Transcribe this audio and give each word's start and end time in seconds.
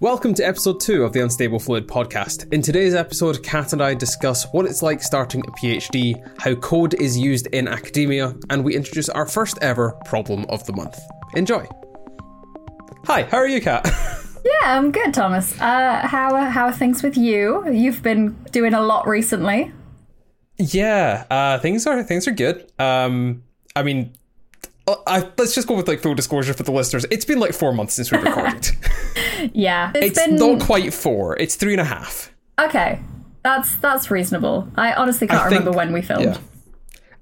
Welcome 0.00 0.32
to 0.34 0.46
episode 0.46 0.78
2 0.80 1.02
of 1.02 1.12
the 1.12 1.20
Unstable 1.22 1.58
Fluid 1.58 1.88
podcast. 1.88 2.52
In 2.52 2.62
today's 2.62 2.94
episode, 2.94 3.42
Kat 3.42 3.72
and 3.72 3.82
I 3.82 3.94
discuss 3.94 4.46
what 4.52 4.64
it's 4.64 4.80
like 4.80 5.02
starting 5.02 5.40
a 5.40 5.50
PhD, 5.52 6.14
how 6.40 6.54
code 6.54 6.94
is 6.94 7.18
used 7.18 7.48
in 7.48 7.66
academia, 7.66 8.34
and 8.48 8.64
we 8.64 8.76
introduce 8.76 9.08
our 9.08 9.26
first 9.26 9.58
ever 9.60 9.92
problem 10.04 10.44
of 10.50 10.64
the 10.66 10.72
month. 10.72 11.00
Enjoy. 11.34 11.66
Hi, 13.06 13.24
how 13.24 13.38
are 13.38 13.48
you, 13.48 13.60
Kat? 13.60 13.88
Yeah, 14.44 14.78
I'm 14.78 14.92
good, 14.92 15.12
Thomas. 15.12 15.60
Uh, 15.60 16.00
how 16.06 16.32
are, 16.34 16.48
how 16.48 16.66
are 16.66 16.72
things 16.72 17.02
with 17.02 17.16
you? 17.18 17.68
You've 17.70 18.02
been 18.04 18.32
doing 18.52 18.72
a 18.72 18.80
lot 18.80 19.06
recently. 19.06 19.72
yeah, 20.56 21.24
uh, 21.28 21.58
things 21.58 21.86
are 21.88 22.02
things 22.04 22.26
are 22.28 22.30
good. 22.32 22.70
Um, 22.78 23.42
I 23.76 23.82
mean, 23.82 24.14
uh, 24.86 24.94
I, 25.06 25.28
let's 25.36 25.54
just 25.56 25.66
go 25.68 25.74
with 25.76 25.88
like 25.88 26.00
full 26.00 26.14
disclosure 26.14 26.54
for 26.54 26.62
the 26.62 26.70
listeners. 26.72 27.04
It's 27.10 27.24
been 27.26 27.40
like 27.40 27.52
four 27.52 27.72
months 27.72 27.94
since 27.94 28.10
we 28.12 28.18
recorded. 28.22 28.70
Yeah, 29.54 29.92
it's 29.94 30.18
been 30.24 30.36
not 30.36 30.60
quite 30.60 30.92
four. 30.94 31.36
It's 31.38 31.56
three 31.56 31.72
and 31.72 31.80
a 31.80 31.84
half. 31.84 32.32
okay. 32.58 33.00
That's 33.44 33.76
that's 33.76 34.10
reasonable. 34.10 34.68
I 34.76 34.92
honestly 34.92 35.26
can't 35.26 35.40
I 35.40 35.48
think- 35.48 35.60
remember 35.60 35.76
when 35.76 35.92
we 35.92 36.02
filmed. 36.02 36.24
Yeah. 36.24 36.38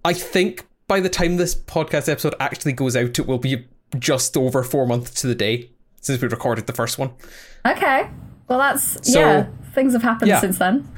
I 0.04 0.12
think 0.12 0.66
by 0.88 1.00
the 1.00 1.08
time 1.08 1.36
this 1.36 1.54
podcast 1.54 2.08
episode 2.08 2.34
actually 2.40 2.72
goes 2.72 2.96
out, 2.96 3.18
it 3.18 3.26
will 3.26 3.38
be 3.38 3.66
just 3.98 4.36
over 4.36 4.62
four 4.62 4.86
months 4.86 5.20
to 5.20 5.26
the 5.26 5.34
day 5.34 5.70
since 6.00 6.20
we 6.22 6.28
recorded 6.28 6.66
the 6.66 6.72
first 6.72 6.98
one. 6.98 7.10
Okay. 7.66 8.08
Well, 8.48 8.58
that's 8.58 9.12
So- 9.12 9.20
yeah. 9.20 9.46
Things 9.74 9.92
have 9.92 10.02
happened 10.02 10.28
Yeah. 10.30 10.40
since 10.40 10.58
then. 10.58 10.88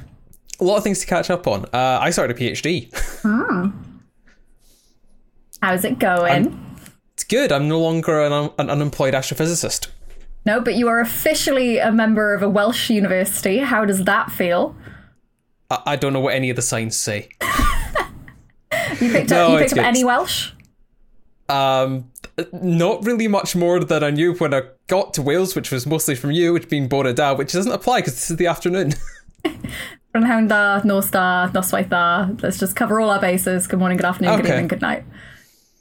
A 0.59 0.63
lot 0.63 0.77
of 0.77 0.83
things 0.83 0.99
to 0.99 1.05
catch 1.05 1.29
up 1.29 1.47
on. 1.47 1.65
Uh, 1.73 1.99
I 2.01 2.09
started 2.11 2.37
a 2.37 2.39
PhD. 2.39 2.89
How's 5.61 5.83
it 5.83 5.99
going? 5.99 6.65
it's 7.13 7.23
good. 7.25 7.51
I'm 7.51 7.67
no 7.67 7.79
longer 7.81 8.21
an, 8.21 8.31
un- 8.31 8.51
an 8.57 8.69
unemployed 8.69 9.13
astrophysicist. 9.13 9.87
No, 10.49 10.59
but 10.59 10.73
you 10.73 10.87
are 10.87 10.99
officially 10.99 11.77
a 11.77 11.91
member 11.91 12.33
of 12.33 12.41
a 12.41 12.49
Welsh 12.49 12.89
university. 12.89 13.59
How 13.59 13.85
does 13.85 14.05
that 14.05 14.31
feel? 14.31 14.75
I, 15.69 15.81
I 15.85 15.95
don't 15.95 16.11
know 16.11 16.19
what 16.19 16.33
any 16.33 16.49
of 16.49 16.55
the 16.55 16.63
signs 16.63 16.97
say. 16.97 17.29
You 18.99 19.11
picked 19.11 19.29
No, 19.29 19.45
up. 19.45 19.51
You 19.51 19.59
picked 19.59 19.77
up 19.77 19.85
any 19.85 20.03
Welsh? 20.03 20.51
Um, 21.49 22.11
not 22.51 23.05
really 23.05 23.27
much 23.27 23.55
more 23.55 23.79
than 23.79 24.03
I 24.03 24.09
knew 24.09 24.33
when 24.33 24.53
I 24.53 24.63
got 24.87 25.13
to 25.15 25.21
Wales, 25.21 25.55
which 25.55 25.71
was 25.71 25.85
mostly 25.85 26.15
from 26.15 26.31
you, 26.31 26.53
which 26.53 26.67
being 26.67 26.87
Bore 26.87 27.11
Da, 27.13 27.35
which 27.35 27.53
doesn't 27.53 27.71
apply 27.71 27.99
because 27.99 28.13
this 28.13 28.31
is 28.31 28.37
the 28.37 28.47
afternoon. 28.47 28.93
Prynhawn 30.15 30.47
da, 30.47 30.81
nos 30.83 31.11
da, 31.11 31.47
noswaith 31.49 31.89
da. 31.89 32.29
Let's 32.41 32.57
just 32.57 32.75
cover 32.75 32.99
all 32.99 33.11
our 33.11 33.21
bases. 33.21 33.67
Good 33.67 33.79
morning, 33.79 33.97
good 33.97 34.05
afternoon, 34.05 34.35
good 34.37 34.47
evening, 34.47 34.67
good 34.67 34.81
night. 34.81 35.03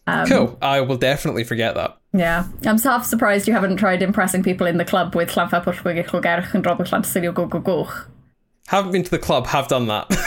Um, 0.06 0.26
cool. 0.26 0.58
I 0.60 0.82
will 0.82 0.98
definitely 0.98 1.44
forget 1.44 1.74
that. 1.74 1.97
Yeah, 2.12 2.46
I'm 2.64 2.78
half 2.78 3.04
surprised 3.04 3.46
you 3.46 3.52
haven't 3.54 3.76
tried 3.76 4.02
impressing 4.02 4.42
people 4.42 4.66
in 4.66 4.78
the 4.78 4.84
club 4.84 5.14
with 5.14 5.30
and 6.54 6.64
Robert. 6.64 6.88
Haven't 8.68 8.92
been 8.92 9.02
to 9.02 9.10
the 9.10 9.18
club, 9.18 9.46
have 9.48 9.68
done 9.68 9.86
that. 9.88 10.06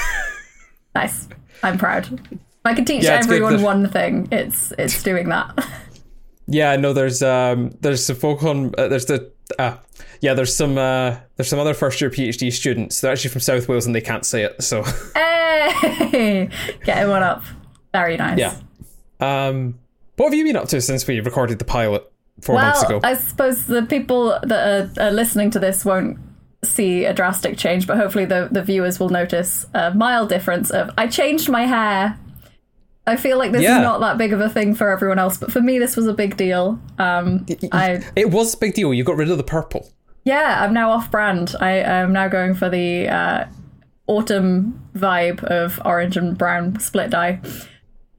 Nice. 0.93 1.29
I'm 1.63 1.77
proud. 1.77 2.19
I 2.65 2.75
could 2.75 2.85
teach 2.85 3.03
Yeah, 3.05 3.13
everyone 3.23 3.55
that- 3.57 3.63
one 3.63 3.89
thing, 3.89 4.27
it's 4.31 4.73
it's 4.77 5.01
doing 5.03 5.29
that. 5.29 5.57
Yeah, 6.47 6.75
no, 6.75 6.91
there's 6.91 7.21
um, 7.23 7.69
there's 7.79 8.05
some 8.05 8.17
folk 8.17 8.43
on, 8.43 8.75
uh, 8.77 8.89
there's 8.89 9.05
the, 9.05 9.31
uh, 9.57 9.77
yeah, 10.19 10.33
there's 10.33 10.53
some, 10.53 10.77
uh, 10.77 11.15
there's 11.37 11.47
some 11.47 11.59
other 11.59 11.73
first 11.73 12.01
year 12.01 12.09
PhD 12.09 12.51
students. 12.51 12.99
They're 12.99 13.11
actually 13.11 13.29
from 13.29 13.39
South 13.39 13.69
Wales 13.69 13.85
and 13.85 13.95
they 13.95 14.01
can't 14.01 14.25
say 14.25 14.43
it. 14.43 14.61
So, 14.61 14.83
hey, 15.13 16.49
getting 16.83 17.09
one 17.09 17.23
up. 17.23 17.43
Very 17.93 18.17
nice. 18.17 18.37
yeah. 18.37 18.55
Um, 19.21 19.79
what 20.21 20.31
have 20.31 20.37
you 20.37 20.43
been 20.45 20.55
up 20.55 20.67
to 20.69 20.81
since 20.81 21.05
we 21.07 21.19
recorded 21.19 21.59
the 21.59 21.65
pilot 21.65 22.03
four 22.41 22.55
months 22.55 22.81
Well, 22.87 22.97
ago? 22.97 23.07
I 23.07 23.15
suppose 23.15 23.65
the 23.67 23.83
people 23.83 24.37
that 24.43 24.97
are, 24.99 25.03
are 25.07 25.11
listening 25.11 25.51
to 25.51 25.59
this 25.59 25.83
won't 25.85 26.17
see 26.63 27.05
a 27.05 27.13
drastic 27.13 27.57
change, 27.57 27.87
but 27.87 27.97
hopefully 27.97 28.25
the, 28.25 28.47
the 28.51 28.61
viewers 28.63 28.99
will 28.99 29.09
notice 29.09 29.65
a 29.73 29.93
mild 29.93 30.29
difference 30.29 30.69
of 30.69 30.89
I 30.97 31.07
changed 31.07 31.49
my 31.49 31.65
hair. 31.65 32.19
I 33.07 33.15
feel 33.15 33.39
like 33.39 33.51
this 33.51 33.63
Yeah. 33.63 33.77
is 33.79 33.83
not 33.83 33.99
that 34.01 34.19
big 34.19 34.31
of 34.31 34.39
a 34.41 34.47
thing 34.49 34.75
for 34.75 34.89
everyone 34.89 35.17
else, 35.17 35.37
but 35.37 35.51
for 35.51 35.59
me 35.59 35.79
this 35.79 35.95
was 35.97 36.05
a 36.05 36.13
big 36.13 36.37
deal. 36.37 36.79
Um, 36.99 37.45
I 37.71 38.03
it 38.15 38.29
was 38.29 38.53
a 38.53 38.57
big 38.57 38.75
deal. 38.75 38.93
You 38.93 39.03
got 39.03 39.17
rid 39.17 39.31
of 39.31 39.37
the 39.37 39.43
purple. 39.43 39.89
yeah, 40.23 40.63
I'm 40.63 40.71
now 40.73 40.91
off 40.91 41.09
brand. 41.09 41.55
I 41.59 41.71
am 41.71 42.13
now 42.13 42.27
going 42.27 42.53
for 42.53 42.69
the 42.69 43.07
uh, 43.07 43.45
autumn 44.07 44.87
vibe 44.95 45.43
of 45.45 45.81
orange 45.83 46.15
and 46.15 46.37
brown 46.37 46.79
split 46.79 47.09
dye. 47.09 47.41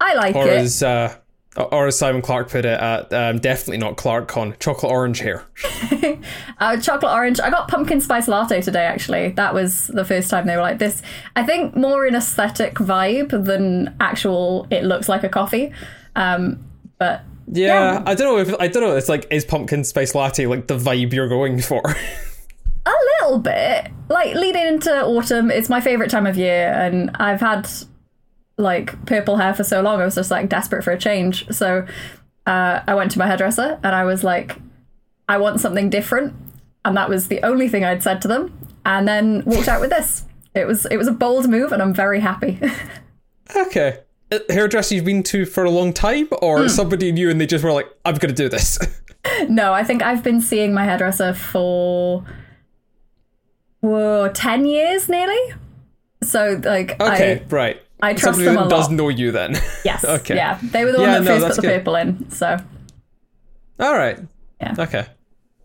I 0.01 0.15
like 0.15 0.35
Or 0.35 0.49
it. 0.49 0.59
as, 0.59 0.83
uh, 0.83 1.15
or 1.57 1.87
as 1.87 1.99
Simon 1.99 2.23
Clark 2.23 2.51
put 2.51 2.65
it, 2.65 2.81
uh, 2.81 3.05
um, 3.11 3.39
definitely 3.39 3.79
not 3.79 3.97
ClarkCon, 3.97 4.59
chocolate 4.59 4.91
orange 4.93 5.21
hair. 5.21 5.45
Uh, 6.59 6.77
chocolate 6.77 7.13
orange. 7.13 7.41
I 7.41 7.51
got 7.51 7.67
pumpkin 7.67 8.01
spice 8.01 8.29
latte 8.29 8.61
today. 8.63 8.85
Actually, 8.85 9.31
that 9.31 9.53
was 9.53 9.89
the 9.89 10.05
first 10.05 10.31
time 10.31 10.47
they 10.47 10.55
were 10.55 10.63
like 10.63 10.79
this. 10.79 11.03
I 11.35 11.43
think 11.45 11.75
more 11.75 12.07
in 12.07 12.15
aesthetic 12.15 12.75
vibe 12.75 13.31
than 13.45 13.97
actual. 13.99 14.69
It 14.71 14.85
looks 14.85 15.09
like 15.09 15.25
a 15.25 15.29
coffee. 15.29 15.73
Um, 16.15 16.65
but 16.99 17.23
Yeah, 17.49 17.95
Yeah. 17.95 18.03
I 18.07 18.15
don't 18.15 18.29
know 18.29 18.39
if 18.39 18.61
I 18.61 18.69
don't 18.69 18.85
know. 18.85 18.95
It's 18.95 19.09
like 19.09 19.27
is 19.33 19.45
pumpkin 19.45 19.83
spice 19.83 20.15
latte 20.15 20.47
like 20.47 20.69
the 20.69 20.79
vibe 20.79 21.13
you're 21.13 21.29
going 21.29 21.61
for? 21.61 21.83
a 22.87 22.93
little 23.21 23.39
bit 23.41 23.89
like 24.09 24.37
leading 24.37 24.67
into 24.67 25.05
autumn. 25.05 25.51
It's 25.51 25.69
my 25.69 25.81
favorite 25.81 26.11
time 26.11 26.27
of 26.27 26.37
year, 26.37 26.73
and 26.73 27.11
I've 27.17 27.41
had 27.41 27.69
like 28.57 29.07
purple 29.07 29.37
hair 29.37 29.55
for 29.55 29.65
so 29.65 29.81
long. 29.81 30.01
I 30.01 30.05
was 30.05 30.15
just 30.15 30.31
like 30.31 30.49
desperate 30.49 30.85
for 30.85 30.93
a 30.93 30.99
change. 30.99 31.49
So 31.51 31.87
uh, 32.47 32.81
I 32.87 32.95
went 32.95 33.11
to 33.13 33.19
my 33.19 33.27
hairdresser 33.27 33.79
and 33.83 33.95
I 33.95 34.05
was 34.05 34.25
like, 34.25 34.57
I 35.29 35.39
want 35.39 35.61
something 35.61 35.89
different, 35.89 36.35
and 36.85 36.97
that 36.97 37.09
was 37.09 37.29
the 37.29 37.43
only 37.43 37.69
thing 37.69 37.85
I'd 37.85 38.03
said 38.03 38.21
to 38.23 38.29
them. 38.29 38.53
And 38.85 39.07
then 39.07 39.45
walked 39.47 39.69
out 39.69 39.81
with 39.81 39.91
this. 39.91 40.25
It 40.55 40.67
was 40.67 40.85
it 40.87 40.97
was 40.97 41.07
a 41.07 41.13
bold 41.13 41.49
move, 41.49 41.73
and 41.73 41.81
I'm 41.81 41.95
very 41.95 42.21
happy. 42.21 42.59
okay. 43.57 44.01
Uh, 44.31 44.41
Hairdresser 44.49 44.95
you've 44.95 45.05
been 45.05 45.23
to 45.25 45.47
for 45.47 45.65
a 45.65 45.71
long 45.71 45.93
time, 45.93 46.29
or 46.43 46.69
somebody 46.69 47.13
new 47.13 47.31
and 47.31 47.41
they 47.41 47.47
just 47.47 47.65
were 47.65 47.73
like, 47.73 47.89
"I'm 48.05 48.17
going 48.17 48.35
to 48.35 48.43
do 48.43 48.49
this." 48.49 48.79
no, 49.49 49.73
I 49.73 49.85
think 49.85 50.03
I've 50.03 50.23
been 50.23 50.41
seeing 50.41 50.75
my 50.75 50.85
hairdresser 50.85 51.33
for 51.33 52.25
whoa, 53.81 54.31
ten 54.35 54.65
years 54.65 55.09
nearly. 55.09 55.55
So 56.23 56.61
like, 56.63 57.01
okay, 57.01 57.45
right. 57.49 57.81
I 58.03 58.15
trust 58.15 58.39
somebody 58.39 58.57
them 58.57 58.67
a 58.67 58.69
does 58.69 58.89
lot. 58.89 58.93
know 58.93 59.09
you 59.09 59.31
then. 59.33 59.55
Yes. 59.85 60.05
Okay. 60.05 60.35
Yeah, 60.37 60.59
they 60.63 60.85
were 60.85 60.93
the 60.93 61.01
Yeah, 61.01 61.15
one 61.15 61.25
that 61.25 61.31
no, 61.31 61.41
first 61.41 61.57
put 61.57 61.63
the 61.63 61.69
good. 61.69 61.79
purple 61.79 61.95
in. 61.97 62.31
So, 62.31 62.57
All 63.81 63.95
right. 63.97 64.19
Yeah. 64.61 64.75
Okay. 64.79 65.07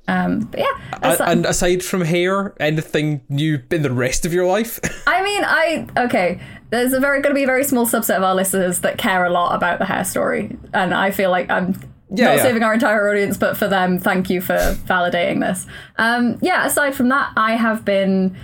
um, 0.07 0.39
but 0.51 0.59
yeah. 0.59 0.99
Aside- 1.03 1.29
and 1.31 1.45
aside 1.45 1.83
from 1.83 2.01
hair, 2.01 2.53
anything 2.59 3.21
new 3.29 3.59
in 3.71 3.81
the 3.81 3.91
rest 3.91 4.25
of 4.25 4.33
your 4.33 4.45
life? 4.47 4.79
I 5.07 5.21
mean, 5.23 5.43
I 5.45 5.87
okay. 6.05 6.39
There's 6.69 6.93
a 6.93 6.99
very 6.99 7.21
going 7.21 7.33
to 7.33 7.37
be 7.37 7.43
a 7.43 7.47
very 7.47 7.63
small 7.63 7.85
subset 7.85 8.17
of 8.17 8.23
our 8.23 8.35
listeners 8.35 8.79
that 8.79 8.97
care 8.97 9.23
a 9.25 9.29
lot 9.29 9.55
about 9.55 9.79
the 9.79 9.85
hair 9.85 10.03
story, 10.03 10.57
and 10.73 10.93
I 10.93 11.11
feel 11.11 11.29
like 11.31 11.49
I'm 11.49 11.79
Yeah, 12.09 12.25
not 12.25 12.37
yeah. 12.37 12.43
saving 12.43 12.63
our 12.63 12.73
entire 12.73 13.09
audience, 13.09 13.37
but 13.37 13.55
for 13.57 13.67
them, 13.67 13.99
thank 13.99 14.29
you 14.29 14.41
for 14.41 14.57
validating 14.85 15.39
this. 15.39 15.65
Um, 15.97 16.37
yeah. 16.41 16.65
Aside 16.65 16.93
from 16.95 17.09
that, 17.09 17.31
I 17.37 17.55
have 17.55 17.85
been 17.85 18.35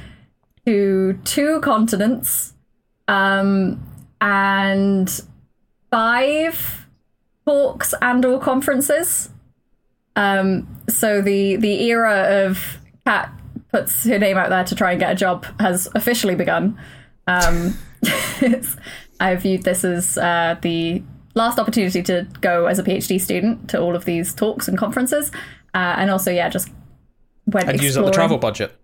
to 0.65 1.19
two 1.25 1.59
continents, 1.61 2.52
um, 3.07 3.81
and 4.21 5.21
five 5.91 6.87
talks 7.45 7.93
and 8.01 8.25
or 8.25 8.39
conferences. 8.39 9.29
Um, 10.15 10.67
so 10.89 11.21
the 11.21 11.55
the 11.55 11.83
era 11.85 12.45
of 12.45 12.79
Kat 13.05 13.31
puts 13.71 14.03
her 14.05 14.19
name 14.19 14.37
out 14.37 14.49
there 14.49 14.63
to 14.63 14.75
try 14.75 14.91
and 14.91 14.99
get 14.99 15.11
a 15.11 15.15
job 15.15 15.45
has 15.59 15.87
officially 15.95 16.35
begun. 16.35 16.77
Um, 17.27 17.77
I 19.19 19.35
viewed 19.35 19.63
this 19.63 19.83
as 19.83 20.17
uh, 20.17 20.57
the 20.61 21.01
last 21.35 21.57
opportunity 21.57 22.03
to 22.03 22.27
go 22.41 22.67
as 22.67 22.77
a 22.77 22.83
PhD 22.83 23.19
student 23.19 23.69
to 23.69 23.81
all 23.81 23.95
of 23.95 24.05
these 24.05 24.33
talks 24.33 24.67
and 24.67 24.77
conferences, 24.77 25.31
uh, 25.73 25.95
and 25.97 26.11
also 26.11 26.31
yeah, 26.31 26.49
just 26.49 26.69
went 27.45 27.69
and 27.69 27.81
use 27.81 27.97
up 27.97 28.05
the 28.05 28.11
travel 28.11 28.37
budget. 28.37 28.75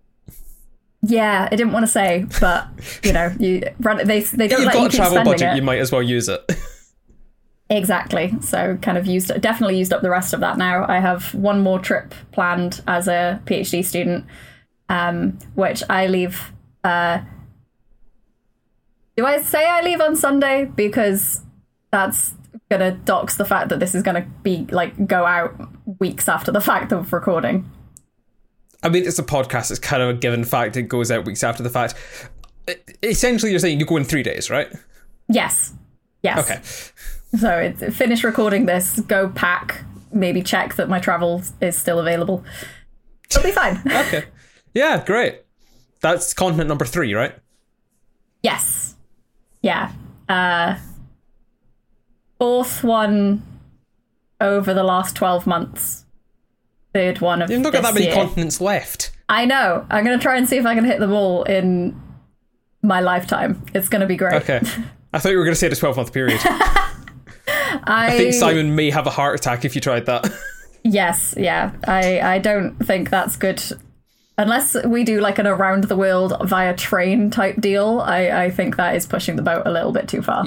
Yeah, 1.02 1.48
I 1.50 1.56
didn't 1.56 1.72
want 1.72 1.84
to 1.84 1.90
say, 1.90 2.26
but 2.40 2.68
you 3.02 3.12
know, 3.12 3.34
you 3.38 3.62
run. 3.80 4.06
They 4.06 4.20
they 4.20 4.48
don't 4.48 4.60
You've 4.60 4.66
let 4.66 4.74
got 4.74 4.80
you 4.82 4.86
a 4.86 4.90
travel 4.90 5.24
budget, 5.24 5.52
it. 5.52 5.56
you 5.56 5.62
might 5.62 5.78
as 5.78 5.90
well 5.90 6.02
use 6.02 6.28
it. 6.28 6.42
Exactly. 7.70 8.34
So 8.40 8.76
kind 8.82 8.98
of 8.98 9.06
used 9.06 9.28
definitely 9.40 9.78
used 9.78 9.92
up 9.92 10.02
the 10.02 10.10
rest 10.10 10.34
of 10.34 10.40
that 10.40 10.58
now. 10.58 10.84
I 10.88 10.98
have 10.98 11.32
one 11.34 11.60
more 11.60 11.78
trip 11.78 12.12
planned 12.32 12.82
as 12.88 13.06
a 13.06 13.40
PhD 13.46 13.84
student, 13.84 14.24
um, 14.88 15.38
which 15.54 15.84
I 15.88 16.08
leave 16.08 16.52
uh 16.82 17.20
do 19.16 19.24
I 19.24 19.40
say 19.42 19.64
I 19.64 19.82
leave 19.82 20.00
on 20.00 20.16
Sunday? 20.16 20.64
Because 20.64 21.42
that's 21.92 22.34
gonna 22.68 22.90
dox 22.92 23.36
the 23.36 23.44
fact 23.44 23.68
that 23.68 23.78
this 23.78 23.94
is 23.94 24.02
gonna 24.02 24.26
be 24.42 24.66
like 24.70 25.06
go 25.06 25.24
out 25.24 25.54
weeks 26.00 26.28
after 26.28 26.50
the 26.50 26.60
fact 26.60 26.90
of 26.90 27.12
recording. 27.12 27.70
I 28.82 28.88
mean, 28.88 29.04
it's 29.06 29.18
a 29.18 29.22
podcast. 29.22 29.70
It's 29.70 29.80
kind 29.80 30.02
of 30.02 30.08
a 30.08 30.14
given 30.14 30.44
fact. 30.44 30.76
It 30.76 30.84
goes 30.84 31.10
out 31.10 31.24
weeks 31.26 31.44
after 31.44 31.62
the 31.62 31.70
fact. 31.70 31.94
Essentially, 33.02 33.50
you're 33.50 33.60
saying 33.60 33.78
you 33.80 33.86
go 33.86 33.96
in 33.96 34.04
three 34.04 34.22
days, 34.22 34.48
right? 34.50 34.68
Yes. 35.28 35.74
Yes. 36.22 36.38
Okay. 36.38 36.60
So 37.38 37.90
finish 37.92 38.24
recording 38.24 38.66
this, 38.66 39.00
go 39.00 39.28
pack, 39.28 39.84
maybe 40.12 40.42
check 40.42 40.74
that 40.74 40.88
my 40.88 40.98
travel 40.98 41.42
is 41.60 41.76
still 41.78 42.00
available. 42.00 42.44
It'll 43.30 43.42
be 43.42 43.52
fine. 43.52 43.80
Okay. 43.86 44.24
Yeah, 44.74 45.02
great. 45.04 45.42
That's 46.00 46.32
continent 46.32 46.68
number 46.68 46.84
three, 46.84 47.12
right? 47.12 47.34
Yes. 48.42 48.94
Yeah. 49.62 49.92
Uh, 50.28 50.76
fourth 52.38 52.84
one 52.84 53.42
over 54.40 54.72
the 54.72 54.84
last 54.84 55.16
12 55.16 55.46
months. 55.46 56.04
Third 56.92 57.20
one 57.20 57.40
of 57.42 57.50
You've 57.50 57.60
not 57.60 57.72
got 57.72 57.82
that 57.82 57.94
many 57.94 58.06
year. 58.06 58.14
continents 58.14 58.60
left. 58.60 59.12
I 59.28 59.44
know. 59.44 59.86
I'm 59.90 60.04
going 60.04 60.18
to 60.18 60.22
try 60.22 60.36
and 60.36 60.48
see 60.48 60.56
if 60.56 60.66
I 60.66 60.74
can 60.74 60.84
hit 60.84 60.98
them 60.98 61.12
all 61.12 61.44
in 61.44 62.00
my 62.82 63.00
lifetime. 63.00 63.64
It's 63.74 63.88
going 63.88 64.00
to 64.00 64.06
be 64.06 64.16
great. 64.16 64.34
Okay. 64.42 64.60
I 65.12 65.18
thought 65.18 65.30
you 65.32 65.38
were 65.38 65.44
going 65.44 65.54
to 65.54 65.58
say 65.60 65.68
the 65.68 65.76
12 65.76 65.96
month 65.96 66.12
period. 66.12 66.40
I, 66.44 66.90
I 67.84 68.10
think 68.16 68.34
Simon 68.34 68.74
may 68.74 68.90
have 68.90 69.06
a 69.06 69.10
heart 69.10 69.38
attack 69.38 69.64
if 69.64 69.74
you 69.74 69.80
tried 69.80 70.06
that. 70.06 70.30
Yes, 70.82 71.34
yeah. 71.36 71.72
I, 71.84 72.20
I 72.20 72.38
don't 72.38 72.74
think 72.78 73.10
that's 73.10 73.36
good. 73.36 73.62
Unless 74.38 74.82
we 74.86 75.04
do 75.04 75.20
like 75.20 75.38
an 75.38 75.46
around 75.46 75.84
the 75.84 75.96
world 75.96 76.32
via 76.44 76.74
train 76.74 77.30
type 77.30 77.60
deal, 77.60 78.00
I, 78.00 78.44
I 78.44 78.50
think 78.50 78.76
that 78.76 78.96
is 78.96 79.04
pushing 79.04 79.36
the 79.36 79.42
boat 79.42 79.64
a 79.66 79.70
little 79.70 79.92
bit 79.92 80.08
too 80.08 80.22
far. 80.22 80.46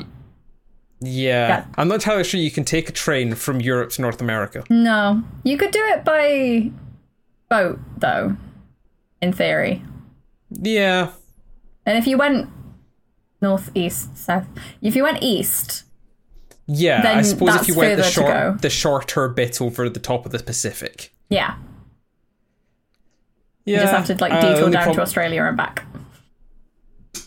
Yeah. 1.03 1.47
Yeah. 1.47 1.65
I'm 1.77 1.87
not 1.87 1.95
entirely 1.95 2.23
sure 2.23 2.39
you 2.39 2.51
can 2.51 2.63
take 2.63 2.89
a 2.89 2.91
train 2.91 3.35
from 3.35 3.59
Europe 3.61 3.89
to 3.91 4.01
North 4.01 4.21
America. 4.21 4.63
No. 4.69 5.23
You 5.43 5.57
could 5.57 5.71
do 5.71 5.81
it 5.83 6.03
by 6.05 6.71
boat, 7.49 7.79
though, 7.97 8.35
in 9.21 9.33
theory. 9.33 9.81
Yeah. 10.51 11.11
And 11.85 11.97
if 11.97 12.07
you 12.07 12.17
went 12.17 12.49
north, 13.41 13.69
east, 13.75 14.17
south, 14.17 14.47
if 14.81 14.95
you 14.95 15.03
went 15.03 15.21
east, 15.21 15.83
Yeah, 16.67 17.01
I 17.05 17.21
suppose 17.23 17.55
if 17.55 17.67
you 17.67 17.75
went 17.75 17.97
the 17.97 18.03
short, 18.03 18.61
the 18.61 18.69
shorter 18.69 19.27
bit 19.27 19.61
over 19.61 19.89
the 19.89 19.99
top 19.99 20.25
of 20.25 20.31
the 20.31 20.39
Pacific. 20.39 21.11
yeah, 21.29 21.55
Yeah, 23.65 23.75
you 23.77 23.81
just 23.81 23.93
have 23.93 24.05
to 24.07 24.15
like 24.21 24.31
uh, 24.31 24.41
detour 24.41 24.65
only 24.65 24.71
down 24.73 24.83
prob- 24.83 24.95
to 24.95 25.01
Australia 25.01 25.43
and 25.43 25.57
back. 25.57 25.83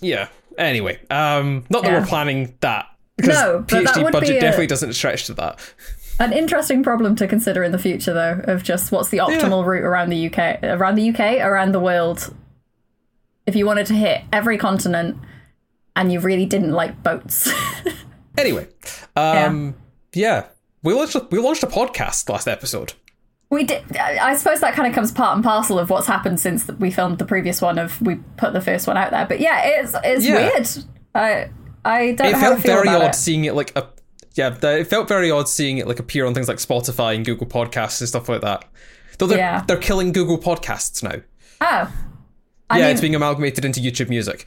Yeah. 0.00 0.28
Anyway, 0.58 0.98
um, 1.10 1.64
not 1.68 1.82
that 1.82 1.92
Yeah. 1.92 2.00
we're 2.00 2.06
planning 2.06 2.54
that 2.60 2.86
No, 3.24 3.64
but 3.68 3.84
that 3.84 3.96
would 4.02 4.12
budget 4.12 4.28
be 4.28 4.36
a- 4.36 4.40
definitely 4.40 4.66
doesn't 4.66 4.92
stretch 4.92 5.26
to 5.26 5.34
that. 5.34 5.58
An 6.18 6.32
interesting 6.32 6.82
problem 6.82 7.14
to 7.16 7.26
consider 7.26 7.62
in 7.62 7.72
the 7.72 7.78
future, 7.78 8.12
though, 8.12 8.40
of 8.44 8.62
just 8.62 8.90
what's 8.92 9.08
the 9.10 9.18
optimal 9.18 9.64
route 9.64 9.84
around 9.84 10.10
the 10.10 10.26
UK, 10.30 10.62
around 10.62 10.94
the 10.96 11.10
UK, 11.10 11.40
around 11.40 11.72
the 11.72 11.80
world. 11.80 12.34
If 13.46 13.54
you 13.54 13.64
wanted 13.66 13.86
to 13.86 13.94
hit 13.94 14.22
every 14.32 14.58
continent, 14.58 15.18
and 15.94 16.12
you 16.12 16.20
really 16.20 16.46
didn't 16.46 16.72
like 16.72 17.02
boats, 17.02 17.50
Anyway, 18.38 18.68
um, 19.14 19.74
yeah. 20.14 20.44
we 20.82 20.92
launched 20.92 21.14
a, 21.14 21.26
we 21.30 21.38
launched 21.38 21.62
a 21.62 21.66
podcast 21.66 22.28
last 22.28 22.46
episode. 22.46 22.92
we 23.48 23.64
did. 23.64 23.82
I 23.96 24.18
I 24.32 24.36
suppose 24.36 24.60
that 24.60 24.74
kind 24.74 24.86
of 24.86 24.94
comes 24.94 25.10
part 25.10 25.36
and 25.36 25.42
parcel 25.44 25.78
of 25.78 25.88
what's 25.88 26.06
happened 26.06 26.38
since 26.38 26.68
we 26.68 26.90
filmed 26.90 27.16
the 27.18 27.24
previous 27.24 27.62
one. 27.62 27.78
Of 27.78 27.98
we 28.02 28.16
put 28.36 28.52
the 28.52 28.60
first 28.60 28.86
one 28.86 28.98
out 28.98 29.10
there, 29.10 29.24
but 29.26 29.40
yeah, 29.40 29.62
it's 29.64 29.94
it's 30.04 30.26
Yeah. 30.26 30.50
weird. 30.50 30.68
I 31.14 31.48
I 31.86 32.12
don't 32.12 32.28
It 32.28 32.36
felt 32.38 32.58
very 32.60 32.88
odd 32.88 33.10
it. 33.10 33.14
seeing 33.14 33.44
it 33.44 33.54
like 33.54 33.76
a 33.76 33.88
yeah. 34.34 34.50
the- 34.50 34.80
It 34.80 34.86
felt 34.88 35.08
very 35.08 35.30
odd 35.30 35.48
seeing 35.48 35.78
it 35.78 35.86
like 35.86 35.98
appear 35.98 36.26
on 36.26 36.34
things 36.34 36.48
like 36.48 36.58
Spotify 36.58 37.14
and 37.14 37.24
Google 37.24 37.46
Podcasts 37.46 38.00
and 38.00 38.08
stuff 38.08 38.28
like 38.28 38.40
that. 38.42 38.64
Though 39.18 39.26
they're 39.26 39.38
Yeah. 39.38 39.64
they're 39.66 39.76
killing 39.78 40.12
Google 40.12 40.38
Podcasts 40.38 41.02
now. 41.02 41.22
Oh, 41.60 41.92
I 42.68 42.78
yeah, 42.78 42.84
mean, 42.86 42.92
it's 42.92 43.00
being 43.00 43.14
amalgamated 43.14 43.64
into 43.64 43.80
YouTube 43.80 44.08
Music. 44.08 44.46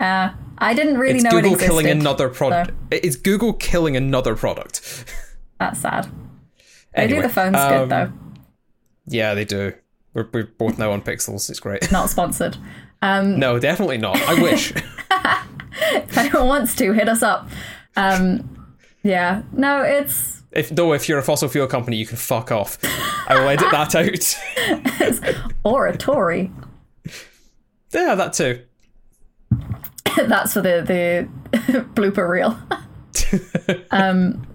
uh, 0.00 0.30
I 0.58 0.74
didn't 0.74 0.98
really 0.98 1.14
It's 1.16 1.24
know 1.24 1.30
Google 1.30 1.52
it 1.52 1.54
existed. 1.54 1.70
killing 1.70 1.86
another 1.86 2.28
product. 2.28 2.70
so- 2.70 2.98
It's 3.02 3.16
Google 3.16 3.52
killing 3.54 3.96
another 3.96 4.34
product. 4.36 5.04
That's 5.60 5.80
sad. 5.80 6.08
They 6.94 7.02
Anyway, 7.04 7.22
do 7.22 7.28
the 7.28 7.32
phones 7.32 7.56
um, 7.56 7.70
good 7.72 7.88
though. 7.90 8.12
Yeah, 9.06 9.34
they 9.34 9.44
do. 9.44 9.72
We're, 10.14 10.28
we're 10.32 10.44
both 10.58 10.78
now 10.78 10.90
on 10.92 11.00
Pixels. 11.02 11.48
It's 11.48 11.60
great. 11.60 11.90
Not 11.92 12.10
sponsored. 12.10 12.56
Um, 13.00 13.38
No, 13.38 13.58
definitely 13.58 13.98
not. 13.98 14.16
I 14.22 14.40
wish. 14.42 14.72
if 15.80 16.16
anyone 16.18 16.46
wants 16.46 16.74
to, 16.76 16.92
hit 16.92 17.08
us 17.08 17.22
up. 17.22 17.48
Um, 17.96 18.66
yeah, 19.02 19.42
no, 19.52 19.82
it's 19.82 20.42
if 20.52 20.70
though, 20.70 20.92
if 20.92 21.08
you're 21.08 21.18
a 21.18 21.22
fossil 21.22 21.48
fuel 21.48 21.66
company, 21.66 21.96
you 21.96 22.06
can 22.06 22.16
fuck 22.16 22.50
off. 22.52 22.78
I 23.28 23.38
will 23.38 23.48
edit 23.48 23.70
that 23.70 23.94
out. 25.34 25.52
oratory. 25.64 26.50
yeah, 27.92 28.14
that 28.14 28.32
too. 28.32 28.64
That's 30.26 30.52
for 30.52 30.60
the 30.62 31.28
the 31.52 31.78
blooper 31.94 32.28
reel. 32.28 32.58
um, 33.90 34.46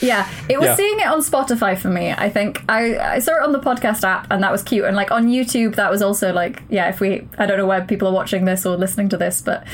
yeah, 0.00 0.28
it 0.48 0.58
was 0.58 0.68
Yeah. 0.68 0.76
seeing 0.76 1.00
it 1.00 1.06
on 1.06 1.20
Spotify 1.20 1.76
for 1.76 1.88
me. 1.88 2.12
I 2.12 2.30
think 2.30 2.62
I 2.68 2.98
I 3.16 3.18
saw 3.18 3.32
it 3.36 3.42
on 3.42 3.52
the 3.52 3.60
podcast 3.60 4.04
app, 4.04 4.26
and 4.30 4.42
that 4.42 4.50
was 4.52 4.62
cute. 4.62 4.84
And 4.84 4.96
like 4.96 5.10
on 5.10 5.26
YouTube, 5.26 5.74
that 5.76 5.90
was 5.90 6.02
also 6.02 6.32
like 6.32 6.62
yeah. 6.70 6.88
If 6.88 7.00
we 7.00 7.28
I 7.38 7.46
don't 7.46 7.58
know 7.58 7.66
where 7.66 7.84
people 7.84 8.08
are 8.08 8.14
watching 8.14 8.44
this 8.46 8.64
or 8.64 8.76
listening 8.76 9.08
to 9.10 9.16
this, 9.16 9.42
but 9.42 9.66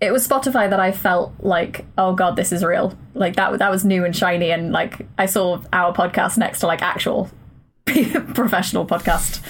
it 0.00 0.12
was 0.12 0.26
Spotify 0.26 0.68
that 0.70 0.80
I 0.80 0.92
felt 0.92 1.32
like 1.40 1.84
oh 1.98 2.14
god, 2.14 2.36
this 2.36 2.52
is 2.52 2.64
real. 2.64 2.96
Like 3.14 3.36
that 3.36 3.58
that 3.58 3.70
was 3.70 3.84
new 3.84 4.04
and 4.04 4.14
shiny, 4.16 4.50
and 4.50 4.72
like 4.72 5.06
I 5.18 5.26
saw 5.26 5.60
our 5.72 5.92
podcast 5.94 6.38
next 6.38 6.60
to 6.60 6.66
like 6.66 6.82
actual 6.82 7.30
professional 7.86 8.86
podcast 8.86 9.40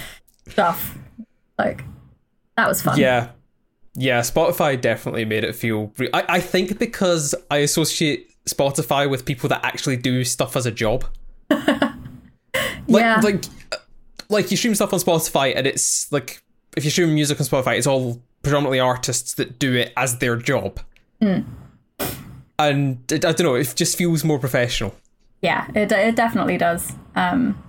stuff. 0.47 0.97
Like 1.57 1.83
that 2.55 2.67
was 2.67 2.81
fun. 2.81 2.99
Yeah. 2.99 3.29
Yeah, 3.99 4.19
Spotify 4.21 4.79
definitely 4.79 5.25
made 5.25 5.43
it 5.43 5.55
feel 5.55 5.91
re- 5.97 6.09
I, 6.13 6.23
I 6.29 6.39
think 6.39 6.77
because 6.77 7.33
I 7.49 7.57
associate 7.57 8.29
Spotify 8.47 9.09
with 9.09 9.25
people 9.25 9.49
that 9.49 9.65
actually 9.65 9.97
do 9.97 10.23
stuff 10.23 10.55
as 10.55 10.67
a 10.67 10.71
job. 10.71 11.03
like 11.49 11.91
Yeah. 12.87 13.19
like 13.23 13.43
uh, 13.71 13.77
like 14.29 14.51
you 14.51 14.57
stream 14.57 14.75
stuff 14.75 14.93
on 14.93 14.99
Spotify 14.99 15.53
and 15.55 15.65
it's 15.65 16.11
like 16.11 16.43
if 16.75 16.85
you 16.85 16.91
stream 16.91 17.13
music 17.15 17.39
on 17.39 17.47
Spotify, 17.47 17.77
it's 17.77 17.87
all 17.87 18.21
predominantly 18.47 18.79
artists 18.79 19.33
that 19.35 19.59
do 19.59 19.73
it 19.75 19.93
as 19.97 20.17
their 20.19 20.35
job. 20.37 20.79
Hmm. 21.21 21.39
And 22.59 22.99
it, 23.11 23.23
I 23.25 23.31
don't 23.33 23.45
know, 23.45 23.55
it 23.55 23.73
just 23.75 23.97
feels 23.97 24.23
more 24.23 24.39
professional. 24.39 24.95
Yeah, 25.41 25.67
it 25.75 25.91
it 25.91 26.15
definitely 26.15 26.57
does. 26.57 26.93
Um, 27.15 27.61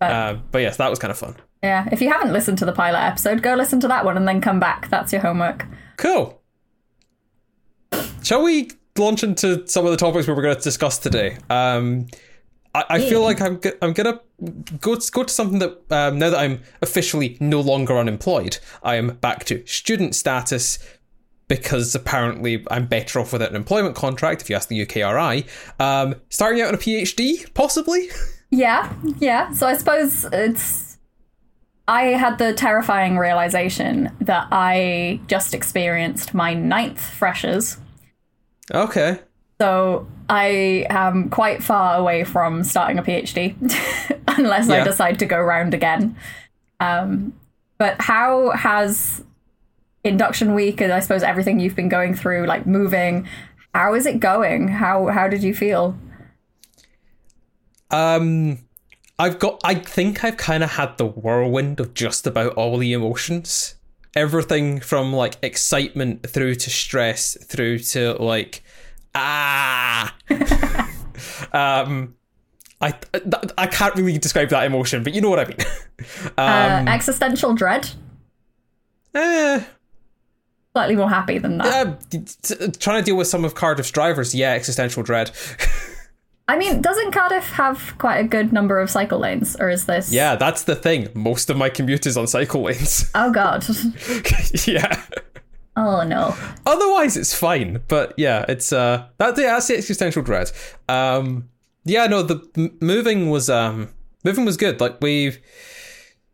Uh, 0.00 0.34
but 0.52 0.60
yes, 0.62 0.76
that 0.76 0.88
was 0.90 0.98
kind 0.98 1.10
of 1.10 1.18
fun. 1.18 1.34
yeah, 1.62 1.88
if 1.92 2.00
you 2.00 2.10
haven't 2.10 2.32
listened 2.32 2.56
to 2.58 2.64
the 2.64 2.72
pilot 2.72 3.00
episode, 3.00 3.42
go 3.42 3.54
listen 3.54 3.80
to 3.80 3.88
that 3.88 4.04
one 4.04 4.16
and 4.16 4.26
then 4.28 4.40
come 4.40 4.60
back. 4.60 4.88
That's 4.88 5.12
your 5.12 5.20
homework. 5.22 5.66
Cool. 5.96 6.40
Shall 8.22 8.42
we 8.42 8.70
launch 8.96 9.22
into 9.22 9.66
some 9.66 9.84
of 9.84 9.90
the 9.90 9.96
topics 9.96 10.26
we 10.26 10.34
were 10.34 10.42
going 10.42 10.56
to 10.56 10.62
discuss 10.62 10.98
today? 10.98 11.36
Um, 11.50 12.06
I, 12.74 12.84
I 12.90 12.98
feel 13.00 13.22
like 13.22 13.40
I'm 13.40 13.56
go- 13.58 13.72
I'm 13.82 13.92
gonna 13.92 14.20
go 14.80 14.96
go 14.96 15.24
to 15.24 15.32
something 15.32 15.58
that 15.58 15.78
um, 15.90 16.18
now 16.18 16.30
that 16.30 16.38
I'm 16.38 16.60
officially 16.82 17.36
no 17.40 17.60
longer 17.60 17.96
unemployed, 17.96 18.58
I 18.82 18.96
am 18.96 19.16
back 19.16 19.44
to 19.46 19.66
student 19.66 20.14
status 20.14 20.78
because 21.48 21.94
apparently 21.94 22.64
I'm 22.70 22.86
better 22.86 23.20
off 23.20 23.32
without 23.32 23.50
an 23.50 23.56
employment 23.56 23.96
contract. 23.96 24.42
If 24.42 24.50
you 24.50 24.56
ask 24.56 24.68
the 24.68 24.84
UKRI, 24.84 25.46
um, 25.80 26.14
starting 26.28 26.60
out 26.60 26.68
on 26.68 26.74
a 26.74 26.78
PhD, 26.78 27.52
possibly. 27.54 28.08
Yeah, 28.50 28.90
yeah. 29.18 29.52
So 29.52 29.66
I 29.66 29.76
suppose 29.76 30.24
it's. 30.32 30.96
I 31.86 32.04
had 32.04 32.38
the 32.38 32.54
terrifying 32.54 33.18
realization 33.18 34.10
that 34.22 34.48
I 34.50 35.20
just 35.26 35.52
experienced 35.52 36.32
my 36.32 36.54
ninth 36.54 36.98
freshers. 36.98 37.76
Okay. 38.72 39.18
So 39.60 40.06
I 40.28 40.86
am 40.90 41.30
quite 41.30 41.62
far 41.62 41.96
away 41.96 42.24
from 42.24 42.62
starting 42.62 42.98
a 42.98 43.02
PhD, 43.02 43.54
unless 44.28 44.68
I 44.68 44.84
decide 44.84 45.18
to 45.20 45.26
go 45.26 45.40
round 45.40 45.74
again. 45.74 46.16
Um, 46.80 47.32
but 47.78 48.00
how 48.00 48.50
has 48.50 49.24
induction 50.04 50.54
week 50.54 50.80
and 50.80 50.92
I 50.92 51.00
suppose 51.00 51.22
everything 51.22 51.60
you've 51.60 51.76
been 51.76 51.88
going 51.88 52.14
through, 52.14 52.46
like 52.46 52.66
moving, 52.66 53.26
how 53.74 53.94
is 53.94 54.06
it 54.06 54.20
going? 54.20 54.68
How 54.68 55.06
how 55.06 55.28
did 55.28 55.42
you 55.42 55.54
feel? 55.54 55.96
Um, 57.90 58.58
I've 59.18 59.38
got. 59.38 59.60
I 59.64 59.74
think 59.74 60.24
I've 60.24 60.36
kind 60.36 60.62
of 60.62 60.72
had 60.72 60.98
the 60.98 61.06
whirlwind 61.06 61.80
of 61.80 61.94
just 61.94 62.26
about 62.26 62.54
all 62.54 62.76
the 62.78 62.92
emotions. 62.92 63.74
Everything 64.14 64.80
from 64.80 65.12
like 65.12 65.36
excitement 65.42 66.28
through 66.28 66.56
to 66.56 66.70
stress 66.70 67.36
through 67.44 67.78
to 67.80 68.14
like 68.14 68.62
ah. 69.18 70.14
um, 71.52 72.14
I 72.80 72.92
th- 72.92 73.24
I 73.58 73.66
can't 73.66 73.94
really 73.96 74.18
describe 74.18 74.50
that 74.50 74.64
emotion, 74.64 75.02
but 75.02 75.12
you 75.14 75.20
know 75.20 75.30
what 75.30 75.40
I 75.40 75.44
mean. 75.46 75.58
Uh, 76.38 76.78
um, 76.82 76.86
existential 76.86 77.54
dread. 77.54 77.90
eh, 79.16 79.60
Slightly 80.72 80.94
more 80.94 81.08
happy 81.08 81.38
than 81.38 81.58
that. 81.58 81.66
uh, 81.88 81.96
t- 82.08 82.20
t- 82.42 82.68
trying 82.78 83.00
to 83.02 83.04
deal 83.04 83.16
with 83.16 83.26
some 83.26 83.44
of 83.44 83.56
Cardiff's 83.56 83.90
drivers, 83.90 84.32
yeah, 84.32 84.52
existential 84.52 85.02
dread. 85.02 85.32
I 86.46 86.56
mean, 86.56 86.80
doesn't 86.80 87.10
Cardiff 87.10 87.50
have 87.50 87.94
quite 87.98 88.18
a 88.18 88.24
good 88.24 88.52
number 88.52 88.78
of 88.78 88.90
cycle 88.90 89.18
lanes, 89.18 89.56
or 89.58 89.68
is 89.70 89.86
this? 89.86 90.12
yeah, 90.12 90.36
that's 90.36 90.62
the 90.62 90.76
thing. 90.76 91.08
Most 91.14 91.50
of 91.50 91.56
my 91.56 91.68
commute 91.68 92.06
is 92.06 92.16
on 92.16 92.28
cycle 92.28 92.62
lanes. 92.62 93.10
Oh 93.16 93.32
God. 93.32 93.66
yeah. 94.68 95.02
Oh 95.78 96.04
no. 96.04 96.36
Otherwise, 96.66 97.16
it's 97.16 97.34
fine. 97.34 97.82
But 97.88 98.14
yeah, 98.16 98.44
it's 98.48 98.72
uh 98.72 99.06
that 99.18 99.36
yeah, 99.38 99.54
that's 99.54 99.68
the 99.68 99.76
existential 99.76 100.22
dread. 100.22 100.50
Um, 100.88 101.48
yeah, 101.84 102.06
no, 102.06 102.22
the 102.22 102.46
m- 102.56 102.76
moving 102.80 103.30
was 103.30 103.48
um 103.48 103.88
moving 104.24 104.44
was 104.44 104.56
good. 104.56 104.80
Like 104.80 105.00
we've 105.00 105.38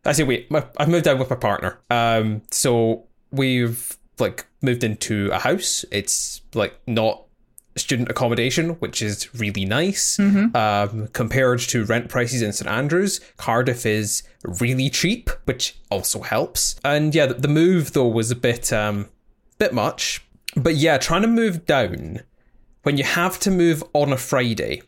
I 0.06 0.12
say 0.12 0.22
we, 0.24 0.46
I've 0.76 0.88
moved 0.88 1.04
down 1.04 1.18
with 1.18 1.30
my 1.30 1.36
partner. 1.36 1.78
Um, 1.90 2.42
so 2.50 3.04
we've 3.30 3.96
like 4.18 4.46
moved 4.60 4.84
into 4.84 5.30
a 5.32 5.38
house. 5.38 5.84
It's 5.90 6.42
like 6.54 6.74
not 6.86 7.22
student 7.76 8.08
accommodation, 8.08 8.70
which 8.80 9.02
is 9.02 9.34
really 9.34 9.64
nice. 9.64 10.18
Um, 10.54 11.08
compared 11.12 11.60
to 11.60 11.84
rent 11.84 12.08
prices 12.08 12.42
in 12.42 12.52
St 12.52 12.70
Andrews, 12.70 13.20
Cardiff 13.36 13.86
is 13.86 14.22
really 14.44 14.90
cheap, 14.90 15.30
which 15.44 15.76
also 15.90 16.20
helps. 16.20 16.76
And 16.84 17.14
yeah, 17.14 17.26
the, 17.26 17.34
the 17.34 17.48
move 17.48 17.92
though 17.94 18.06
was 18.06 18.30
a 18.30 18.36
bit 18.36 18.72
um, 18.72 19.08
bit 19.58 19.72
much. 19.72 20.24
But 20.56 20.76
yeah, 20.76 20.98
trying 20.98 21.22
to 21.22 21.28
move 21.28 21.66
down 21.66 22.20
when 22.82 22.96
you 22.96 23.04
have 23.04 23.38
to 23.40 23.50
move 23.50 23.82
on 23.92 24.12
a 24.12 24.16
Friday, 24.16 24.82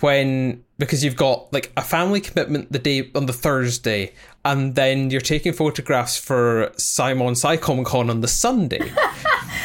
when 0.00 0.64
because 0.78 1.04
you've 1.04 1.16
got 1.16 1.52
like 1.52 1.70
a 1.76 1.82
family 1.82 2.20
commitment 2.20 2.72
the 2.72 2.78
day 2.78 3.10
on 3.14 3.26
the 3.26 3.32
Thursday, 3.32 4.12
and 4.44 4.74
then 4.74 5.10
you're 5.10 5.20
taking 5.20 5.52
photographs 5.52 6.16
for 6.18 6.72
Simon 6.76 7.34
Psycom 7.34 7.84
Con 7.84 8.08
on 8.10 8.20
the 8.20 8.28
Sunday. 8.28 8.92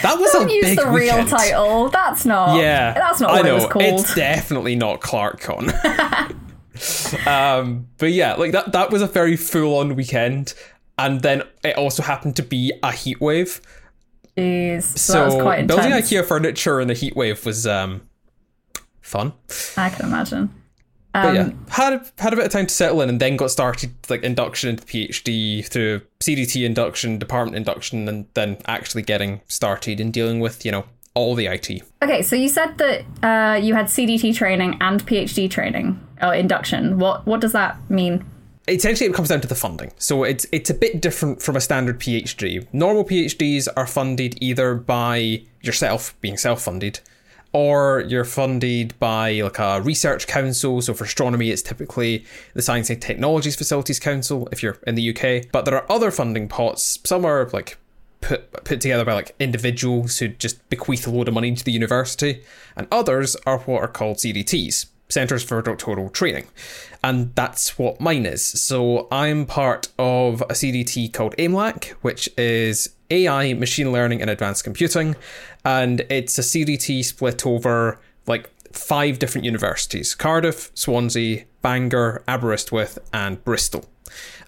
That 0.04 0.20
was 0.20 0.32
Don't 0.32 0.48
a 0.48 0.54
use 0.54 0.64
big 0.66 0.78
the 0.78 0.86
real 0.92 1.16
weekend. 1.16 1.30
title. 1.30 1.90
That's 1.90 2.24
not. 2.24 2.60
Yeah, 2.60 2.94
That's 2.94 3.20
not 3.20 3.32
I 3.32 3.34
what 3.38 3.46
know. 3.46 3.52
it 3.52 3.54
was 3.56 3.66
called. 3.66 3.86
It's 4.02 4.14
definitely 4.14 4.76
not 4.76 5.00
ClarkCon. 5.02 5.74
um, 7.28 7.88
but 7.98 8.12
yeah, 8.12 8.36
like 8.36 8.52
that. 8.52 8.74
That 8.74 8.92
was 8.92 9.02
a 9.02 9.08
very 9.08 9.36
full-on 9.36 9.96
weekend, 9.96 10.54
and 11.00 11.22
then 11.22 11.42
it 11.64 11.78
also 11.78 12.04
happened 12.04 12.36
to 12.36 12.44
be 12.44 12.72
a 12.84 12.92
heat 12.92 13.20
wave. 13.20 13.60
Jeez. 14.38 14.84
So, 14.84 14.98
So 14.98 15.14
that 15.14 15.26
was 15.26 15.42
quite 15.42 15.60
intense. 15.60 15.82
building 15.82 15.98
IKEA 15.98 16.26
furniture 16.26 16.80
in 16.80 16.88
the 16.88 16.94
heat 16.94 17.16
wave 17.16 17.46
was 17.46 17.66
um, 17.66 18.02
fun. 19.02 19.34
I 19.76 19.90
can 19.90 20.06
imagine. 20.06 20.54
But 21.14 21.34
yeah, 21.34 21.42
Um, 21.42 21.66
had 21.70 22.12
had 22.20 22.34
a 22.34 22.36
bit 22.36 22.46
of 22.46 22.52
time 22.52 22.68
to 22.68 22.74
settle 22.74 23.02
in, 23.02 23.10
and 23.10 23.20
then 23.20 23.38
got 23.38 23.50
started 23.50 23.92
like 24.10 24.22
induction 24.24 24.70
into 24.70 24.86
PhD 24.86 25.66
through 25.66 26.02
CDT 26.20 26.64
induction, 26.64 27.18
department 27.18 27.56
induction, 27.58 28.08
and 28.08 28.28
then 28.36 28.58
actually 28.68 29.02
getting 29.02 29.42
started 29.48 30.00
and 30.00 30.14
dealing 30.14 30.40
with 30.40 30.64
you 30.64 30.72
know 30.72 30.86
all 31.16 31.34
the 31.34 31.48
IT. 31.48 31.82
Okay, 32.04 32.22
so 32.22 32.36
you 32.36 32.48
said 32.48 32.78
that 32.78 33.02
uh, 33.24 33.56
you 33.56 33.74
had 33.74 33.88
CDT 33.88 34.36
training 34.36 34.78
and 34.80 35.04
PhD 35.08 35.50
training 35.50 36.00
or 36.22 36.36
induction. 36.36 37.00
What 37.00 37.26
what 37.26 37.42
does 37.42 37.54
that 37.54 37.78
mean? 37.90 38.24
Essentially 38.68 39.10
it 39.10 39.14
comes 39.14 39.30
down 39.30 39.42
to 39.42 39.48
the 39.48 39.56
funding. 39.56 39.92
So 39.98 40.24
it's 40.24 40.46
it's 40.52 40.70
a 40.70 40.74
bit 40.74 41.02
different 41.02 41.42
from 41.42 41.56
a 41.56 41.62
standard 41.62 42.00
PhD. 42.00 42.68
Normal 42.74 43.06
PhDs 43.06 43.68
are 43.76 43.88
funded 43.88 44.38
either 44.42 44.76
by 44.76 45.44
yourself 45.62 46.20
being 46.22 46.38
self-funded 46.38 47.00
or 47.54 48.04
you're 48.08 48.26
funded 48.26 48.98
by 49.00 49.42
like 49.42 49.60
a 49.60 49.82
research 49.82 50.28
council. 50.28 50.82
So 50.82 50.94
for 50.94 51.06
astronomy 51.06 51.50
it's 51.50 51.62
typically 51.62 52.26
the 52.54 52.62
Science 52.62 52.90
and 52.90 53.02
Technologies 53.02 53.56
Facilities 53.56 54.00
Council 54.00 54.48
if 54.52 54.62
you're 54.62 54.78
in 54.86 54.96
the 54.96 55.16
UK. 55.16 55.52
But 55.52 55.66
there 55.66 55.76
are 55.76 55.92
other 55.92 56.12
funding 56.12 56.48
pots. 56.48 57.00
Some 57.06 57.26
are 57.26 57.50
like 57.54 57.78
put 58.22 58.52
put 58.64 58.82
together 58.82 59.06
by 59.06 59.14
like 59.14 59.36
individuals 59.40 60.20
who 60.20 60.28
just 60.30 60.68
bequeath 60.70 61.08
a 61.08 61.10
load 61.10 61.28
of 61.28 61.34
money 61.34 61.54
to 61.56 61.64
the 61.64 61.72
university, 61.72 62.44
and 62.76 62.88
others 62.92 63.36
are 63.46 63.60
what 63.60 63.82
are 63.82 63.88
called 63.88 64.18
CDTs, 64.18 64.88
Centres 65.10 65.44
for 65.44 65.62
Doctoral 65.62 66.10
Training, 66.10 66.48
and 67.04 67.34
that's 67.36 67.78
what 67.78 68.02
mine 68.02 68.26
is. 68.26 68.46
So 68.46 69.08
I'm 69.12 69.46
part 69.46 69.90
of 69.98 70.42
a 70.42 70.54
CDT 70.54 71.14
called 71.14 71.36
AIMLAC, 71.38 71.90
which 72.02 72.30
is 72.38 72.90
AI, 73.10 73.54
Machine 73.54 73.92
Learning, 73.92 74.22
and 74.22 74.30
Advanced 74.30 74.64
Computing, 74.64 75.16
and 75.64 76.02
it's 76.10 76.38
a 76.38 76.42
CDT 76.42 77.04
split 77.06 77.46
over 77.46 78.00
like 78.26 78.50
five 78.74 79.20
different 79.20 79.46
universities: 79.46 80.14
Cardiff, 80.16 80.72
Swansea, 80.74 81.46
Bangor, 81.62 82.24
Aberystwyth, 82.28 83.00
and 83.14 83.44
Bristol 83.44 83.86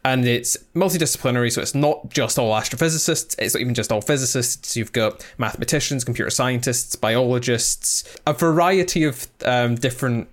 and 0.04 0.26
it's 0.26 0.58
multidisciplinary, 0.76 1.52
so 1.52 1.62
it's 1.62 1.76
not 1.76 2.10
just 2.10 2.40
all 2.40 2.54
astrophysicists, 2.54 3.36
it's 3.38 3.54
not 3.54 3.62
even 3.62 3.74
just 3.74 3.92
all 3.92 4.02
physicists. 4.02 4.78
You've 4.78 4.94
got 4.94 5.26
mathematicians, 5.38 6.04
computer 6.04 6.30
scientists, 6.30 6.96
biologists, 6.96 8.18
a 8.26 8.34
variety 8.34 9.04
of 9.04 9.28
um, 9.46 9.76
different 9.76 10.30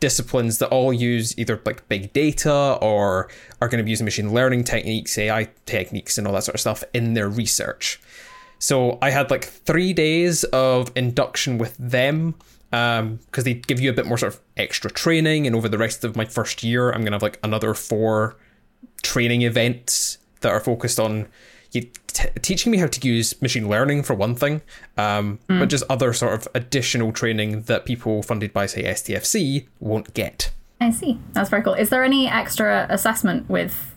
disciplines 0.00 0.58
that 0.58 0.68
all 0.68 0.92
use 0.92 1.36
either 1.38 1.60
like 1.64 1.88
big 1.88 2.12
data 2.12 2.78
or 2.80 3.28
are 3.60 3.68
going 3.68 3.78
to 3.78 3.84
be 3.84 3.90
using 3.90 4.04
machine 4.04 4.32
learning 4.32 4.64
techniques, 4.64 5.16
AI 5.18 5.48
techniques, 5.64 6.18
and 6.18 6.26
all 6.26 6.32
that 6.34 6.44
sort 6.44 6.54
of 6.54 6.60
stuff 6.60 6.84
in 6.92 7.14
their 7.14 7.28
research. 7.28 8.00
So 8.58 8.98
I 9.02 9.10
had 9.10 9.30
like 9.30 9.44
three 9.44 9.92
days 9.92 10.44
of 10.44 10.90
induction 10.96 11.58
with 11.58 11.76
them 11.78 12.34
um, 12.72 13.20
because 13.26 13.44
they 13.44 13.54
give 13.54 13.80
you 13.80 13.90
a 13.90 13.92
bit 13.92 14.06
more 14.06 14.18
sort 14.18 14.34
of 14.34 14.40
extra 14.56 14.90
training. 14.90 15.46
And 15.46 15.54
over 15.54 15.68
the 15.68 15.78
rest 15.78 16.04
of 16.04 16.16
my 16.16 16.24
first 16.24 16.62
year, 16.62 16.90
I'm 16.90 17.00
going 17.00 17.12
to 17.12 17.16
have 17.16 17.22
like 17.22 17.38
another 17.42 17.74
four 17.74 18.36
training 19.02 19.42
events 19.42 20.18
that 20.40 20.52
are 20.52 20.60
focused 20.60 20.98
on 20.98 21.28
you 21.72 21.90
t- 22.16 22.28
teaching 22.40 22.72
me 22.72 22.78
how 22.78 22.86
to 22.86 23.08
use 23.08 23.40
machine 23.42 23.68
learning 23.68 24.02
for 24.02 24.14
one 24.14 24.34
thing, 24.34 24.62
um, 24.96 25.38
but 25.46 25.68
just 25.68 25.84
other 25.90 26.12
sort 26.12 26.32
of 26.34 26.48
additional 26.54 27.12
training 27.12 27.62
that 27.62 27.84
people 27.84 28.22
funded 28.22 28.52
by, 28.52 28.66
say, 28.66 28.82
STFC 28.84 29.66
won't 29.80 30.14
get. 30.14 30.50
I 30.80 30.90
see. 30.90 31.18
That's 31.32 31.50
very 31.50 31.62
cool. 31.62 31.74
Is 31.74 31.90
there 31.90 32.02
any 32.02 32.26
extra 32.26 32.86
assessment 32.88 33.48
with 33.48 33.94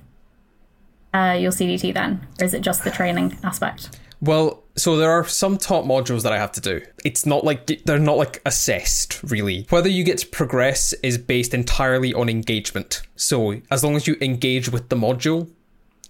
uh, 1.13 1.37
your 1.39 1.51
CDT 1.51 1.93
then, 1.93 2.27
or 2.39 2.45
is 2.45 2.53
it 2.53 2.61
just 2.61 2.83
the 2.83 2.91
training 2.91 3.37
aspect? 3.43 3.97
Well, 4.21 4.63
so 4.75 4.97
there 4.97 5.11
are 5.11 5.25
some 5.25 5.57
top 5.57 5.85
modules 5.85 6.23
that 6.23 6.33
I 6.33 6.37
have 6.37 6.51
to 6.53 6.61
do. 6.61 6.81
It's 7.05 7.25
not 7.25 7.45
like 7.45 7.67
they're 7.85 7.99
not 7.99 8.17
like 8.17 8.41
assessed 8.45 9.21
really. 9.23 9.65
Whether 9.69 9.89
you 9.89 10.03
get 10.03 10.17
to 10.19 10.27
progress 10.27 10.93
is 11.03 11.17
based 11.17 11.53
entirely 11.53 12.13
on 12.13 12.27
engagement. 12.27 13.01
So 13.15 13.61
as 13.71 13.83
long 13.83 13.95
as 13.95 14.07
you 14.07 14.17
engage 14.19 14.69
with 14.69 14.89
the 14.89 14.97
module, 14.97 15.49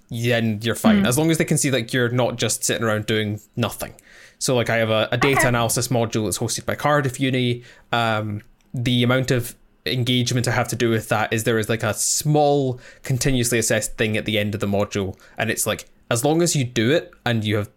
then 0.09 0.59
you're 0.61 0.75
fine. 0.75 1.05
As 1.05 1.17
long 1.17 1.29
as 1.31 1.37
they 1.37 1.45
can 1.45 1.57
see 1.57 1.71
like 1.71 1.93
you're 1.93 2.09
not 2.09 2.35
just 2.37 2.63
sitting 2.63 2.83
around 2.83 3.05
doing 3.05 3.39
nothing. 3.55 3.93
So 4.39 4.55
like 4.55 4.69
I 4.69 4.77
have 4.77 4.89
a, 4.89 5.07
a 5.11 5.17
data 5.17 5.39
Okay. 5.39 5.47
analysis 5.47 5.89
module 5.89 6.25
that's 6.25 6.37
hosted 6.39 6.65
by 6.65 6.75
Cardiff 6.75 7.19
Uni. 7.19 7.63
Um, 7.91 8.41
the 8.73 9.03
amount 9.03 9.31
of 9.31 9.55
engagement 9.85 10.47
I 10.47 10.51
have 10.51 10.67
to 10.69 10.75
do 10.75 10.89
with 10.89 11.09
that 11.09 11.31
is 11.33 11.43
there 11.43 11.57
is 11.59 11.69
like 11.69 11.83
a 11.83 11.93
small 11.93 12.79
continuously 13.03 13.59
assessed 13.59 13.97
thing 13.97 14.17
at 14.17 14.25
the 14.25 14.37
end 14.37 14.53
of 14.53 14.61
the 14.61 14.67
module, 14.67 15.17
and 15.37 15.49
it's 15.49 15.65
like 15.65 15.85
as 16.11 16.23
long 16.23 16.41
as 16.41 16.55
you 16.55 16.63
do 16.63 16.91
it 16.91 17.11
and 17.25 17.43
you 17.43 17.57
have 17.57 17.69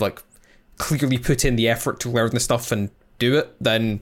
like 0.00 0.22
clearly 0.78 1.18
put 1.18 1.44
in 1.44 1.56
the 1.56 1.68
effort 1.68 2.00
to 2.00 2.08
learn 2.10 2.30
the 2.30 2.40
stuff 2.40 2.72
and 2.72 2.90
do 3.18 3.36
it, 3.36 3.54
then 3.60 4.00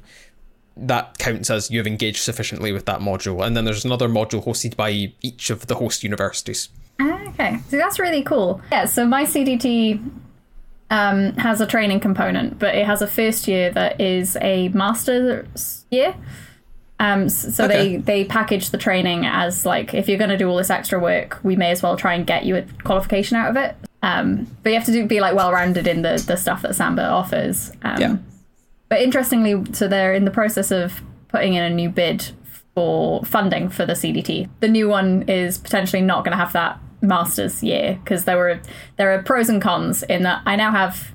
that 0.77 1.19
counts 1.19 1.51
as 1.51 1.71
you 1.71 1.79
have 1.79 1.87
engaged 1.89 2.19
sufficiently 2.23 2.71
with 2.71 2.87
that 2.87 3.01
module. 3.01 3.45
And 3.45 3.57
then 3.57 3.65
there's 3.65 3.85
another 3.85 4.09
module 4.09 4.45
hosted 4.45 4.77
by 4.77 5.13
each 5.23 5.51
of 5.51 5.67
the 5.67 5.75
host 5.75 6.05
universities. 6.05 6.69
Ah, 7.01 7.21
Okay, 7.29 7.59
so 7.69 7.77
that's 7.77 7.99
really 7.99 8.23
cool. 8.23 8.61
Yeah, 8.73 8.85
so 8.87 9.07
my 9.07 9.25
CDT 9.25 10.01
um, 10.91 11.33
has 11.35 11.61
a 11.61 11.67
training 11.67 12.01
component, 12.01 12.59
but 12.59 12.75
it 12.75 12.87
has 12.87 13.03
a 13.03 13.07
first 13.07 13.47
year 13.47 13.71
that 13.73 14.01
is 14.01 14.37
a 14.41 14.69
master's 14.71 15.85
year. 15.91 16.15
Um, 17.01 17.29
so 17.29 17.65
Okay. 17.65 17.97
they 17.97 17.97
they 17.99 18.25
package 18.25 18.71
the 18.71 18.79
training 18.79 19.25
as 19.25 19.65
like 19.65 19.95
if 19.95 20.09
you're 20.09 20.19
going 20.19 20.31
to 20.31 20.37
do 20.37 20.49
all 20.49 20.57
this 20.57 20.71
extra 20.71 20.99
work, 20.99 21.39
we 21.45 21.55
may 21.55 21.71
as 21.71 21.81
well 21.83 21.97
try 21.97 22.15
and 22.15 22.27
get 22.27 22.45
you 22.45 22.57
a 22.57 22.63
qualification 22.83 23.37
out 23.37 23.51
of 23.51 23.57
it. 23.57 23.77
Um, 24.03 24.49
but 24.65 24.71
you 24.71 24.75
have 24.77 24.87
to 24.87 24.93
do, 24.93 25.07
be 25.07 25.21
like 25.21 25.35
well 25.37 25.53
rounded 25.53 25.87
in 25.87 26.03
the 26.03 26.23
the 26.27 26.37
stuff 26.37 26.63
that 26.63 26.73
SAMBa 26.73 27.09
offers. 27.09 27.71
Um, 27.83 28.01
Yeah. 28.01 28.17
But 28.89 29.03
interestingly, 29.03 29.65
so 29.75 29.87
they're 29.87 30.15
in 30.15 30.25
the 30.25 30.31
process 30.33 30.73
of 30.73 31.01
putting 31.29 31.55
in 31.55 31.63
a 31.63 31.71
new 31.71 31.89
bid 31.91 32.31
for 32.75 33.23
funding 33.25 33.69
for 33.69 33.85
the 33.87 33.93
CDT. 33.93 34.49
The 34.61 34.69
new 34.69 34.89
one 34.89 35.23
is 35.29 35.59
potentially 35.59 36.01
not 36.03 36.25
going 36.25 36.33
to 36.33 36.39
have 36.43 36.53
that 36.55 36.81
master's 37.01 37.63
year 37.63 37.99
because 38.03 38.25
there 38.25 38.37
were 38.37 38.61
there 38.97 39.13
are 39.15 39.23
pros 39.23 39.49
and 39.49 39.63
cons 39.63 40.03
in 40.03 40.23
that 40.23 40.43
I 40.47 40.57
now 40.57 40.71
have 40.71 41.13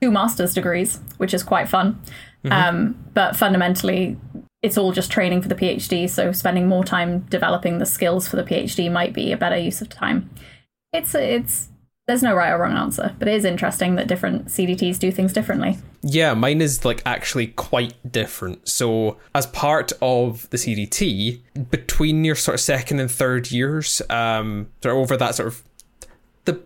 two 0.00 0.10
master's 0.10 0.54
degrees, 0.54 1.00
which 1.18 1.34
is 1.34 1.42
quite 1.42 1.68
fun. 1.68 2.00
Um, 2.50 3.04
but 3.14 3.36
fundamentally, 3.36 4.18
it's 4.62 4.76
all 4.76 4.92
just 4.92 5.10
training 5.10 5.42
for 5.42 5.48
the 5.48 5.54
PhD. 5.54 6.08
So 6.08 6.32
spending 6.32 6.68
more 6.68 6.84
time 6.84 7.20
developing 7.30 7.78
the 7.78 7.86
skills 7.86 8.28
for 8.28 8.36
the 8.36 8.44
PhD 8.44 8.90
might 8.90 9.12
be 9.12 9.32
a 9.32 9.36
better 9.36 9.56
use 9.56 9.80
of 9.80 9.88
time. 9.88 10.30
It's 10.92 11.14
it's 11.14 11.68
there's 12.06 12.22
no 12.22 12.34
right 12.34 12.50
or 12.50 12.58
wrong 12.58 12.76
answer, 12.76 13.14
but 13.18 13.28
it 13.28 13.34
is 13.34 13.44
interesting 13.44 13.94
that 13.94 14.06
different 14.06 14.46
CDTs 14.46 14.98
do 14.98 15.10
things 15.10 15.32
differently. 15.32 15.78
Yeah, 16.02 16.34
mine 16.34 16.60
is 16.60 16.84
like 16.84 17.02
actually 17.06 17.48
quite 17.48 17.94
different. 18.10 18.68
So, 18.68 19.16
as 19.34 19.46
part 19.46 19.92
of 20.02 20.48
the 20.50 20.58
CDT, 20.58 21.40
between 21.70 22.24
your 22.24 22.34
sort 22.34 22.56
of 22.56 22.60
second 22.60 23.00
and 23.00 23.10
third 23.10 23.50
years, 23.50 24.02
um, 24.10 24.68
sort 24.82 24.94
of 24.94 25.00
over 25.00 25.16
that 25.16 25.34
sort 25.34 25.48
of 25.48 25.62
the 26.44 26.60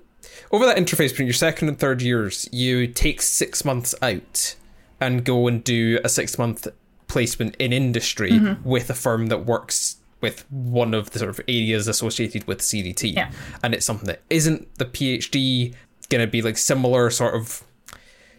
over 0.50 0.66
that 0.66 0.76
interface 0.76 1.11
between 1.11 1.28
your 1.28 1.35
second 1.35 1.68
and 1.68 1.78
third 1.78 2.02
years, 2.02 2.49
you 2.50 2.88
take 2.88 3.23
six 3.23 3.64
months 3.64 3.95
out 4.02 4.57
and 5.00 5.25
go 5.25 5.47
and 5.47 5.62
do 5.62 6.00
a 6.02 6.09
six 6.09 6.37
month 6.37 6.66
placement 7.07 7.54
in 7.61 7.73
industry 7.73 8.38
with 8.64 8.90
a 8.90 8.95
firm 8.95 9.28
that 9.28 9.47
works 9.47 9.97
with 10.20 10.50
one 10.50 10.94
of 10.94 11.10
the 11.10 11.18
sort 11.18 11.30
of 11.30 11.40
areas 11.48 11.88
associated 11.88 12.46
with 12.46 12.58
CDT. 12.60 13.14
Yeah. 13.14 13.30
And 13.62 13.75
it's 13.75 13.87
something 13.87 14.06
that 14.06 14.22
isn't 14.30 14.75
the 14.76 14.84
PhD 14.84 15.75
going 16.08 16.20
to 16.20 16.30
be 16.30 16.42
like 16.42 16.58
similar 16.58 17.10
sort 17.10 17.34
of 17.34 17.62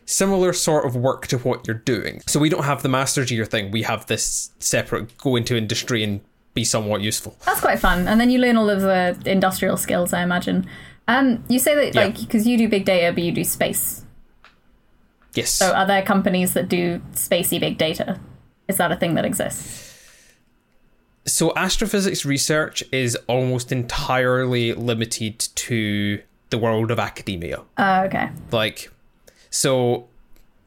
similar 0.06 0.52
sort 0.54 0.86
of 0.86 0.96
work 0.96 1.28
to 1.28 1.38
what 1.38 1.68
you're 1.68 1.78
doing. 1.78 2.22
So 2.28 2.40
we 2.40 2.50
don't 2.50 2.64
have 2.64 2.82
the 2.82 2.90
master's 2.90 3.30
year 3.30 3.46
thing. 3.46 3.70
We 3.70 3.84
have 3.84 4.08
this 4.08 4.52
separate 4.60 5.16
go 5.20 5.36
into 5.36 5.56
industry 5.56 6.04
and 6.04 6.22
be 6.56 6.66
somewhat 6.66 7.02
useful. 7.02 7.38
That's 7.46 7.62
quite 7.62 7.80
fun. 7.80 8.08
And 8.08 8.20
then 8.20 8.30
you 8.32 8.40
learn 8.40 8.58
all 8.58 8.70
of 8.70 8.82
the 8.82 9.18
industrial 9.32 9.78
skills, 9.78 10.12
I 10.12 10.24
imagine. 10.24 10.68
Um, 11.08 11.44
you 11.48 11.60
say 11.60 11.76
that, 11.76 11.96
like, 11.96 12.20
because 12.20 12.48
you 12.48 12.58
do 12.58 12.68
big 12.68 12.86
data, 12.86 13.14
but 13.14 13.24
you 13.24 13.32
do 13.32 13.44
space. 13.44 14.04
Yes. 15.36 15.52
So 15.52 15.74
are 15.74 15.86
there 15.86 16.02
companies 16.02 16.54
that 16.54 16.70
do 16.70 17.02
spacey 17.14 17.60
big 17.60 17.78
data? 17.78 18.20
Is 18.68 18.78
that 18.78 18.92
a 18.92 18.96
thing 18.96 19.14
that 19.16 19.26
exists? 19.26 19.89
So 21.34 21.54
astrophysics 21.56 22.26
research 22.26 22.84
is 22.92 23.16
almost 23.28 23.72
entirely 23.72 24.74
limited 24.74 25.40
to 25.40 26.22
the 26.50 26.58
world 26.58 26.92
of 26.92 27.00
academia. 27.00 27.62
Uh, 27.78 28.04
okay. 28.08 28.30
Like, 28.52 28.92
so 29.50 30.08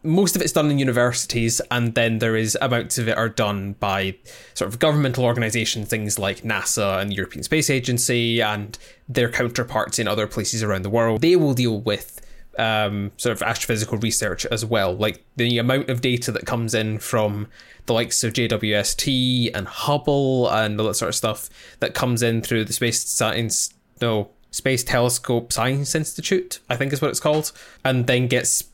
most 0.02 0.34
of 0.34 0.42
it's 0.42 0.52
done 0.52 0.70
in 0.70 0.78
universities, 0.78 1.60
and 1.70 1.94
then 1.94 2.18
there 2.18 2.36
is 2.36 2.58
amounts 2.60 2.98
of 2.98 3.08
it 3.08 3.16
are 3.16 3.28
done 3.28 3.74
by 3.74 4.16
sort 4.54 4.68
of 4.68 4.78
governmental 4.78 5.24
organizations, 5.24 5.88
things 5.88 6.18
like 6.18 6.42
NASA 6.42 7.00
and 7.00 7.10
the 7.10 7.14
European 7.14 7.42
Space 7.44 7.70
Agency, 7.70 8.40
and 8.40 8.78
their 9.08 9.28
counterparts 9.30 9.98
in 9.98 10.08
other 10.08 10.26
places 10.26 10.62
around 10.62 10.82
the 10.82 10.90
world. 10.90 11.20
They 11.20 11.36
will 11.36 11.54
deal 11.54 11.80
with 11.80 12.20
um, 12.58 13.12
sort 13.16 13.32
of 13.40 13.46
astrophysical 13.46 14.02
research 14.02 14.46
as 14.46 14.64
well. 14.64 14.94
Like 14.94 15.24
the 15.36 15.58
amount 15.58 15.88
of 15.88 16.00
data 16.00 16.32
that 16.32 16.46
comes 16.46 16.74
in 16.74 16.98
from 16.98 17.48
the 17.86 17.92
likes 17.92 18.22
of 18.24 18.32
JWST 18.32 19.50
and 19.54 19.66
Hubble 19.66 20.48
and 20.50 20.80
all 20.80 20.86
that 20.86 20.94
sort 20.94 21.10
of 21.10 21.14
stuff 21.14 21.48
that 21.80 21.94
comes 21.94 22.22
in 22.22 22.42
through 22.42 22.64
the 22.64 22.72
Space 22.72 23.04
Science, 23.08 23.72
no, 24.00 24.30
Space 24.50 24.84
Telescope 24.84 25.52
Science 25.52 25.94
Institute, 25.94 26.60
I 26.68 26.76
think 26.76 26.92
is 26.92 27.00
what 27.00 27.10
it's 27.10 27.20
called, 27.20 27.52
and 27.84 28.06
then 28.06 28.28
gets 28.28 28.64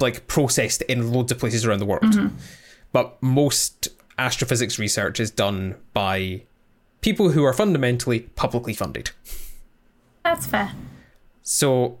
like 0.00 0.26
processed 0.26 0.82
in 0.82 1.12
loads 1.12 1.32
of 1.32 1.38
places 1.38 1.64
around 1.64 1.78
the 1.78 1.86
world. 1.86 2.04
But 2.92 3.20
most 3.22 3.88
astrophysics 4.18 4.78
research 4.78 5.18
is 5.18 5.30
done 5.30 5.76
by 5.92 6.42
people 7.00 7.30
who 7.30 7.44
are 7.44 7.52
fundamentally 7.52 8.20
publicly 8.20 8.74
funded. 8.74 9.10
That's 10.24 10.46
fair. 10.46 10.72
So, 11.42 11.98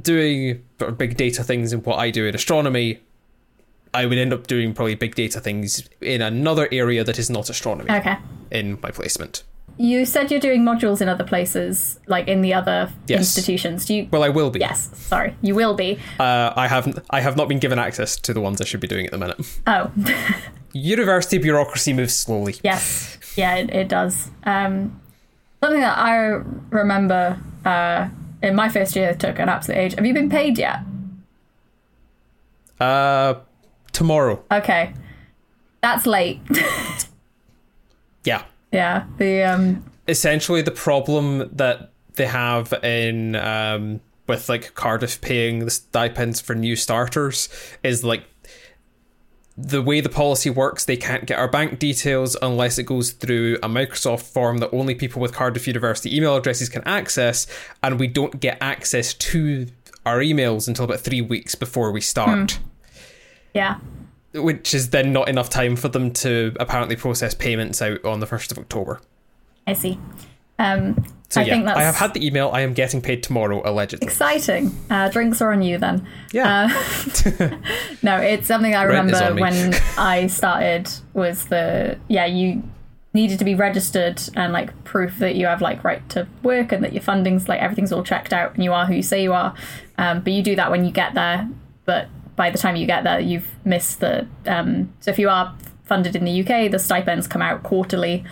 doing 0.00 0.62
big 0.96 1.16
data 1.16 1.42
things 1.44 1.72
in 1.72 1.80
what 1.82 1.96
I 1.98 2.10
do 2.10 2.26
in 2.26 2.34
astronomy, 2.34 3.00
I 3.92 4.06
would 4.06 4.18
end 4.18 4.32
up 4.32 4.46
doing 4.46 4.72
probably 4.72 4.94
big 4.94 5.14
data 5.14 5.40
things 5.40 5.88
in 6.00 6.22
another 6.22 6.68
area 6.70 7.02
that 7.04 7.18
is 7.18 7.28
not 7.30 7.50
astronomy 7.50 7.90
Okay. 7.90 8.16
in 8.50 8.78
my 8.82 8.90
placement. 8.90 9.42
You 9.78 10.04
said 10.04 10.30
you're 10.30 10.40
doing 10.40 10.62
modules 10.62 11.00
in 11.00 11.08
other 11.08 11.24
places, 11.24 11.98
like 12.06 12.28
in 12.28 12.42
the 12.42 12.52
other 12.52 12.92
Yes. 13.06 13.20
institutions. 13.20 13.86
Do 13.86 13.94
you? 13.94 14.08
Well, 14.12 14.22
I 14.22 14.28
will 14.28 14.50
be. 14.50 14.60
Yes. 14.60 14.90
Sorry, 14.94 15.34
you 15.40 15.54
will 15.54 15.74
be. 15.74 15.98
Uh, 16.18 16.52
I 16.54 16.68
haven't. 16.68 16.98
I 17.08 17.20
have 17.20 17.36
not 17.36 17.48
been 17.48 17.58
given 17.60 17.78
access 17.78 18.16
to 18.16 18.34
the 18.34 18.40
ones 18.42 18.60
I 18.60 18.64
should 18.64 18.80
be 18.80 18.88
doing 18.88 19.06
at 19.06 19.12
the 19.12 19.18
minute. 19.18 19.40
Oh, 19.66 19.90
University 20.72 21.38
bureaucracy 21.38 21.92
moves 21.94 22.14
slowly. 22.14 22.56
yes. 22.62 23.16
Yeah, 23.36 23.54
it, 23.56 23.70
it 23.70 23.88
does. 23.88 24.30
Um, 24.44 25.00
something 25.62 25.80
that 25.80 25.96
I 25.96 26.42
remember 26.70 27.38
uh, 27.64 28.08
in 28.42 28.54
my 28.54 28.68
first 28.68 28.96
year 28.96 29.14
took 29.14 29.38
an 29.38 29.48
absolute 29.48 29.78
age. 29.78 29.94
Have 29.94 30.06
you 30.06 30.14
been 30.14 30.30
paid 30.30 30.58
yet? 30.58 30.80
Uh, 32.78 33.34
tomorrow. 33.92 34.42
Okay, 34.50 34.94
that's 35.82 36.06
late. 36.06 36.40
Yeah. 38.24 38.42
yeah. 38.70 39.04
The 39.16 39.42
um. 39.44 39.84
essentially 40.06 40.62
the 40.62 40.70
problem 40.70 41.48
that 41.56 41.90
they 42.14 42.26
have 42.26 42.72
in 42.84 43.34
um, 43.36 44.00
with 44.26 44.48
like 44.48 44.74
Cardiff 44.74 45.20
paying 45.20 45.60
the 45.60 45.70
stipends 45.70 46.40
for 46.40 46.54
new 46.54 46.76
starters 46.76 47.48
is 47.82 48.04
like 48.04 48.24
the 49.62 49.82
way 49.82 50.00
the 50.00 50.08
policy 50.08 50.50
works. 50.50 50.84
They 50.84 50.96
can't 50.96 51.26
get 51.26 51.38
our 51.38 51.48
bank 51.48 51.78
details 51.78 52.36
unless 52.40 52.78
it 52.78 52.84
goes 52.84 53.12
through 53.12 53.56
a 53.62 53.68
Microsoft 53.68 54.22
form 54.22 54.58
that 54.58 54.72
only 54.72 54.94
people 54.94 55.20
with 55.20 55.32
Cardiff 55.32 55.66
University 55.66 56.16
email 56.16 56.36
addresses 56.36 56.68
can 56.68 56.82
access, 56.84 57.46
and 57.82 57.98
we 57.98 58.06
don't 58.06 58.40
get 58.40 58.58
access 58.60 59.14
to 59.14 59.66
our 60.06 60.18
emails 60.18 60.66
until 60.66 60.84
about 60.84 61.00
three 61.00 61.20
weeks 61.20 61.54
before 61.54 61.92
we 61.92 62.00
start. 62.00 62.52
Hmm. 62.52 62.68
Yeah. 63.54 63.78
Which 64.32 64.74
is 64.74 64.90
then 64.90 65.12
not 65.12 65.28
enough 65.28 65.50
time 65.50 65.76
for 65.76 65.88
them 65.88 66.12
to 66.14 66.54
apparently 66.58 66.96
process 66.96 67.34
payments 67.34 67.82
out 67.82 68.04
on 68.04 68.20
the 68.20 68.26
1st 68.26 68.52
of 68.52 68.58
October. 68.58 69.00
I 69.66 69.74
see. 69.74 69.98
Um, 70.60 71.04
So 71.28 71.40
I 71.40 71.44
yeah, 71.44 71.52
think 71.52 71.64
that's 71.66 71.78
I 71.78 71.82
have 71.84 71.94
had 71.94 72.12
the 72.14 72.26
email. 72.26 72.50
I 72.52 72.62
am 72.62 72.74
getting 72.74 73.00
paid 73.00 73.22
tomorrow, 73.22 73.62
allegedly. 73.64 74.04
exciting. 74.04 74.72
Uh, 74.90 75.08
drinks 75.10 75.40
are 75.40 75.52
on 75.52 75.62
you 75.62 75.78
then. 75.78 76.04
Yeah. 76.32 76.68
No, 78.02 78.16
it's 78.16 78.46
something 78.48 78.74
I 78.74 78.82
remember 78.84 79.34
when 79.40 79.74
I 79.98 80.26
started 80.26 80.88
was 81.12 81.46
the 81.46 81.98
yeah 82.08 82.26
you 82.26 82.62
needed 83.12 83.38
to 83.40 83.44
be 83.44 83.54
registered 83.54 84.20
and 84.36 84.52
like 84.52 84.70
proof 84.84 85.18
that 85.18 85.34
you 85.34 85.46
have 85.46 85.60
like 85.60 85.82
right 85.84 86.08
to 86.10 86.26
work 86.42 86.72
and 86.72 86.82
that 86.84 86.92
your 86.92 87.02
funding's 87.02 87.48
like 87.48 87.60
everything's 87.60 87.92
all 87.92 88.04
checked 88.04 88.32
out 88.32 88.54
and 88.54 88.62
you 88.64 88.72
are 88.72 88.86
who 88.86 88.94
you 88.94 89.02
say 89.02 89.22
you 89.22 89.32
are. 89.32 89.54
Um, 89.98 90.20
but 90.22 90.32
you 90.32 90.42
do 90.42 90.56
that 90.56 90.70
when 90.70 90.84
you 90.84 90.90
get 90.92 91.14
there. 91.14 91.48
But 91.84 92.08
by 92.36 92.50
the 92.50 92.58
time 92.58 92.76
you 92.76 92.86
get 92.86 93.04
there, 93.04 93.20
you've 93.20 93.48
missed 93.64 94.00
the. 94.00 94.26
Um, 94.46 94.92
so 95.00 95.10
if 95.10 95.18
you 95.18 95.28
are 95.28 95.54
funded 95.84 96.14
in 96.16 96.24
the 96.24 96.40
UK, 96.42 96.70
the 96.70 96.78
stipends 96.78 97.26
come 97.26 97.42
out 97.42 97.62
quarterly. 97.62 98.24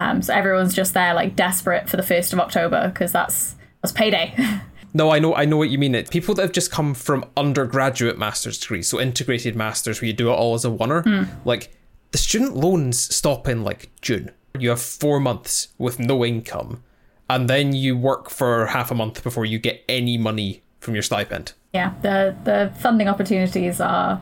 Um, 0.00 0.22
so 0.22 0.32
everyone's 0.32 0.74
just 0.74 0.94
there 0.94 1.14
like 1.14 1.34
desperate 1.34 1.88
for 1.88 1.96
the 1.96 2.02
first 2.02 2.32
of 2.32 2.38
October 2.38 2.88
because 2.88 3.12
that's 3.12 3.56
that's 3.82 3.92
payday. 3.92 4.34
no, 4.94 5.10
I 5.10 5.18
know, 5.18 5.34
I 5.34 5.44
know 5.44 5.56
what 5.56 5.70
you 5.70 5.78
mean. 5.78 5.94
It 5.94 6.10
people 6.10 6.34
that 6.36 6.42
have 6.42 6.52
just 6.52 6.70
come 6.70 6.94
from 6.94 7.24
undergraduate 7.36 8.18
master's 8.18 8.58
degrees, 8.58 8.88
so 8.88 9.00
integrated 9.00 9.56
masters, 9.56 10.00
where 10.00 10.06
you 10.06 10.12
do 10.12 10.28
it 10.30 10.34
all 10.34 10.54
as 10.54 10.64
a 10.64 10.68
oneer. 10.68 11.28
Like 11.44 11.76
the 12.12 12.18
student 12.18 12.56
loans 12.56 12.98
stop 13.14 13.48
in 13.48 13.64
like 13.64 13.90
June. 14.00 14.30
You 14.58 14.70
have 14.70 14.80
four 14.80 15.20
months 15.20 15.68
with 15.78 15.98
no 15.98 16.24
income, 16.24 16.82
and 17.28 17.48
then 17.48 17.72
you 17.72 17.96
work 17.96 18.30
for 18.30 18.66
half 18.66 18.90
a 18.90 18.94
month 18.94 19.22
before 19.22 19.44
you 19.44 19.58
get 19.58 19.84
any 19.88 20.16
money 20.18 20.62
from 20.80 20.94
your 20.94 21.02
stipend. 21.02 21.52
yeah, 21.74 21.92
the 22.02 22.36
the 22.44 22.72
funding 22.78 23.08
opportunities 23.08 23.80
are 23.80 24.20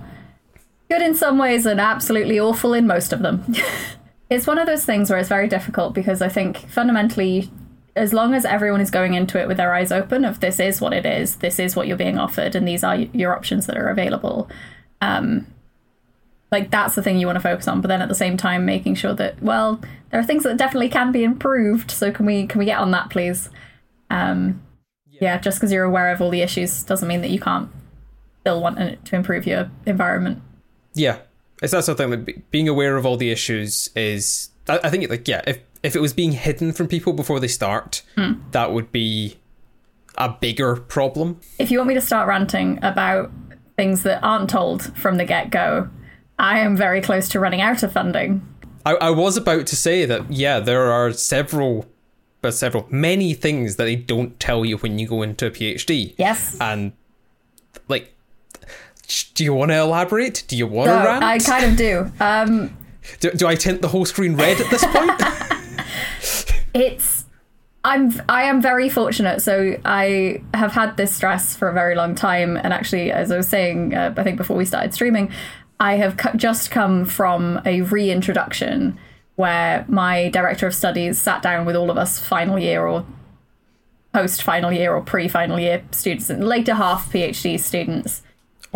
good 0.91 1.03
in 1.03 1.15
some 1.15 1.37
ways 1.39 1.67
and 1.67 1.81
absolutely 1.81 2.41
awful 2.41 2.73
in 2.75 2.87
most 2.87 3.13
of 3.13 3.21
them. 3.21 3.45
it's 4.29 4.47
one 4.47 4.59
of 4.59 4.67
those 4.67 4.85
things 4.85 5.09
where 5.09 5.19
it's 5.19 5.29
very 5.29 5.49
difficult 5.49 5.95
because 5.95 6.21
I 6.21 6.29
think 6.29 6.59
fundamentally 6.69 7.51
as 7.95 8.13
long 8.13 8.35
as 8.35 8.45
everyone 8.45 8.81
is 8.81 8.91
going 8.91 9.15
into 9.15 9.41
it 9.41 9.49
with 9.49 9.57
their 9.57 9.73
eyes 9.73 9.91
open 9.91 10.25
of 10.25 10.41
this 10.41 10.61
is 10.61 10.81
what 10.81 10.93
it 10.93 11.07
is, 11.07 11.37
this 11.37 11.59
is 11.59 11.75
what 11.75 11.87
you're 11.87 11.97
being 11.97 12.19
offered 12.19 12.55
and 12.55 12.69
these 12.69 12.85
are 12.85 12.97
your 12.97 13.35
options 13.35 13.67
that 13.67 13.77
are 13.77 13.89
available. 13.89 14.49
Um 15.01 15.47
like 16.53 16.71
that's 16.71 16.95
the 16.95 17.03
thing 17.03 17.19
you 17.19 17.27
want 17.27 17.37
to 17.37 17.43
focus 17.43 17.67
on, 17.67 17.81
but 17.81 17.89
then 17.89 18.03
at 18.03 18.09
the 18.09 18.15
same 18.15 18.37
time 18.37 18.65
making 18.65 18.95
sure 18.95 19.15
that 19.15 19.43
well, 19.43 19.81
there 20.11 20.21
are 20.21 20.25
things 20.25 20.45
that 20.45 20.57
definitely 20.57 20.89
can 20.89 21.13
be 21.13 21.25
improved. 21.25 21.91
So 21.91 22.13
can 22.13 22.27
we 22.27 22.47
can 22.47 22.59
we 22.59 22.65
get 22.65 22.79
on 22.79 22.91
that 22.91 23.11
please? 23.11 23.49
Um 24.11 24.63
yeah, 25.21 25.39
just 25.39 25.59
because 25.59 25.73
you're 25.73 25.85
aware 25.85 26.11
of 26.13 26.21
all 26.21 26.31
the 26.31 26.43
issues 26.43 26.83
doesn't 26.83 27.09
mean 27.09 27.23
that 27.23 27.31
you 27.31 27.41
can't 27.41 27.71
still 28.41 28.61
want 28.61 28.77
to 28.77 29.17
improve 29.17 29.47
your 29.47 29.71
environment. 29.87 30.43
Yeah, 30.95 31.19
it's 31.63 31.73
that 31.73 31.85
sort 31.85 31.99
of 31.99 32.11
thing. 32.11 32.27
Like 32.27 32.51
being 32.51 32.69
aware 32.69 32.97
of 32.97 33.07
all 33.07 33.17
the 33.17 33.31
issues 33.31 33.89
is, 33.95 34.51
I, 34.69 34.81
I 34.85 34.91
think, 34.91 35.09
like 35.09 35.27
yeah, 35.29 35.43
if 35.47 35.59
if 35.83 35.97
it 35.97 36.01
was 36.01 36.13
being 36.13 36.33
hidden 36.33 36.73
from 36.73 36.89
people 36.89 37.13
before 37.13 37.41
they 37.41 37.49
start, 37.49 38.03
hmm. 38.17 38.35
that 38.51 38.73
would 38.73 38.93
be 38.93 39.39
a 40.19 40.31
bigger 40.31 40.77
problem. 40.77 41.41
If 41.59 41.71
you 41.71 41.79
want 41.79 41.89
me 41.89 41.95
to 41.95 42.01
start 42.01 42.29
ranting 42.29 42.79
about 42.83 43.31
things 43.77 44.03
that 44.03 44.23
aren't 44.23 44.51
told 44.51 44.97
from 44.97 45.17
the 45.17 45.25
get 45.25 45.51
go, 45.51 45.89
I 46.39 46.61
am 46.61 46.77
very 46.77 47.01
close 47.01 47.29
to 47.31 47.41
running 47.41 47.61
out 47.61 47.83
of 47.83 47.93
funding. 47.93 48.47
I, 48.85 48.95
I 48.95 49.11
was 49.11 49.37
about 49.37 49.67
to 49.69 49.77
say 49.77 50.05
that 50.07 50.33
yeah, 50.33 50.61
there 50.61 50.91
are 50.91 51.13
several, 51.13 51.87
but 52.41 52.53
several 52.53 52.87
many 52.91 53.35
things 53.35 53.77
that 53.77 53.85
they 53.85 53.97
don't 53.97 54.39
tell 54.41 54.65
you 54.65 54.79
when 54.79 54.99
you 54.99 55.07
go 55.07 55.23
into 55.23 55.47
a 55.47 55.51
PhD. 55.51 56.15
Yes. 56.19 56.57
and 56.61 56.93
like, 57.89 58.16
do 59.35 59.45
you 59.45 59.55
want 59.55 59.71
to 59.71 59.79
elaborate? 59.79 60.45
Do 60.49 60.57
you 60.57 60.67
want 60.67 60.89
to 60.89 60.95
rant? 60.95 61.25
I 61.25 61.39
kind 61.39 61.65
of 61.65 61.77
do. 61.77 62.11
Um, 62.21 62.77
do, 63.21 63.31
do 63.31 63.47
I 63.47 63.55
tint 63.55 63.83
the 63.83 63.89
whole 63.89 64.05
screen 64.05 64.37
red 64.37 64.61
at 64.61 64.71
this 64.71 64.85
point? 64.85 65.21
it's 66.75 67.25
I'm 67.85 68.21
I 68.29 68.45
am 68.45 68.61
very 68.61 68.89
fortunate. 68.89 69.41
So 69.43 69.77
I 69.85 70.43
have 70.55 70.73
had 70.73 70.97
this 70.97 71.15
stress 71.15 71.55
for 71.55 71.69
a 71.69 71.73
very 71.73 71.95
long 71.95 72.15
time, 72.17 72.57
and 72.57 72.73
actually, 72.73 73.13
as 73.13 73.31
I 73.31 73.37
was 73.37 73.49
saying, 73.49 73.95
uh, 73.95 74.13
I 74.17 74.25
think 74.25 74.37
before 74.39 74.57
we 74.57 74.65
started 74.65 74.93
streaming, 74.93 75.31
I 75.79 75.97
have 75.97 76.17
cu- 76.17 76.37
just 76.37 76.71
come 76.73 77.05
from 77.05 77.61
a 77.65 77.83
reintroduction 77.83 78.99
where 79.37 79.85
my 79.89 80.31
director 80.31 80.67
of 80.67 80.75
studies 80.75 81.21
sat 81.21 81.43
down 81.43 81.65
with 81.65 81.77
all 81.77 81.91
of 81.91 81.97
us 81.97 82.19
final 82.19 82.59
year 82.59 82.87
or 82.87 83.07
post 84.13 84.43
final 84.43 84.73
year 84.73 84.93
or 84.93 85.03
pre 85.03 85.29
final 85.29 85.61
year 85.61 85.85
students 85.93 86.29
and 86.29 86.43
later 86.43 86.75
half 86.75 87.13
PhD 87.13 87.61
students 87.61 88.23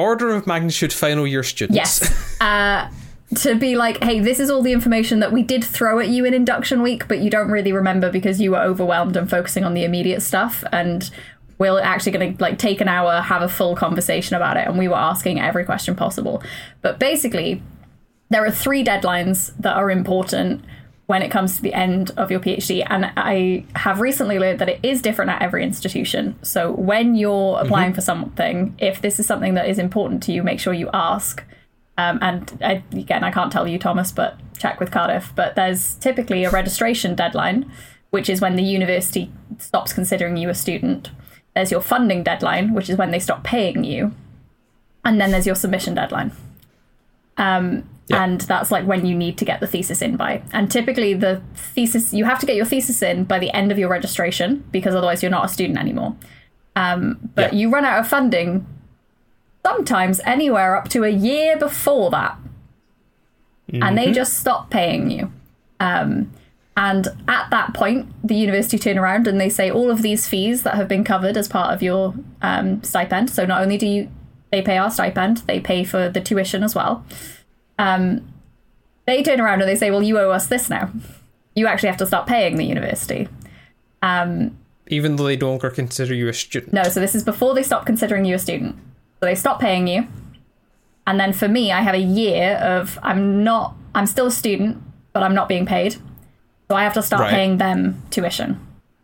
Order 0.01 0.31
of 0.31 0.47
magnitude 0.47 0.93
final 0.93 1.27
year 1.27 1.43
students. 1.43 1.77
Yes. 1.77 2.27
Uh, 2.41 2.91
to 3.37 3.55
be 3.55 3.77
like, 3.77 4.03
hey, 4.03 4.19
this 4.19 4.41
is 4.41 4.51
all 4.51 4.63
the 4.63 4.73
information 4.73 5.21
that 5.21 5.31
we 5.31 5.43
did 5.43 5.63
throw 5.63 6.01
at 6.01 6.09
you 6.09 6.25
in 6.25 6.35
induction 6.35 6.83
week, 6.83 7.07
but 7.07 7.21
you 7.21 7.31
don't 7.31 7.51
really 7.51 7.73
remember 7.73 8.11
because 8.11 8.41
you 8.41 8.53
were 8.53 8.61
overwhelmed 8.61 9.17
and 9.17 9.29
focusing 9.29 9.63
on 9.63 9.75
the 9.75 9.85
immediate 9.85 10.21
stuff. 10.21 10.65
And 10.73 11.09
we're 11.59 11.79
actually 11.81 12.13
going 12.13 12.37
to 12.37 12.43
like 12.43 12.59
take 12.59 12.81
an 12.81 12.89
hour, 12.89 13.21
have 13.21 13.43
a 13.43 13.49
full 13.49 13.77
conversation 13.77 14.35
about 14.35 14.57
it, 14.57 14.67
and 14.67 14.79
we 14.79 14.89
were 14.89 14.97
asking 14.97 15.39
every 15.39 15.65
question 15.65 15.95
possible. 15.95 16.43
But 16.81 16.99
basically, 16.99 17.63
there 18.31 18.45
are 18.45 18.51
three 18.51 18.83
deadlines 18.83 19.55
that 19.59 19.77
are 19.77 19.91
important 19.91 20.65
when 21.11 21.23
it 21.23 21.29
comes 21.29 21.57
to 21.57 21.63
the 21.63 21.75
end 21.75 22.13
of 22.17 22.31
your 22.31 22.39
PhD. 22.39 22.87
And 22.89 23.11
I 23.17 23.65
have 23.75 23.99
recently 23.99 24.39
learned 24.39 24.61
that 24.61 24.69
it 24.69 24.79
is 24.85 25.03
different 25.03 25.33
at 25.33 25.43
every 25.43 25.65
institution. 25.65 26.39
So 26.43 26.71
when 26.71 27.17
you're 27.17 27.59
applying 27.59 27.89
mm-hmm. 27.89 27.97
for 27.97 28.01
something, 28.01 28.77
if 28.79 29.03
this 29.03 29.19
is 29.19 29.27
something 29.27 29.55
that 29.55 29.69
is 29.69 29.81
important 29.81 30.23
to 30.23 30.33
you, 30.33 30.45
make 30.45 30.61
sure 30.61 30.73
you 30.73 30.89
ask. 30.95 31.43
Um, 31.99 32.21
and 32.23 32.57
I, 32.63 32.85
again, 32.93 33.25
I 33.25 33.33
can't 33.33 33.51
tell 33.51 33.67
you, 33.67 33.77
Thomas, 33.77 34.13
but 34.13 34.39
check 34.57 34.79
with 34.79 34.93
Cardiff. 34.93 35.33
But 35.35 35.57
there's 35.57 35.97
typically 35.97 36.45
a 36.45 36.51
registration 36.51 37.17
deadline, 37.17 37.69
which 38.11 38.31
is 38.31 38.41
when 38.41 38.55
the 38.55 38.63
university 38.63 39.33
stops 39.59 39.93
considering 39.93 40.37
you 40.37 40.49
a 40.49 40.55
student. 40.55 41.11
There's 41.57 41.73
your 41.73 41.81
funding 41.81 42.23
deadline, 42.23 42.73
which 42.73 42.89
is 42.89 42.97
when 42.97 43.11
they 43.11 43.19
stop 43.19 43.43
paying 43.43 43.83
you. 43.83 44.15
And 45.05 45.21
then 45.21 45.33
there's 45.33 45.45
your 45.45 45.57
submission 45.57 45.97
deadline. 45.97 46.31
Um, 47.37 47.89
yeah. 48.11 48.25
And 48.25 48.41
that's 48.41 48.73
like 48.73 48.87
when 48.87 49.07
you 49.07 49.15
need 49.15 49.39
to 49.39 49.45
get 49.45 49.61
the 49.61 49.69
thesis 49.69 50.03
in 50.03 50.17
by. 50.17 50.43
And 50.53 50.71
typically, 50.71 51.15
the 51.15 51.41
thesis, 51.55 52.13
you 52.13 52.25
have 52.25 52.41
to 52.41 52.47
get 52.47 52.57
your 52.57 52.67
thesis 52.67 53.03
in 53.03 53.23
by 53.23 53.39
the 53.39 53.51
end 53.53 53.71
of 53.71 53.79
your 53.79 53.89
registration 53.89 54.65
because 54.73 54.97
otherwise 54.97 55.23
you're 55.23 55.31
not 55.31 55.45
a 55.45 55.49
student 55.49 55.79
anymore. 55.79 56.17
Um, 56.75 57.31
but 57.37 57.53
yeah. 57.53 57.59
you 57.61 57.71
run 57.71 57.85
out 57.85 58.01
of 58.01 58.09
funding 58.09 58.67
sometimes 59.65 60.21
anywhere 60.25 60.77
up 60.77 60.89
to 60.89 61.05
a 61.05 61.09
year 61.09 61.57
before 61.57 62.11
that. 62.11 62.37
Mm-hmm. 63.71 63.83
And 63.83 63.97
they 63.97 64.07
mm-hmm. 64.07 64.15
just 64.15 64.39
stop 64.39 64.71
paying 64.71 65.13
you. 65.13 65.33
Um, 65.79 66.33
and 66.77 67.07
at 67.29 67.49
that 67.51 67.75
point, 67.75 68.09
the 68.27 68.35
university 68.35 68.79
turn 68.79 68.99
around 68.99 69.29
and 69.29 69.41
they 69.41 69.51
say 69.51 69.71
all 69.71 69.89
of 69.89 70.03
these 70.03 70.27
fees 70.27 70.65
that 70.65 70.75
have 70.75 70.89
been 70.89 71.05
covered 71.05 71.37
as 71.37 71.47
part 71.47 71.73
of 71.73 71.81
your 71.81 72.15
um, 72.43 72.83
stipend. 72.83 73.31
So 73.31 73.47
not 73.47 73.63
only 73.63 73.79
do 73.79 73.87
you 73.87 74.11
they 74.51 74.63
pay 74.63 74.79
our 74.79 74.91
stipend, 74.91 75.39
they 75.47 75.61
pay 75.61 75.85
for 75.85 76.09
the 76.09 76.21
tuition 76.21 76.65
as 76.65 76.75
well 76.75 77.05
um, 77.81 78.29
they 79.07 79.23
turn 79.23 79.41
around 79.41 79.61
and 79.61 79.69
they 79.69 79.77
say, 79.77 79.91
"Well, 79.91 80.03
you 80.03 80.19
owe 80.19 80.31
us 80.31 80.47
this 80.49 80.69
now. 80.69 80.91
You 81.55 81.67
actually 81.67 81.89
have 81.89 81.99
to 81.99 82.07
start 82.07 82.27
paying 82.27 82.57
the 82.57 82.65
university." 82.65 83.29
Um, 84.03 84.57
Even 84.89 85.17
though 85.17 85.25
they 85.25 85.37
no 85.37 85.49
longer 85.49 85.71
consider 85.71 86.15
you 86.15 86.29
a 86.29 86.33
student. 86.33 86.73
No, 86.73 86.85
so 86.85 87.01
this 87.01 87.15
is 87.15 87.25
before 87.25 87.55
they 87.55 87.63
stop 87.63 87.87
considering 87.87 88.25
you 88.25 88.35
a 88.35 88.39
student. 88.39 88.77
So 89.21 89.27
they 89.27 89.35
stop 89.35 89.61
paying 89.61 89.87
you, 89.87 90.07
and 91.07 91.19
then 91.19 91.33
for 91.33 91.49
me, 91.49 91.73
I 91.73 91.81
have 91.81 91.95
a 91.95 91.99
year 91.99 92.57
of 92.57 92.99
I'm 93.03 93.43
not, 93.43 93.75
I'm 93.95 94.07
still 94.07 94.27
a 94.27 94.31
student, 94.31 94.83
but 95.13 95.23
I'm 95.23 95.35
not 95.35 95.49
being 95.49 95.67
paid, 95.67 95.97
so 96.69 96.77
I 96.77 96.85
have 96.85 96.95
to 96.95 97.03
start 97.03 97.23
right. 97.23 97.31
paying 97.31 97.59
them 97.59 98.03
tuition, 98.11 98.61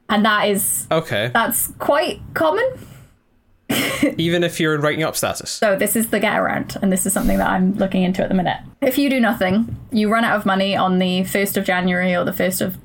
and 0.09 0.25
that 0.25 0.49
is 0.49 0.87
okay. 0.91 1.31
That's 1.33 1.73
quite 1.79 2.21
common 2.35 2.67
Even 4.17 4.45
if 4.45 4.61
you're 4.61 4.75
in 4.75 4.81
writing 4.81 5.03
up 5.03 5.17
status. 5.17 5.51
So 5.51 5.77
this 5.77 5.97
is 5.97 6.11
the 6.11 6.21
get 6.21 6.39
around, 6.39 6.77
and 6.81 6.93
this 6.93 7.07
is 7.07 7.13
something 7.13 7.39
that 7.39 7.49
I'm 7.49 7.75
looking 7.75 8.03
into 8.03 8.23
at 8.23 8.29
the 8.29 8.35
minute. 8.35 8.59
If 8.81 8.99
you 8.99 9.11
do 9.11 9.19
nothing, 9.21 9.77
you 9.91 10.09
run 10.09 10.25
out 10.25 10.37
of 10.37 10.47
money 10.47 10.77
on 10.77 10.99
the 10.99 11.25
first 11.25 11.57
of 11.57 11.65
January 11.65 12.15
or 12.15 12.25
the 12.25 12.33
first 12.33 12.61
of 12.61 12.79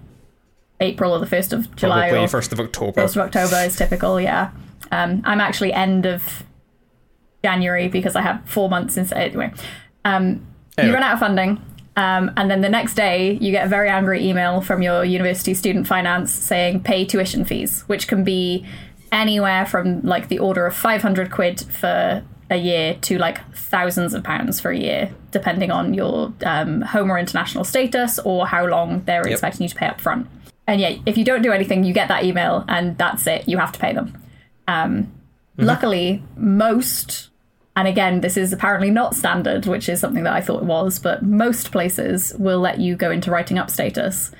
April 0.79 1.13
or 1.13 1.19
the 1.19 1.27
first 1.27 1.53
of 1.53 1.73
July 1.75 2.09
Probably 2.09 2.25
or 2.25 2.27
first 2.27 2.51
of 2.51 2.59
October. 2.59 3.01
First 3.01 3.15
of 3.15 3.21
October 3.21 3.57
is 3.57 3.75
typical, 3.75 4.19
yeah. 4.19 4.51
Um, 4.91 5.21
I'm 5.25 5.39
actually 5.39 5.71
end 5.71 6.05
of 6.05 6.43
January 7.43 7.87
because 7.87 8.15
I 8.15 8.21
have 8.21 8.41
four 8.45 8.69
months 8.69 8.95
since 8.95 9.11
anyway. 9.11 9.53
Um, 10.03 10.45
anyway. 10.77 10.89
You 10.89 10.93
run 10.93 11.03
out 11.03 11.13
of 11.13 11.19
funding. 11.19 11.61
Um, 11.97 12.31
and 12.37 12.49
then 12.49 12.61
the 12.61 12.69
next 12.69 12.95
day, 12.95 13.33
you 13.33 13.51
get 13.51 13.65
a 13.65 13.69
very 13.69 13.89
angry 13.89 14.25
email 14.25 14.61
from 14.61 14.81
your 14.81 15.03
university 15.03 15.53
student 15.53 15.87
finance 15.87 16.31
saying 16.31 16.81
pay 16.81 17.05
tuition 17.05 17.43
fees, 17.43 17.83
which 17.87 18.07
can 18.07 18.23
be 18.23 18.65
anywhere 19.11 19.65
from 19.65 20.01
like 20.01 20.29
the 20.29 20.39
order 20.39 20.65
of 20.65 20.75
500 20.75 21.31
quid 21.31 21.61
for 21.61 22.23
a 22.49 22.57
year 22.57 22.95
to 23.01 23.17
like 23.17 23.39
thousands 23.55 24.13
of 24.13 24.23
pounds 24.23 24.59
for 24.59 24.71
a 24.71 24.77
year, 24.77 25.13
depending 25.31 25.71
on 25.71 25.93
your 25.93 26.33
um, 26.45 26.81
home 26.81 27.09
or 27.11 27.17
international 27.17 27.63
status 27.63 28.19
or 28.19 28.45
how 28.45 28.65
long 28.65 29.03
they're 29.05 29.25
yep. 29.25 29.31
expecting 29.31 29.63
you 29.63 29.69
to 29.69 29.75
pay 29.75 29.87
up 29.87 30.01
front. 30.01 30.27
And 30.67 30.79
yeah, 30.79 30.97
if 31.05 31.17
you 31.17 31.23
don't 31.23 31.41
do 31.41 31.51
anything, 31.51 31.83
you 31.83 31.93
get 31.93 32.09
that 32.09 32.23
email 32.23 32.65
and 32.67 32.97
that's 32.97 33.25
it. 33.25 33.47
You 33.47 33.57
have 33.57 33.71
to 33.71 33.79
pay 33.79 33.93
them. 33.93 34.21
Um, 34.67 35.03
mm-hmm. 35.03 35.63
Luckily, 35.63 36.23
most, 36.35 37.29
and 37.75 37.87
again, 37.87 38.21
this 38.21 38.37
is 38.37 38.53
apparently 38.53 38.89
not 38.89 39.15
standard, 39.15 39.65
which 39.65 39.89
is 39.89 39.99
something 39.99 40.23
that 40.23 40.33
I 40.33 40.41
thought 40.41 40.61
it 40.61 40.65
was, 40.65 40.99
but 40.99 41.23
most 41.23 41.71
places 41.71 42.33
will 42.37 42.59
let 42.59 42.79
you 42.79 42.95
go 42.95 43.11
into 43.11 43.31
writing 43.31 43.57
up 43.57 43.69
status 43.69 44.31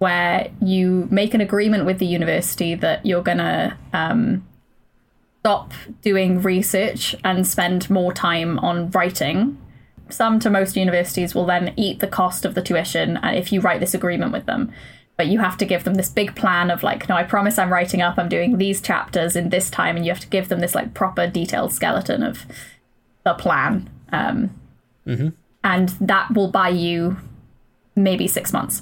where 0.00 0.50
you 0.62 1.06
make 1.10 1.34
an 1.34 1.42
agreement 1.42 1.84
with 1.84 1.98
the 1.98 2.06
university 2.06 2.74
that 2.74 3.04
you're 3.04 3.22
going 3.22 3.36
to 3.36 3.76
um, 3.92 4.42
stop 5.40 5.74
doing 6.00 6.40
research 6.40 7.14
and 7.22 7.46
spend 7.46 7.90
more 7.90 8.10
time 8.10 8.58
on 8.60 8.90
writing. 8.92 9.58
Some 10.08 10.40
to 10.40 10.48
most 10.48 10.74
universities 10.74 11.34
will 11.34 11.44
then 11.44 11.74
eat 11.76 12.00
the 12.00 12.06
cost 12.06 12.46
of 12.46 12.54
the 12.54 12.62
tuition 12.62 13.18
uh, 13.18 13.32
if 13.34 13.52
you 13.52 13.60
write 13.60 13.80
this 13.80 13.92
agreement 13.92 14.32
with 14.32 14.46
them. 14.46 14.72
But 15.18 15.26
you 15.26 15.38
have 15.40 15.58
to 15.58 15.66
give 15.66 15.84
them 15.84 15.94
this 15.94 16.08
big 16.08 16.34
plan 16.34 16.70
of 16.70 16.82
like, 16.82 17.06
no, 17.10 17.14
I 17.14 17.22
promise 17.22 17.58
I'm 17.58 17.70
writing 17.70 18.00
up, 18.00 18.16
I'm 18.16 18.30
doing 18.30 18.56
these 18.56 18.80
chapters 18.80 19.36
in 19.36 19.50
this 19.50 19.68
time, 19.68 19.96
and 19.96 20.06
you 20.06 20.12
have 20.12 20.20
to 20.20 20.28
give 20.28 20.48
them 20.48 20.60
this 20.60 20.74
like 20.74 20.94
proper 20.94 21.26
detailed 21.26 21.74
skeleton 21.74 22.22
of 22.22 22.46
the 23.22 23.34
plan. 23.34 23.90
Um, 24.12 24.58
mm-hmm. 25.06 25.28
And 25.62 25.90
that 26.00 26.32
will 26.32 26.50
buy 26.50 26.70
you 26.70 27.18
maybe 27.94 28.26
six 28.26 28.50
months 28.50 28.80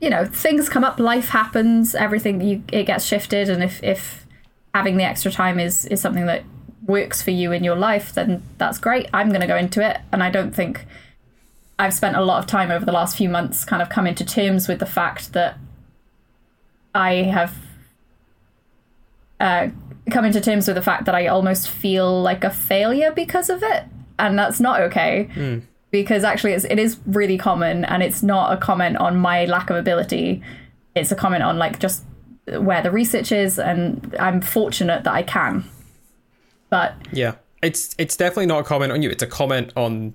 you 0.00 0.08
know 0.08 0.24
things 0.24 0.68
come 0.68 0.84
up 0.84 0.98
life 0.98 1.28
happens 1.28 1.94
everything 1.94 2.40
you 2.40 2.62
it 2.72 2.84
gets 2.84 3.04
shifted 3.04 3.48
and 3.48 3.62
if 3.62 3.82
if 3.82 4.26
having 4.74 4.96
the 4.96 5.04
extra 5.04 5.30
time 5.30 5.58
is 5.58 5.84
is 5.86 6.00
something 6.00 6.26
that 6.26 6.42
works 6.86 7.22
for 7.22 7.30
you 7.30 7.52
in 7.52 7.62
your 7.62 7.76
life 7.76 8.12
then 8.14 8.42
that's 8.58 8.78
great. 8.78 9.08
I'm 9.12 9.28
going 9.28 9.42
to 9.42 9.46
go 9.46 9.56
into 9.56 9.86
it 9.86 9.98
and 10.12 10.22
i 10.22 10.30
don't 10.30 10.54
think 10.54 10.86
i've 11.78 11.94
spent 11.94 12.16
a 12.16 12.24
lot 12.24 12.38
of 12.38 12.46
time 12.46 12.70
over 12.70 12.84
the 12.84 12.92
last 12.92 13.16
few 13.16 13.28
months 13.28 13.64
kind 13.64 13.82
of 13.82 13.88
coming 13.88 14.14
to 14.14 14.24
terms 14.24 14.66
with 14.66 14.80
the 14.80 14.86
fact 14.86 15.32
that 15.34 15.58
i 16.94 17.14
have 17.14 17.54
uh, 19.38 19.68
coming 20.10 20.32
to 20.32 20.40
terms 20.40 20.66
with 20.66 20.76
the 20.76 20.82
fact 20.82 21.04
that 21.04 21.14
i 21.14 21.26
almost 21.26 21.68
feel 21.68 22.20
like 22.20 22.42
a 22.42 22.50
failure 22.50 23.12
because 23.12 23.50
of 23.50 23.62
it 23.62 23.84
and 24.18 24.38
that's 24.38 24.60
not 24.60 24.80
okay. 24.82 25.30
Mm 25.34 25.62
because 25.90 26.24
actually 26.24 26.52
it's, 26.52 26.64
it 26.64 26.78
is 26.78 26.98
really 27.06 27.36
common 27.38 27.84
and 27.84 28.02
it's 28.02 28.22
not 28.22 28.52
a 28.52 28.56
comment 28.56 28.96
on 28.96 29.16
my 29.16 29.44
lack 29.46 29.70
of 29.70 29.76
ability. 29.76 30.42
It's 30.94 31.10
a 31.10 31.16
comment 31.16 31.42
on 31.42 31.58
like 31.58 31.78
just 31.78 32.04
where 32.58 32.82
the 32.82 32.90
research 32.90 33.30
is 33.30 33.60
and 33.60 34.16
i'm 34.18 34.40
fortunate 34.40 35.04
that 35.04 35.12
i 35.12 35.22
can. 35.22 35.64
But 36.68 36.94
yeah. 37.12 37.34
It's 37.62 37.94
it's 37.98 38.16
definitely 38.16 38.46
not 38.46 38.60
a 38.60 38.64
comment 38.64 38.90
on 38.90 39.02
you. 39.02 39.10
It's 39.10 39.22
a 39.22 39.26
comment 39.26 39.72
on 39.76 40.14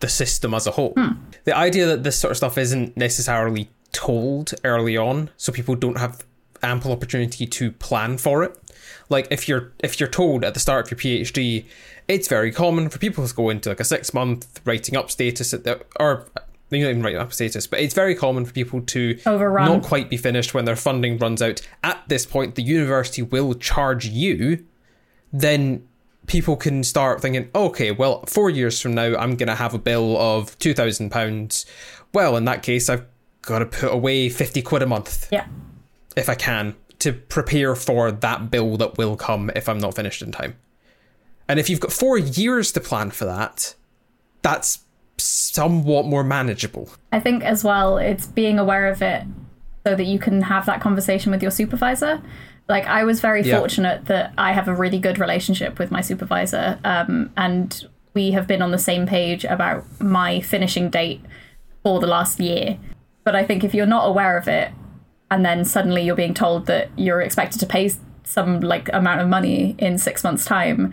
the 0.00 0.08
system 0.08 0.54
as 0.54 0.66
a 0.66 0.70
whole. 0.70 0.92
Hmm. 0.96 1.14
the 1.44 1.56
idea 1.56 1.86
that 1.86 2.04
this 2.04 2.16
sort 2.16 2.30
of 2.30 2.36
stuff 2.36 2.56
isn't 2.56 2.96
necessarily 2.96 3.68
told 3.92 4.54
early 4.64 4.96
on 4.96 5.30
so 5.36 5.52
people 5.52 5.74
don't 5.74 5.98
have 5.98 6.24
ample 6.62 6.92
opportunity 6.92 7.46
to 7.46 7.72
plan 7.72 8.18
for 8.18 8.44
it 8.44 8.56
like 9.08 9.26
if 9.30 9.48
you're 9.48 9.72
if 9.80 9.98
you're 10.00 10.08
told 10.08 10.44
at 10.44 10.54
the 10.54 10.60
start 10.60 10.90
of 10.90 11.04
your 11.04 11.20
phd 11.22 11.64
it's 12.08 12.26
very 12.26 12.50
common 12.50 12.88
for 12.88 12.98
people 12.98 13.26
to 13.26 13.34
go 13.34 13.50
into 13.50 13.68
like 13.68 13.80
a 13.80 13.84
six 13.84 14.14
month 14.14 14.60
writing 14.64 14.96
up 14.96 15.10
status 15.10 15.52
at 15.52 15.64
the, 15.64 15.80
or 16.00 16.26
you 16.70 16.82
don't 16.82 16.90
even 16.90 17.02
write 17.02 17.16
up 17.16 17.32
status, 17.32 17.66
but 17.66 17.80
it's 17.80 17.94
very 17.94 18.14
common 18.14 18.44
for 18.44 18.52
people 18.52 18.82
to 18.82 19.18
Overrun. 19.24 19.66
not 19.66 19.82
quite 19.82 20.10
be 20.10 20.16
finished 20.16 20.52
when 20.52 20.64
their 20.66 20.76
funding 20.76 21.16
runs 21.16 21.40
out. 21.40 21.60
At 21.82 22.02
this 22.08 22.26
point, 22.26 22.56
the 22.56 22.62
university 22.62 23.22
will 23.22 23.54
charge 23.54 24.06
you. 24.06 24.64
Then 25.32 25.86
people 26.26 26.56
can 26.56 26.84
start 26.84 27.22
thinking, 27.22 27.50
okay, 27.54 27.90
well, 27.90 28.24
four 28.26 28.50
years 28.50 28.80
from 28.80 28.94
now, 28.94 29.16
I'm 29.16 29.36
going 29.36 29.48
to 29.48 29.54
have 29.54 29.72
a 29.72 29.78
bill 29.78 30.18
of 30.18 30.58
two 30.58 30.74
thousand 30.74 31.10
pounds. 31.10 31.64
Well, 32.12 32.36
in 32.36 32.44
that 32.44 32.62
case, 32.62 32.88
I've 32.88 33.06
got 33.42 33.60
to 33.60 33.66
put 33.66 33.92
away 33.92 34.28
fifty 34.28 34.60
quid 34.60 34.82
a 34.82 34.86
month. 34.86 35.28
Yeah, 35.32 35.46
if 36.16 36.28
I 36.28 36.34
can 36.34 36.76
to 37.00 37.12
prepare 37.12 37.74
for 37.74 38.10
that 38.10 38.50
bill 38.50 38.76
that 38.76 38.98
will 38.98 39.16
come 39.16 39.50
if 39.54 39.68
I'm 39.68 39.78
not 39.78 39.94
finished 39.94 40.22
in 40.22 40.32
time. 40.32 40.56
And 41.48 41.58
if 41.58 41.70
you've 41.70 41.80
got 41.80 41.92
four 41.92 42.18
years 42.18 42.72
to 42.72 42.80
plan 42.80 43.10
for 43.10 43.24
that, 43.24 43.74
that's 44.42 44.80
somewhat 45.16 46.06
more 46.06 46.22
manageable. 46.24 46.90
I 47.12 47.20
think 47.20 47.42
as 47.42 47.64
well, 47.64 47.98
it's 47.98 48.26
being 48.26 48.58
aware 48.58 48.88
of 48.88 49.02
it 49.02 49.24
so 49.86 49.94
that 49.94 50.04
you 50.04 50.18
can 50.18 50.42
have 50.42 50.66
that 50.66 50.80
conversation 50.80 51.32
with 51.32 51.42
your 51.42 51.50
supervisor. 51.50 52.20
Like, 52.68 52.86
I 52.86 53.04
was 53.04 53.20
very 53.20 53.42
yeah. 53.42 53.58
fortunate 53.58 54.04
that 54.06 54.34
I 54.36 54.52
have 54.52 54.68
a 54.68 54.74
really 54.74 54.98
good 54.98 55.18
relationship 55.18 55.78
with 55.78 55.90
my 55.90 56.02
supervisor, 56.02 56.78
um, 56.84 57.32
and 57.36 57.88
we 58.12 58.32
have 58.32 58.46
been 58.46 58.60
on 58.60 58.72
the 58.72 58.78
same 58.78 59.06
page 59.06 59.44
about 59.44 59.84
my 60.00 60.40
finishing 60.40 60.90
date 60.90 61.22
for 61.82 61.98
the 61.98 62.06
last 62.06 62.40
year. 62.40 62.78
But 63.24 63.34
I 63.34 63.44
think 63.44 63.64
if 63.64 63.72
you're 63.72 63.86
not 63.86 64.06
aware 64.06 64.36
of 64.36 64.48
it, 64.48 64.70
and 65.30 65.44
then 65.44 65.64
suddenly 65.64 66.02
you're 66.02 66.16
being 66.16 66.34
told 66.34 66.66
that 66.66 66.90
you're 66.96 67.20
expected 67.20 67.58
to 67.60 67.66
pay 67.66 67.90
some 68.24 68.60
like 68.60 68.90
amount 68.92 69.20
of 69.20 69.28
money 69.28 69.74
in 69.78 69.98
six 69.98 70.22
months' 70.22 70.44
time, 70.44 70.92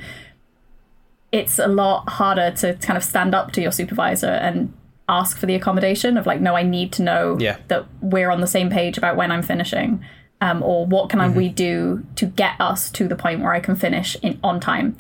it's 1.31 1.59
a 1.59 1.67
lot 1.67 2.07
harder 2.07 2.51
to 2.51 2.75
kind 2.75 2.97
of 2.97 3.03
stand 3.03 3.35
up 3.35 3.51
to 3.51 3.61
your 3.61 3.71
supervisor 3.71 4.27
and 4.27 4.73
ask 5.09 5.37
for 5.37 5.45
the 5.45 5.55
accommodation 5.55 6.17
of 6.17 6.25
like, 6.25 6.39
no, 6.39 6.55
I 6.55 6.63
need 6.63 6.91
to 6.93 7.03
know 7.03 7.37
yeah. 7.39 7.57
that 7.67 7.85
we're 8.01 8.29
on 8.29 8.41
the 8.41 8.47
same 8.47 8.69
page 8.69 8.97
about 8.97 9.17
when 9.17 9.31
I'm 9.31 9.43
finishing, 9.43 10.03
um, 10.41 10.63
or 10.63 10.85
what 10.85 11.09
can 11.09 11.19
mm-hmm. 11.19 11.35
we 11.35 11.49
do 11.49 12.05
to 12.15 12.25
get 12.25 12.59
us 12.59 12.89
to 12.91 13.07
the 13.07 13.15
point 13.15 13.41
where 13.41 13.53
I 13.53 13.59
can 13.59 13.75
finish 13.75 14.15
in 14.21 14.39
on 14.43 14.59
time. 14.59 14.97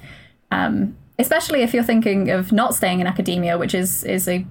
Um, 0.51 0.97
especially 1.17 1.61
if 1.61 1.73
you're 1.73 1.83
thinking 1.83 2.29
of 2.29 2.51
not 2.51 2.75
staying 2.75 2.99
in 2.99 3.07
academia, 3.07 3.57
which 3.57 3.73
is 3.73 4.03
is 4.03 4.27
a 4.27 4.45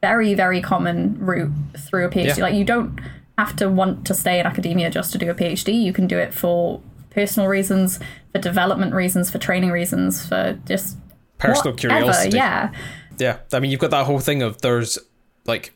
very 0.00 0.34
very 0.34 0.60
common 0.60 1.18
route 1.18 1.52
through 1.76 2.06
a 2.06 2.08
PhD. 2.08 2.36
Yeah. 2.36 2.42
Like 2.42 2.54
you 2.54 2.64
don't 2.64 2.98
have 3.38 3.54
to 3.56 3.68
want 3.68 4.04
to 4.04 4.14
stay 4.14 4.40
in 4.40 4.46
academia 4.46 4.90
just 4.90 5.12
to 5.12 5.18
do 5.18 5.30
a 5.30 5.34
PhD. 5.34 5.80
You 5.80 5.92
can 5.92 6.08
do 6.08 6.18
it 6.18 6.34
for 6.34 6.82
personal 7.10 7.48
reasons, 7.48 8.00
for 8.32 8.40
development 8.40 8.92
reasons, 8.94 9.30
for 9.30 9.38
training 9.38 9.70
reasons, 9.70 10.26
for 10.26 10.58
just 10.66 10.96
Personal 11.38 11.72
whatever, 11.72 11.76
curiosity. 11.76 12.36
Yeah, 12.36 12.72
Yeah, 13.18 13.38
I 13.52 13.60
mean, 13.60 13.70
you've 13.70 13.80
got 13.80 13.92
that 13.92 14.06
whole 14.06 14.18
thing 14.18 14.42
of 14.42 14.60
there's 14.60 14.98
like 15.46 15.72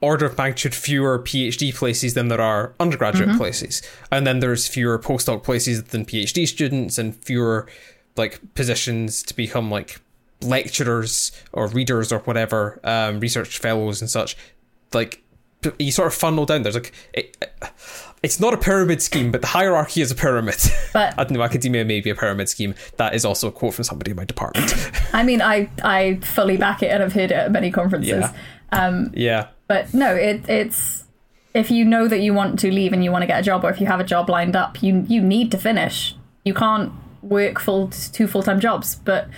order 0.00 0.24
of 0.24 0.38
magnitude 0.38 0.74
fewer 0.74 1.18
PhD 1.18 1.74
places 1.74 2.14
than 2.14 2.28
there 2.28 2.40
are 2.40 2.74
undergraduate 2.80 3.36
places, 3.36 3.82
and 4.10 4.26
then 4.26 4.40
there's 4.40 4.66
fewer 4.66 4.98
postdoc 4.98 5.42
places 5.44 5.84
than 5.84 6.06
PhD 6.06 6.48
students, 6.48 6.96
and 6.96 7.14
fewer 7.16 7.68
like 8.16 8.40
positions 8.54 9.22
to 9.24 9.36
become 9.36 9.70
like 9.70 10.00
lecturers 10.40 11.32
or 11.52 11.66
readers 11.66 12.10
or 12.10 12.20
whatever, 12.20 12.80
um, 12.82 13.20
research 13.20 13.58
fellows 13.58 14.00
and 14.00 14.08
such. 14.08 14.38
Like 14.94 15.22
you 15.78 15.90
sort 15.92 16.06
of 16.06 16.14
funnel 16.14 16.46
down. 16.46 16.62
There's 16.62 16.74
like 16.74 16.92
it, 17.12 17.36
it's 18.22 18.40
not 18.40 18.54
a 18.54 18.56
pyramid 18.56 19.02
scheme, 19.02 19.30
but 19.30 19.40
the 19.40 19.46
hierarchy 19.48 20.00
is 20.00 20.10
a 20.10 20.14
pyramid. 20.14 20.56
But- 20.92 21.14
I 21.18 21.24
don't 21.24 21.32
know, 21.32 21.42
academia 21.42 21.84
may 21.84 22.00
be 22.00 22.10
a 22.10 22.14
pyramid 22.14 22.48
scheme. 22.48 22.74
That 22.96 23.14
is 23.14 23.24
also 23.24 23.48
a 23.48 23.52
quote 23.52 23.74
from 23.74 23.84
somebody 23.84 24.10
in 24.12 24.16
my 24.16 24.24
department. 24.24 24.72
I 25.12 25.22
mean, 25.22 25.40
I 25.42 25.68
I 25.82 26.20
fully 26.22 26.56
back 26.56 26.82
it, 26.82 26.88
and 26.88 27.02
I've 27.02 27.12
heard 27.12 27.30
it 27.30 27.34
at 27.34 27.52
many 27.52 27.70
conferences. 27.70 28.10
Yeah. 28.10 28.32
Um, 28.70 29.10
yeah. 29.14 29.48
But 29.66 29.92
no, 29.94 30.14
it, 30.14 30.48
it's 30.48 31.04
if 31.54 31.70
you 31.70 31.84
know 31.84 32.08
that 32.08 32.18
you 32.20 32.34
want 32.34 32.58
to 32.60 32.70
leave 32.70 32.92
and 32.92 33.02
you 33.02 33.10
want 33.10 33.22
to 33.22 33.26
get 33.26 33.40
a 33.40 33.42
job, 33.42 33.64
or 33.64 33.70
if 33.70 33.80
you 33.80 33.86
have 33.86 34.00
a 34.00 34.04
job 34.04 34.28
lined 34.28 34.56
up, 34.56 34.82
you 34.82 35.04
you 35.08 35.20
need 35.20 35.50
to 35.52 35.58
finish. 35.58 36.14
You 36.44 36.54
can't 36.54 36.92
work 37.22 37.58
full 37.58 37.88
two 37.88 38.26
full 38.26 38.42
time 38.42 38.60
jobs. 38.60 38.94
But 38.96 39.28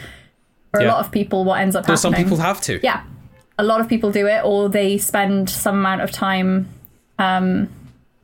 for 0.72 0.80
a 0.80 0.84
lot 0.86 1.04
of 1.04 1.10
people, 1.10 1.44
what 1.44 1.60
ends 1.60 1.74
up 1.74 1.86
Though 1.86 1.96
some 1.96 2.14
people 2.14 2.36
have 2.36 2.60
to. 2.62 2.78
yeah, 2.82 3.02
a 3.60 3.62
lot 3.62 3.80
of 3.80 3.88
people 3.88 4.10
do 4.10 4.26
it, 4.26 4.42
or 4.42 4.68
they 4.68 4.98
spend 4.98 5.50
some 5.50 5.76
amount 5.76 6.00
of 6.00 6.10
time 6.10 6.66
um, 7.18 7.68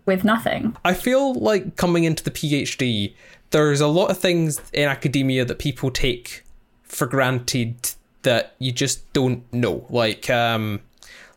with 0.07 0.25
nothing. 0.25 0.75
I 0.85 0.95
feel 0.95 1.35
like 1.35 1.77
coming 1.77 2.05
into 2.05 2.25
the 2.25 2.31
PhD, 2.31 3.13
there's 3.51 3.81
a 3.81 3.87
lot 3.87 4.11
of 4.11 4.19
things 4.19 4.61
in 4.73 4.89
academia 4.89 5.45
that 5.45 5.59
people 5.59 5.91
take 5.91 6.43
for 6.83 7.07
granted 7.07 7.93
that 8.23 8.55
you 8.59 8.73
just 8.73 9.13
don't 9.13 9.43
know. 9.53 9.85
Like, 9.91 10.31
um, 10.31 10.81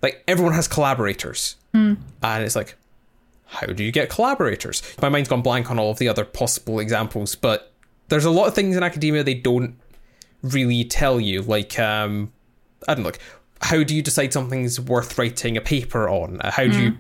like 0.01 0.23
everyone 0.27 0.53
has 0.53 0.67
collaborators, 0.67 1.57
and 2.23 2.43
it's 2.43 2.55
like, 2.55 2.75
how 3.47 3.67
do 3.67 3.83
you 3.83 3.91
get 3.91 4.09
collaborators? 4.09 4.81
My 5.01 5.09
mind's 5.09 5.27
gone 5.27 5.41
blank 5.41 5.69
on 5.69 5.77
all 5.77 5.91
of 5.91 5.97
the 5.97 6.07
other 6.07 6.23
possible 6.23 6.79
examples, 6.79 7.35
but 7.35 7.73
there's 8.07 8.25
a 8.25 8.31
lot 8.31 8.47
of 8.47 8.55
things 8.55 8.77
in 8.77 8.83
academia 8.83 9.23
they 9.23 9.33
don't 9.33 9.75
really 10.41 10.83
tell 10.85 11.19
you. 11.19 11.41
Like, 11.41 11.77
um, 11.79 12.31
I 12.87 12.93
don't 12.93 13.03
know, 13.03 13.09
like 13.09 13.19
how 13.61 13.83
do 13.83 13.95
you 13.95 14.01
decide 14.01 14.31
something's 14.33 14.79
worth 14.79 15.17
writing 15.17 15.57
a 15.57 15.61
paper 15.61 16.07
on? 16.09 16.39
Uh, 16.41 16.51
How 16.51 16.65
do 16.67 16.81
you 16.81 16.97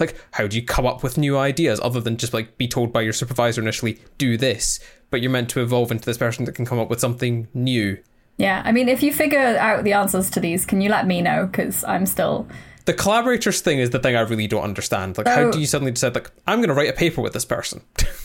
like 0.00 0.16
how 0.32 0.46
do 0.46 0.56
you 0.56 0.64
come 0.64 0.86
up 0.86 1.02
with 1.02 1.16
new 1.16 1.38
ideas 1.38 1.80
other 1.82 2.00
than 2.00 2.16
just 2.16 2.34
like 2.34 2.58
be 2.58 2.66
told 2.66 2.92
by 2.92 3.00
your 3.02 3.12
supervisor 3.12 3.60
initially 3.60 4.00
do 4.18 4.36
this, 4.36 4.80
but 5.10 5.20
you're 5.22 5.30
meant 5.30 5.48
to 5.50 5.62
evolve 5.62 5.90
into 5.92 6.04
this 6.04 6.18
person 6.18 6.44
that 6.46 6.54
can 6.54 6.64
come 6.66 6.78
up 6.78 6.90
with 6.90 7.00
something 7.00 7.46
new. 7.54 7.98
Yeah, 8.38 8.62
I 8.64 8.72
mean, 8.72 8.88
if 8.88 9.02
you 9.02 9.12
figure 9.12 9.38
out 9.38 9.84
the 9.84 9.92
answers 9.92 10.30
to 10.30 10.40
these, 10.40 10.64
can 10.64 10.80
you 10.80 10.88
let 10.88 11.06
me 11.06 11.20
know? 11.20 11.46
Because 11.46 11.84
I'm 11.84 12.06
still 12.06 12.48
The 12.86 12.94
collaborators 12.94 13.60
thing 13.60 13.78
is 13.78 13.90
the 13.90 13.98
thing 13.98 14.16
I 14.16 14.20
really 14.20 14.46
don't 14.46 14.64
understand. 14.64 15.18
Like, 15.18 15.28
how 15.28 15.50
do 15.50 15.60
you 15.60 15.66
suddenly 15.66 15.92
decide 15.92 16.14
like 16.14 16.30
I'm 16.46 16.58
going 16.58 16.70
to 16.70 16.74
write 16.74 16.88
a 16.88 16.94
paper 16.94 17.20
with 17.20 17.34
this 17.34 17.44
person? 17.44 17.82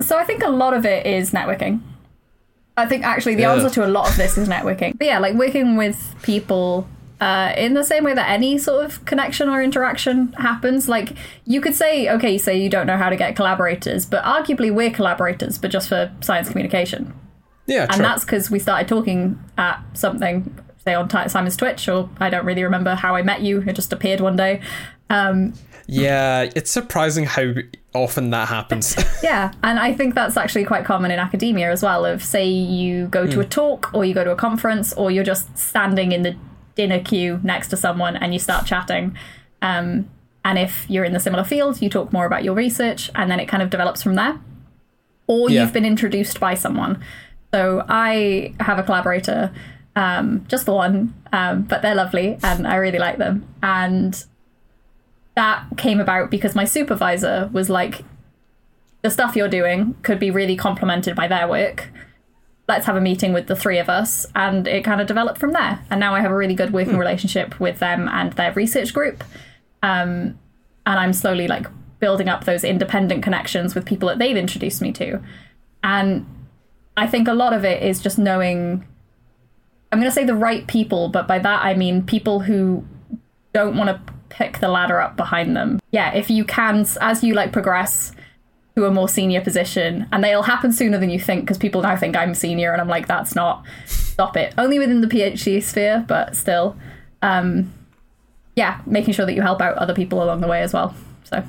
So 0.00 0.18
I 0.18 0.24
think 0.24 0.42
a 0.42 0.50
lot 0.50 0.74
of 0.74 0.84
it 0.84 1.06
is 1.06 1.30
networking. 1.30 1.80
I 2.76 2.86
think 2.86 3.04
actually 3.04 3.34
the 3.36 3.42
Yeah. 3.42 3.52
answer 3.54 3.70
to 3.70 3.86
a 3.86 3.88
lot 3.88 4.08
of 4.10 4.16
this 4.16 4.36
is 4.36 4.48
networking. 4.48 4.96
But 4.98 5.06
yeah, 5.06 5.18
like 5.18 5.34
working 5.34 5.76
with 5.76 6.14
people 6.22 6.86
uh, 7.20 7.54
in 7.56 7.72
the 7.72 7.82
same 7.82 8.04
way 8.04 8.12
that 8.12 8.28
any 8.28 8.58
sort 8.58 8.84
of 8.84 9.02
connection 9.06 9.48
or 9.48 9.62
interaction 9.62 10.34
happens. 10.34 10.86
Like 10.86 11.14
you 11.46 11.62
could 11.62 11.74
say, 11.74 12.10
okay, 12.10 12.32
you 12.32 12.38
say 12.38 12.58
you 12.60 12.68
don't 12.68 12.86
know 12.86 12.98
how 12.98 13.08
to 13.08 13.16
get 13.16 13.34
collaborators, 13.34 14.04
but 14.04 14.22
arguably 14.22 14.70
we're 14.70 14.90
collaborators, 14.90 15.56
but 15.56 15.70
just 15.70 15.88
for 15.88 16.12
science 16.20 16.50
communication. 16.50 17.14
yeah, 17.66 17.84
And 17.84 17.92
true. 17.94 18.02
that's 18.02 18.24
because 18.24 18.50
we 18.50 18.58
started 18.58 18.86
talking 18.86 19.38
at 19.56 19.80
something, 19.94 20.54
say 20.84 20.92
on 20.92 21.08
Simon's 21.08 21.56
Twitch, 21.56 21.88
or 21.88 22.10
I 22.20 22.28
don't 22.28 22.44
really 22.44 22.62
remember 22.62 22.94
how 22.94 23.16
I 23.16 23.22
met 23.22 23.40
you. 23.40 23.62
It 23.66 23.72
just 23.72 23.92
appeared 23.94 24.20
one 24.20 24.36
day. 24.36 24.60
Um, 25.08 25.54
yeah, 25.86 26.50
it's 26.54 26.70
surprising 26.70 27.24
how 27.24 27.52
often 27.94 28.30
that 28.30 28.48
happens. 28.48 28.96
Yeah, 29.22 29.52
and 29.62 29.80
I 29.80 29.92
think 29.92 30.14
that's 30.14 30.36
actually 30.36 30.64
quite 30.64 30.84
common 30.84 31.10
in 31.10 31.18
academia 31.18 31.70
as 31.72 31.82
well. 31.82 32.04
Of 32.04 32.22
say 32.22 32.46
you 32.46 33.06
go 33.08 33.26
to 33.26 33.40
a 33.40 33.44
talk 33.44 33.90
or 33.92 34.04
you 34.04 34.14
go 34.14 34.22
to 34.24 34.30
a 34.30 34.36
conference 34.36 34.92
or 34.92 35.10
you're 35.10 35.24
just 35.24 35.56
standing 35.58 36.12
in 36.12 36.22
the 36.22 36.36
dinner 36.76 37.00
queue 37.00 37.40
next 37.42 37.68
to 37.68 37.76
someone 37.76 38.16
and 38.16 38.32
you 38.32 38.38
start 38.38 38.66
chatting. 38.66 39.16
Um, 39.62 40.08
and 40.44 40.58
if 40.58 40.84
you're 40.88 41.04
in 41.04 41.12
the 41.12 41.18
similar 41.18 41.42
field, 41.42 41.82
you 41.82 41.88
talk 41.90 42.12
more 42.12 42.24
about 42.26 42.44
your 42.44 42.54
research 42.54 43.10
and 43.16 43.28
then 43.30 43.40
it 43.40 43.46
kind 43.46 43.62
of 43.64 43.70
develops 43.70 44.02
from 44.02 44.14
there. 44.14 44.38
Or 45.26 45.50
Yeah. 45.50 45.62
you've 45.62 45.72
been 45.72 45.86
introduced 45.86 46.38
by 46.38 46.54
someone. 46.54 47.00
So 47.52 47.84
I 47.88 48.54
have 48.60 48.78
a 48.78 48.82
collaborator, 48.84 49.50
um, 49.96 50.44
just 50.46 50.66
the 50.66 50.72
one, 50.74 51.14
um, 51.32 51.62
but 51.62 51.82
they're 51.82 51.94
lovely 51.96 52.38
and 52.44 52.64
I 52.66 52.76
really 52.76 52.98
like 52.98 53.18
them. 53.18 53.44
And 53.62 54.22
that 55.36 55.64
came 55.76 56.00
about 56.00 56.30
because 56.30 56.54
my 56.54 56.64
supervisor 56.64 57.48
was 57.52 57.70
like, 57.70 58.02
the 59.02 59.10
stuff 59.10 59.36
you're 59.36 59.48
doing 59.48 59.94
could 60.02 60.18
be 60.18 60.30
really 60.30 60.56
complemented 60.56 61.14
by 61.14 61.28
their 61.28 61.46
work. 61.46 61.88
Let's 62.66 62.86
have 62.86 62.96
a 62.96 63.00
meeting 63.00 63.32
with 63.32 63.46
the 63.46 63.54
three 63.54 63.78
of 63.78 63.88
us. 63.88 64.26
And 64.34 64.66
it 64.66 64.82
kind 64.82 65.00
of 65.00 65.06
developed 65.06 65.38
from 65.38 65.52
there. 65.52 65.84
And 65.90 66.00
now 66.00 66.14
I 66.14 66.20
have 66.20 66.32
a 66.32 66.36
really 66.36 66.54
good 66.54 66.72
working 66.72 66.98
relationship 66.98 67.60
with 67.60 67.78
them 67.78 68.08
and 68.08 68.32
their 68.32 68.52
research 68.54 68.92
group. 68.92 69.22
Um, 69.82 70.38
and 70.86 70.98
I'm 70.98 71.12
slowly 71.12 71.46
like 71.46 71.66
building 72.00 72.28
up 72.28 72.44
those 72.44 72.64
independent 72.64 73.22
connections 73.22 73.74
with 73.74 73.84
people 73.84 74.08
that 74.08 74.18
they've 74.18 74.36
introduced 74.36 74.82
me 74.82 74.90
to. 74.92 75.22
And 75.84 76.26
I 76.96 77.06
think 77.06 77.28
a 77.28 77.34
lot 77.34 77.52
of 77.52 77.64
it 77.64 77.82
is 77.82 78.00
just 78.00 78.18
knowing, 78.18 78.84
I'm 79.92 80.00
going 80.00 80.10
to 80.10 80.14
say 80.14 80.24
the 80.24 80.34
right 80.34 80.66
people, 80.66 81.10
but 81.10 81.28
by 81.28 81.38
that 81.38 81.62
I 81.64 81.74
mean 81.74 82.02
people 82.02 82.40
who 82.40 82.84
don't 83.52 83.76
want 83.76 83.90
to 83.90 84.12
pick 84.28 84.58
the 84.58 84.68
ladder 84.68 85.00
up 85.00 85.16
behind 85.16 85.56
them. 85.56 85.80
Yeah, 85.90 86.14
if 86.14 86.30
you 86.30 86.44
can, 86.44 86.86
as 87.00 87.22
you 87.22 87.34
like 87.34 87.52
progress 87.52 88.12
to 88.76 88.84
a 88.84 88.90
more 88.90 89.08
senior 89.08 89.40
position, 89.40 90.06
and 90.12 90.22
they'll 90.22 90.42
happen 90.42 90.72
sooner 90.72 90.98
than 90.98 91.10
you 91.10 91.18
think 91.18 91.42
because 91.42 91.58
people 91.58 91.82
now 91.82 91.96
think 91.96 92.16
I'm 92.16 92.34
senior, 92.34 92.72
and 92.72 92.80
I'm 92.80 92.88
like, 92.88 93.06
that's 93.06 93.34
not. 93.34 93.64
Stop 93.86 94.36
it. 94.36 94.54
Only 94.58 94.78
within 94.78 95.00
the 95.00 95.06
PhD 95.06 95.62
sphere, 95.62 96.04
but 96.06 96.36
still. 96.36 96.76
Um, 97.22 97.72
yeah, 98.54 98.80
making 98.86 99.14
sure 99.14 99.26
that 99.26 99.34
you 99.34 99.42
help 99.42 99.60
out 99.60 99.76
other 99.76 99.94
people 99.94 100.22
along 100.22 100.40
the 100.40 100.48
way 100.48 100.62
as 100.62 100.72
well. 100.72 100.94
So, 101.24 101.44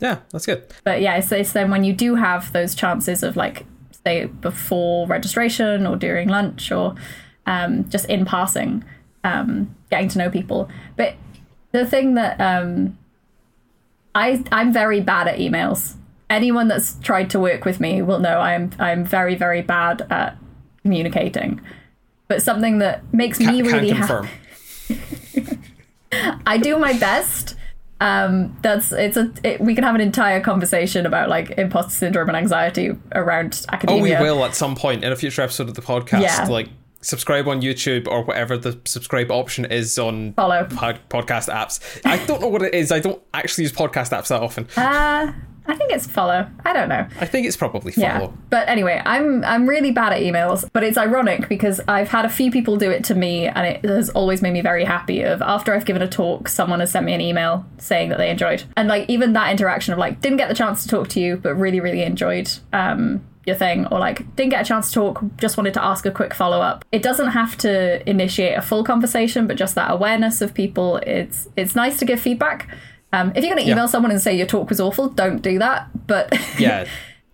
yeah, 0.00 0.18
that's 0.30 0.46
good. 0.46 0.64
but 0.82 1.00
yeah, 1.00 1.16
it's, 1.16 1.30
it's 1.30 1.52
then 1.52 1.70
when 1.70 1.84
you 1.84 1.92
do 1.92 2.16
have 2.16 2.52
those 2.52 2.74
chances 2.74 3.22
of 3.22 3.36
like, 3.36 3.64
say, 4.04 4.26
before 4.26 5.06
registration 5.06 5.86
or 5.86 5.96
during 5.96 6.28
lunch 6.28 6.72
or 6.72 6.94
um, 7.46 7.88
just 7.88 8.06
in 8.06 8.24
passing, 8.24 8.84
um, 9.22 9.74
getting 9.90 10.08
to 10.08 10.18
know 10.18 10.30
people. 10.30 10.68
But 10.96 11.14
the 11.74 11.84
thing 11.84 12.14
that 12.14 12.40
um, 12.40 12.96
I 14.14 14.42
I'm 14.52 14.72
very 14.72 15.00
bad 15.00 15.26
at 15.26 15.38
emails. 15.38 15.96
Anyone 16.30 16.68
that's 16.68 16.94
tried 17.00 17.30
to 17.30 17.40
work 17.40 17.64
with 17.64 17.80
me 17.80 18.00
will 18.00 18.20
know 18.20 18.38
I'm 18.38 18.70
I'm 18.78 19.04
very 19.04 19.34
very 19.34 19.60
bad 19.60 20.06
at 20.08 20.38
communicating. 20.82 21.60
But 22.28 22.42
something 22.42 22.78
that 22.78 23.12
makes 23.12 23.40
me 23.40 23.60
really 23.60 23.90
happy. 23.90 24.28
I 26.46 26.58
do 26.58 26.78
my 26.78 26.92
best. 26.92 27.56
Um, 28.00 28.56
that's 28.62 28.92
it's 28.92 29.16
a 29.16 29.32
it, 29.42 29.60
we 29.60 29.74
can 29.74 29.82
have 29.82 29.96
an 29.96 30.00
entire 30.00 30.40
conversation 30.40 31.06
about 31.06 31.28
like 31.28 31.58
imposter 31.58 31.90
syndrome 31.90 32.28
and 32.28 32.36
anxiety 32.36 32.92
around 33.12 33.66
academia. 33.72 34.18
Oh, 34.18 34.22
we 34.22 34.30
will 34.30 34.44
at 34.44 34.54
some 34.54 34.76
point 34.76 35.02
in 35.02 35.10
a 35.10 35.16
future 35.16 35.42
episode 35.42 35.68
of 35.68 35.74
the 35.74 35.82
podcast. 35.82 36.22
Yeah. 36.22 36.46
Like, 36.48 36.68
subscribe 37.04 37.46
on 37.48 37.60
YouTube 37.62 38.08
or 38.08 38.22
whatever 38.24 38.56
the 38.56 38.78
subscribe 38.84 39.30
option 39.30 39.64
is 39.64 39.98
on 39.98 40.32
Follow. 40.34 40.64
pod- 40.64 41.00
podcast 41.08 41.52
apps. 41.52 41.80
I 42.04 42.24
don't 42.26 42.40
know 42.40 42.48
what 42.48 42.62
it 42.62 42.74
is. 42.74 42.90
I 42.92 43.00
don't 43.00 43.22
actually 43.32 43.62
use 43.64 43.72
podcast 43.72 44.10
apps 44.10 44.28
that 44.28 44.42
often. 44.42 44.66
Uh, 44.76 45.32
I 45.66 45.74
think 45.76 45.92
it's 45.92 46.06
follow. 46.06 46.46
I 46.66 46.72
don't 46.74 46.90
know. 46.90 47.06
I 47.20 47.24
think 47.24 47.46
it's 47.46 47.56
probably 47.56 47.94
Yeah. 47.96 48.18
follow. 48.18 48.34
But 48.50 48.68
anyway, 48.68 49.00
I'm 49.06 49.42
I'm 49.44 49.66
really 49.66 49.92
bad 49.92 50.12
at 50.12 50.20
emails, 50.20 50.68
but 50.74 50.84
it's 50.84 50.98
ironic 50.98 51.48
because 51.48 51.80
I've 51.88 52.08
had 52.08 52.26
a 52.26 52.28
few 52.28 52.50
people 52.50 52.76
do 52.76 52.90
it 52.90 53.02
to 53.04 53.14
me 53.14 53.46
and 53.46 53.66
it 53.66 53.82
has 53.84 54.10
always 54.10 54.42
made 54.42 54.52
me 54.52 54.60
very 54.60 54.84
happy 54.84 55.22
of 55.22 55.40
after 55.40 55.72
I've 55.72 55.86
given 55.86 56.02
a 56.02 56.06
talk, 56.08 56.48
someone 56.48 56.80
has 56.80 56.90
sent 56.90 57.06
me 57.06 57.14
an 57.14 57.22
email 57.22 57.64
saying 57.78 58.10
that 58.10 58.18
they 58.18 58.28
enjoyed. 58.28 58.64
And 58.76 58.88
like 58.88 59.08
even 59.08 59.32
that 59.32 59.50
interaction 59.50 59.94
of 59.94 59.98
like 59.98 60.20
didn't 60.20 60.36
get 60.36 60.48
the 60.50 60.54
chance 60.54 60.82
to 60.82 60.88
talk 60.88 61.08
to 61.08 61.20
you, 61.20 61.38
but 61.38 61.54
really, 61.54 61.80
really 61.80 62.02
enjoyed 62.02 62.50
um 62.74 63.24
your 63.46 63.56
thing 63.56 63.86
or 63.88 63.98
like 63.98 64.18
didn't 64.36 64.50
get 64.50 64.62
a 64.62 64.64
chance 64.64 64.88
to 64.88 64.94
talk 64.94 65.22
just 65.36 65.56
wanted 65.56 65.74
to 65.74 65.84
ask 65.84 66.06
a 66.06 66.10
quick 66.10 66.32
follow-up 66.34 66.84
it 66.92 67.02
doesn't 67.02 67.28
have 67.28 67.56
to 67.58 68.08
initiate 68.08 68.56
a 68.56 68.62
full 68.62 68.82
conversation 68.84 69.46
but 69.46 69.56
just 69.56 69.74
that 69.74 69.90
awareness 69.90 70.40
of 70.40 70.54
people 70.54 70.96
it's 70.98 71.48
it's 71.56 71.74
nice 71.74 71.98
to 71.98 72.04
give 72.04 72.18
feedback 72.20 72.68
um, 73.12 73.30
if 73.36 73.44
you're 73.44 73.54
going 73.54 73.64
to 73.64 73.70
email 73.70 73.86
someone 73.86 74.10
and 74.10 74.20
say 74.20 74.34
your 74.36 74.46
talk 74.46 74.68
was 74.68 74.80
awful 74.80 75.08
don't 75.08 75.42
do 75.42 75.58
that 75.58 75.88
but 76.06 76.32
Yeah. 76.58 76.86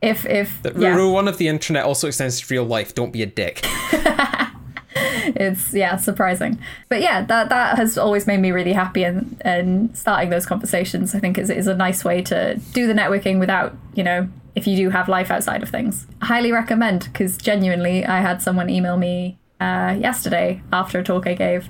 if 0.03 0.27
if 0.27 0.63
The 0.63 0.75
yeah. 0.77 0.95
rule 0.95 1.13
one 1.15 1.29
of 1.29 1.39
the 1.39 1.49
internet 1.49 1.85
also 1.85 2.07
extends 2.09 2.41
to 2.41 2.47
real 2.53 2.65
life. 2.65 2.95
Don't 2.95 3.13
be 3.13 3.23
a 3.23 3.27
dick. 3.27 3.61
it's 4.95 5.73
yeah, 5.73 5.97
surprising. 5.97 6.59
But 6.89 7.01
yeah, 7.01 7.23
that 7.25 7.49
that 7.51 7.77
has 7.77 7.97
always 7.97 8.27
made 8.27 8.41
me 8.41 8.51
really 8.51 8.73
happy 8.73 9.05
and 9.05 9.41
and 9.45 9.97
starting 9.97 10.31
those 10.31 10.47
conversations 10.47 11.15
I 11.15 11.21
think 11.21 11.39
is 11.39 11.51
is 11.51 11.67
a 11.67 11.75
nice 11.75 12.05
way 12.05 12.23
to 12.23 12.57
do 12.73 12.87
the 12.87 12.93
networking 12.95 13.39
without, 13.39 13.75
you 13.95 14.03
know, 14.03 14.29
if 14.55 14.67
you 14.67 14.77
do 14.77 14.91
have 14.91 15.09
life 15.09 15.31
outside 15.31 15.63
of 15.63 15.69
things. 15.69 16.07
Highly 16.23 16.53
recommend 16.53 17.05
because 17.13 17.37
genuinely 17.37 18.05
I 18.05 18.21
had 18.21 18.43
someone 18.43 18.69
email 18.71 18.97
me 18.97 19.39
uh, 19.61 19.97
yesterday 19.99 20.63
after 20.73 20.99
a 20.99 21.05
talk 21.05 21.27
I 21.27 21.35
gave 21.35 21.69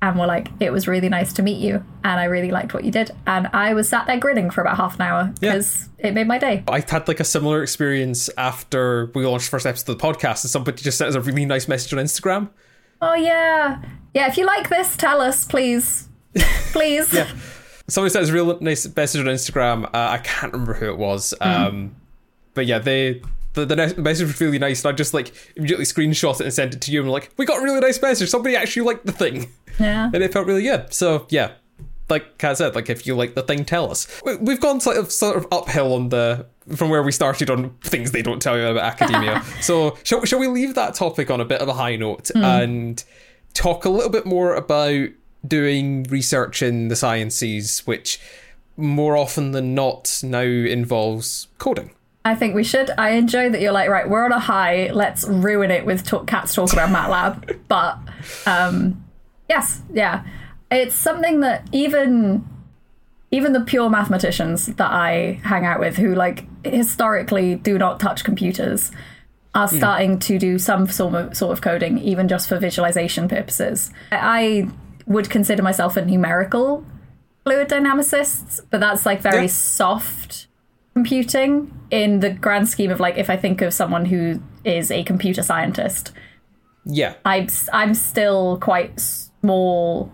and 0.00 0.18
were 0.18 0.26
like, 0.26 0.48
it 0.60 0.70
was 0.70 0.86
really 0.86 1.08
nice 1.08 1.32
to 1.34 1.42
meet 1.42 1.58
you, 1.58 1.84
and 2.04 2.20
I 2.20 2.24
really 2.24 2.50
liked 2.50 2.72
what 2.72 2.84
you 2.84 2.92
did. 2.92 3.10
And 3.26 3.48
I 3.48 3.74
was 3.74 3.88
sat 3.88 4.06
there 4.06 4.18
grinning 4.18 4.50
for 4.50 4.60
about 4.60 4.76
half 4.76 4.94
an 4.94 5.02
hour 5.02 5.32
because 5.40 5.88
yeah. 5.98 6.08
it 6.08 6.14
made 6.14 6.28
my 6.28 6.38
day. 6.38 6.62
I 6.68 6.84
had 6.88 7.08
like 7.08 7.18
a 7.18 7.24
similar 7.24 7.62
experience 7.62 8.30
after 8.38 9.10
we 9.14 9.26
launched 9.26 9.46
the 9.46 9.50
first 9.50 9.66
episode 9.66 9.92
of 9.92 9.98
the 9.98 10.04
podcast, 10.04 10.44
and 10.44 10.50
somebody 10.50 10.82
just 10.82 10.98
sent 10.98 11.08
us 11.08 11.16
a 11.16 11.20
really 11.20 11.44
nice 11.44 11.66
message 11.66 11.92
on 11.92 11.98
Instagram. 11.98 12.48
Oh 13.02 13.14
yeah, 13.14 13.82
yeah. 14.14 14.28
If 14.28 14.36
you 14.36 14.46
like 14.46 14.68
this, 14.68 14.96
tell 14.96 15.20
us, 15.20 15.44
please, 15.44 16.08
please. 16.72 17.12
yeah. 17.12 17.28
Somebody 17.88 18.12
sent 18.12 18.24
us 18.24 18.30
a 18.30 18.34
real 18.34 18.60
nice 18.60 18.94
message 18.94 19.20
on 19.20 19.26
Instagram. 19.26 19.86
Uh, 19.86 19.90
I 19.94 20.18
can't 20.18 20.52
remember 20.52 20.74
who 20.74 20.90
it 20.90 20.98
was, 20.98 21.34
mm. 21.40 21.90
But 22.58 22.66
yeah, 22.66 22.80
they 22.80 23.22
the, 23.52 23.64
the 23.64 23.94
message 24.02 24.26
was 24.26 24.40
really 24.40 24.58
nice, 24.58 24.84
and 24.84 24.92
I 24.92 24.96
just 24.96 25.14
like 25.14 25.32
immediately 25.54 25.84
screenshot 25.84 26.40
it 26.40 26.40
and 26.40 26.52
sent 26.52 26.74
it 26.74 26.80
to 26.80 26.90
you. 26.90 26.98
And 26.98 27.06
I'm 27.08 27.12
like, 27.12 27.30
we 27.36 27.46
got 27.46 27.60
a 27.60 27.62
really 27.62 27.78
nice 27.78 28.02
message. 28.02 28.28
Somebody 28.28 28.56
actually 28.56 28.82
liked 28.82 29.06
the 29.06 29.12
thing. 29.12 29.52
Yeah. 29.78 30.10
And 30.12 30.24
it 30.24 30.32
felt 30.32 30.48
really 30.48 30.64
good. 30.64 30.92
So 30.92 31.28
yeah, 31.30 31.52
like 32.10 32.36
Kat 32.38 32.58
said, 32.58 32.74
like 32.74 32.90
if 32.90 33.06
you 33.06 33.14
like 33.14 33.36
the 33.36 33.44
thing, 33.44 33.64
tell 33.64 33.92
us. 33.92 34.08
We've 34.40 34.60
gone 34.60 34.80
sort 34.80 34.96
of 34.96 35.12
sort 35.12 35.36
of 35.36 35.46
uphill 35.52 35.94
on 35.94 36.08
the 36.08 36.46
from 36.74 36.90
where 36.90 37.04
we 37.04 37.12
started 37.12 37.48
on 37.48 37.70
things 37.80 38.10
they 38.10 38.22
don't 38.22 38.42
tell 38.42 38.58
you 38.58 38.66
about 38.66 38.82
academia. 38.82 39.40
so 39.60 39.96
shall 40.02 40.24
shall 40.24 40.40
we 40.40 40.48
leave 40.48 40.74
that 40.74 40.96
topic 40.96 41.30
on 41.30 41.40
a 41.40 41.44
bit 41.44 41.60
of 41.60 41.68
a 41.68 41.74
high 41.74 41.94
note 41.94 42.32
mm. 42.34 42.42
and 42.42 43.04
talk 43.54 43.84
a 43.84 43.88
little 43.88 44.10
bit 44.10 44.26
more 44.26 44.56
about 44.56 45.10
doing 45.46 46.02
research 46.10 46.60
in 46.60 46.88
the 46.88 46.96
sciences, 46.96 47.86
which 47.86 48.18
more 48.76 49.16
often 49.16 49.52
than 49.52 49.76
not 49.76 50.18
now 50.24 50.40
involves 50.40 51.46
coding. 51.58 51.92
I 52.28 52.34
think 52.34 52.54
we 52.54 52.62
should. 52.62 52.90
I 52.98 53.12
enjoy 53.12 53.48
that 53.48 53.62
you're 53.62 53.72
like, 53.72 53.88
right, 53.88 54.06
we're 54.06 54.22
on 54.22 54.32
a 54.32 54.38
high. 54.38 54.90
Let's 54.92 55.26
ruin 55.26 55.70
it 55.70 55.86
with 55.86 56.04
talk, 56.04 56.26
Kat's 56.26 56.54
talk 56.54 56.74
about 56.74 56.90
MATLAB. 56.90 57.60
but 57.68 57.98
um, 58.44 59.02
yes, 59.48 59.80
yeah, 59.94 60.24
it's 60.70 60.94
something 60.94 61.40
that 61.40 61.66
even 61.72 62.46
even 63.30 63.54
the 63.54 63.62
pure 63.62 63.88
mathematicians 63.88 64.66
that 64.66 64.90
I 64.90 65.40
hang 65.42 65.64
out 65.64 65.80
with, 65.80 65.96
who 65.96 66.14
like 66.14 66.44
historically 66.66 67.54
do 67.54 67.78
not 67.78 67.98
touch 67.98 68.24
computers, 68.24 68.90
are 69.54 69.66
hmm. 69.66 69.76
starting 69.78 70.16
mm. 70.18 70.20
to 70.20 70.38
do 70.38 70.58
some 70.58 70.86
sort 70.86 71.14
of 71.14 71.34
sort 71.34 71.52
of 71.52 71.62
coding, 71.62 71.96
even 71.96 72.28
just 72.28 72.46
for 72.46 72.58
visualization 72.58 73.26
purposes. 73.26 73.90
I 74.12 74.68
would 75.06 75.30
consider 75.30 75.62
myself 75.62 75.96
a 75.96 76.04
numerical 76.04 76.84
fluid 77.44 77.68
dynamicist, 77.68 78.60
but 78.68 78.80
that's 78.80 79.06
like 79.06 79.22
very 79.22 79.42
yeah. 79.42 79.46
soft 79.46 80.48
computing 80.98 81.70
in 81.92 82.18
the 82.18 82.30
grand 82.30 82.68
scheme 82.68 82.90
of 82.90 82.98
like 82.98 83.16
if 83.16 83.30
I 83.30 83.36
think 83.36 83.62
of 83.62 83.72
someone 83.72 84.04
who 84.04 84.42
is 84.64 84.90
a 84.90 85.04
computer 85.04 85.44
scientist. 85.44 86.10
Yeah. 86.84 87.14
I'm 87.24 87.46
I'm 87.72 87.94
still 87.94 88.58
quite 88.60 88.98
small 88.98 90.10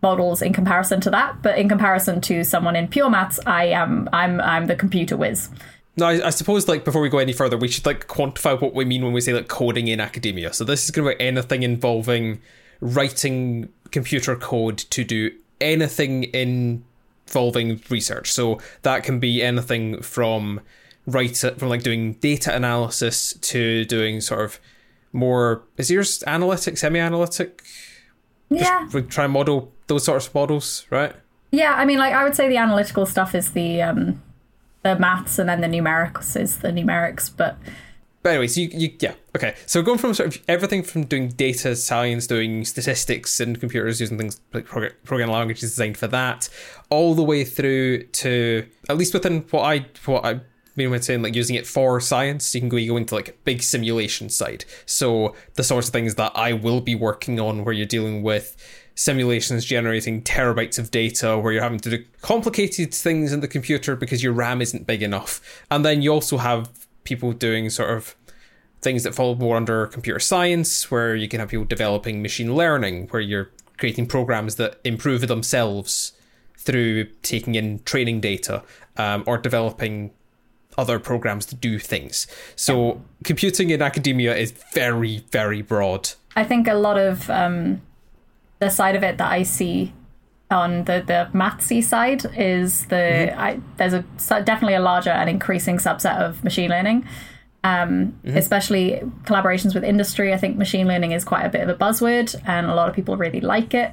models 0.00 0.40
in 0.40 0.52
comparison 0.52 1.00
to 1.00 1.10
that, 1.10 1.42
but 1.42 1.58
in 1.58 1.68
comparison 1.68 2.20
to 2.20 2.44
someone 2.44 2.76
in 2.76 2.86
pure 2.86 3.10
maths, 3.10 3.40
I 3.46 3.64
am 3.64 4.08
I'm 4.12 4.40
I'm 4.40 4.66
the 4.66 4.76
computer 4.76 5.16
whiz. 5.16 5.48
No, 5.96 6.06
I, 6.06 6.28
I, 6.28 6.30
suppose 6.30 6.68
like 6.68 6.84
before 6.84 7.02
we 7.02 7.08
go 7.08 7.18
any 7.18 7.32
further, 7.32 7.56
we 7.56 7.66
should 7.66 7.84
like 7.84 8.06
quantify 8.06 8.60
what 8.60 8.72
we 8.72 8.84
mean 8.84 9.02
when 9.02 9.12
we 9.12 9.20
say 9.20 9.32
like 9.32 9.48
coding 9.48 9.88
in 9.88 9.98
academia. 9.98 10.52
So 10.52 10.62
this 10.62 10.84
is 10.84 10.92
going 10.92 11.08
to 11.08 11.16
be 11.16 11.20
anything 11.20 11.64
involving 11.64 12.40
writing 12.80 13.70
computer 13.90 14.36
code 14.36 14.78
to 14.78 15.02
do 15.02 15.32
anything 15.60 16.22
in 16.22 16.84
involving 17.28 17.80
research. 17.90 18.32
So 18.32 18.58
that 18.82 19.04
can 19.04 19.20
be 19.20 19.42
anything 19.42 20.02
from 20.02 20.60
right 21.06 21.36
from 21.36 21.68
like 21.68 21.82
doing 21.82 22.14
data 22.14 22.54
analysis 22.54 23.34
to 23.40 23.84
doing 23.84 24.20
sort 24.20 24.44
of 24.44 24.60
more 25.12 25.62
is 25.76 25.90
yours 25.90 26.22
analytic, 26.26 26.76
semi-analytic? 26.76 27.62
Yeah. 28.50 28.86
Just 28.90 29.10
try 29.10 29.24
and 29.24 29.32
model 29.32 29.72
those 29.86 30.04
sorts 30.04 30.26
of 30.26 30.34
models, 30.34 30.86
right? 30.90 31.14
Yeah, 31.50 31.74
I 31.74 31.84
mean 31.84 31.98
like 31.98 32.12
I 32.12 32.24
would 32.24 32.34
say 32.34 32.48
the 32.48 32.56
analytical 32.56 33.06
stuff 33.06 33.34
is 33.34 33.52
the 33.52 33.82
um 33.82 34.22
the 34.82 34.98
maths 34.98 35.38
and 35.38 35.48
then 35.48 35.60
the 35.60 35.68
numerics 35.68 36.40
is 36.40 36.58
the 36.58 36.68
numerics, 36.68 37.30
but 37.34 37.56
but 38.22 38.30
anyway, 38.30 38.48
so 38.48 38.60
you, 38.60 38.68
you 38.72 38.96
yeah 39.00 39.14
okay. 39.36 39.54
So 39.66 39.82
going 39.82 39.98
from 39.98 40.14
sort 40.14 40.34
of 40.34 40.42
everything 40.48 40.82
from 40.82 41.04
doing 41.04 41.28
data 41.28 41.76
science, 41.76 42.26
doing 42.26 42.64
statistics 42.64 43.40
and 43.40 43.58
computers 43.58 44.00
using 44.00 44.18
things 44.18 44.40
like 44.52 44.66
programming 44.66 45.32
languages 45.32 45.70
designed 45.70 45.96
for 45.96 46.08
that, 46.08 46.48
all 46.90 47.14
the 47.14 47.22
way 47.22 47.44
through 47.44 48.04
to 48.04 48.66
at 48.88 48.96
least 48.96 49.14
within 49.14 49.42
what 49.50 49.62
I 49.62 49.86
what 50.04 50.24
I 50.24 50.40
mean 50.74 50.90
when 50.90 51.02
saying 51.02 51.22
like 51.22 51.34
using 51.34 51.56
it 51.56 51.66
for 51.66 52.00
science, 52.00 52.54
you 52.54 52.60
can 52.60 52.68
go 52.68 52.76
you 52.76 52.92
go 52.92 52.96
into 52.96 53.14
like 53.14 53.38
big 53.44 53.62
simulation 53.62 54.28
side. 54.28 54.64
So 54.86 55.34
the 55.54 55.64
sorts 55.64 55.88
of 55.88 55.92
things 55.92 56.16
that 56.16 56.32
I 56.34 56.52
will 56.54 56.80
be 56.80 56.94
working 56.94 57.38
on, 57.38 57.64
where 57.64 57.74
you're 57.74 57.86
dealing 57.86 58.22
with 58.22 58.56
simulations 58.94 59.64
generating 59.64 60.20
terabytes 60.22 60.76
of 60.76 60.90
data 60.90 61.38
where 61.38 61.52
you're 61.52 61.62
having 61.62 61.78
to 61.78 61.88
do 61.88 62.04
complicated 62.20 62.92
things 62.92 63.32
in 63.32 63.38
the 63.38 63.46
computer 63.46 63.94
because 63.94 64.24
your 64.24 64.32
RAM 64.32 64.60
isn't 64.60 64.88
big 64.88 65.04
enough. 65.04 65.62
And 65.70 65.84
then 65.84 66.02
you 66.02 66.12
also 66.12 66.38
have 66.38 66.87
people 67.08 67.32
doing 67.32 67.70
sort 67.70 67.90
of 67.90 68.14
things 68.80 69.02
that 69.02 69.14
fall 69.14 69.34
more 69.34 69.56
under 69.56 69.86
computer 69.86 70.20
science, 70.20 70.90
where 70.90 71.16
you 71.16 71.28
can 71.28 71.40
have 71.40 71.48
people 71.48 71.64
developing 71.64 72.22
machine 72.22 72.54
learning, 72.54 73.08
where 73.08 73.22
you're 73.22 73.50
creating 73.78 74.06
programs 74.06 74.56
that 74.56 74.78
improve 74.84 75.26
themselves 75.26 76.12
through 76.56 77.04
taking 77.22 77.54
in 77.54 77.82
training 77.84 78.20
data 78.20 78.62
um, 78.96 79.24
or 79.26 79.38
developing 79.38 80.10
other 80.76 80.98
programs 80.98 81.46
to 81.46 81.54
do 81.56 81.78
things. 81.78 82.26
So 82.54 83.02
computing 83.24 83.70
in 83.70 83.82
academia 83.82 84.36
is 84.36 84.52
very, 84.74 85.24
very 85.32 85.62
broad. 85.62 86.10
I 86.36 86.44
think 86.44 86.68
a 86.68 86.74
lot 86.74 86.98
of 86.98 87.28
um, 87.30 87.82
the 88.60 88.70
side 88.70 88.94
of 88.94 89.02
it 89.02 89.18
that 89.18 89.30
I 89.30 89.42
see 89.42 89.92
on 90.50 90.84
the 90.84 91.02
the 91.06 91.28
mathsy 91.34 91.82
side 91.82 92.24
is 92.36 92.86
the 92.86 92.96
mm-hmm. 92.96 93.40
I, 93.40 93.60
there's 93.76 93.92
a 93.92 94.02
definitely 94.42 94.74
a 94.74 94.80
larger 94.80 95.10
and 95.10 95.28
increasing 95.28 95.76
subset 95.78 96.18
of 96.18 96.42
machine 96.44 96.70
learning. 96.70 97.06
Um, 97.64 98.16
mm-hmm. 98.24 98.36
especially 98.36 99.02
collaborations 99.24 99.74
with 99.74 99.82
industry. 99.82 100.32
I 100.32 100.36
think 100.36 100.56
machine 100.56 100.86
learning 100.86 101.10
is 101.10 101.24
quite 101.24 101.44
a 101.44 101.48
bit 101.48 101.60
of 101.60 101.68
a 101.68 101.74
buzzword, 101.74 102.40
and 102.46 102.66
a 102.68 102.74
lot 102.74 102.88
of 102.88 102.94
people 102.94 103.16
really 103.16 103.40
like 103.40 103.74
it. 103.74 103.90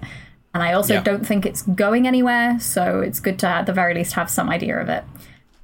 And 0.53 0.61
I 0.63 0.73
also 0.73 0.93
yeah. 0.93 1.03
don't 1.03 1.25
think 1.25 1.47
it's 1.47 1.63
going 1.63 2.07
anywhere, 2.07 2.59
so 2.59 3.01
it's 3.01 3.19
good 3.19 3.39
to 3.39 3.47
at 3.47 3.65
the 3.65 3.73
very 3.73 3.95
least 3.95 4.13
have 4.13 4.29
some 4.29 4.49
idea 4.49 4.79
of 4.79 4.87
it. 4.87 5.03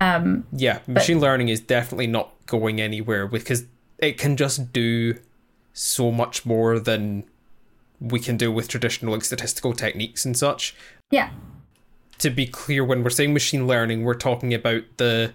Um, 0.01 0.45
yeah, 0.51 0.80
machine 0.88 1.19
but, 1.19 1.27
learning 1.27 1.49
is 1.49 1.62
definitely 1.62 2.08
not 2.08 2.34
going 2.47 2.82
anywhere 2.82 3.27
because 3.27 3.65
it 3.99 4.17
can 4.17 4.36
just 4.36 4.73
do 4.73 5.15
so 5.73 6.12
much 6.12 6.45
more 6.45 6.80
than 6.80 7.23
we 8.01 8.19
can 8.19 8.35
do 8.35 8.51
with 8.51 8.67
traditional 8.67 9.13
like 9.13 9.23
statistical 9.23 9.73
techniques 9.73 10.25
and 10.25 10.35
such. 10.35 10.75
Yeah. 11.11 11.29
To 12.17 12.29
be 12.29 12.47
clear, 12.47 12.83
when 12.83 13.03
we're 13.03 13.09
saying 13.11 13.33
machine 13.33 13.67
learning, 13.67 14.03
we're 14.03 14.15
talking 14.15 14.53
about 14.53 14.83
the 14.97 15.33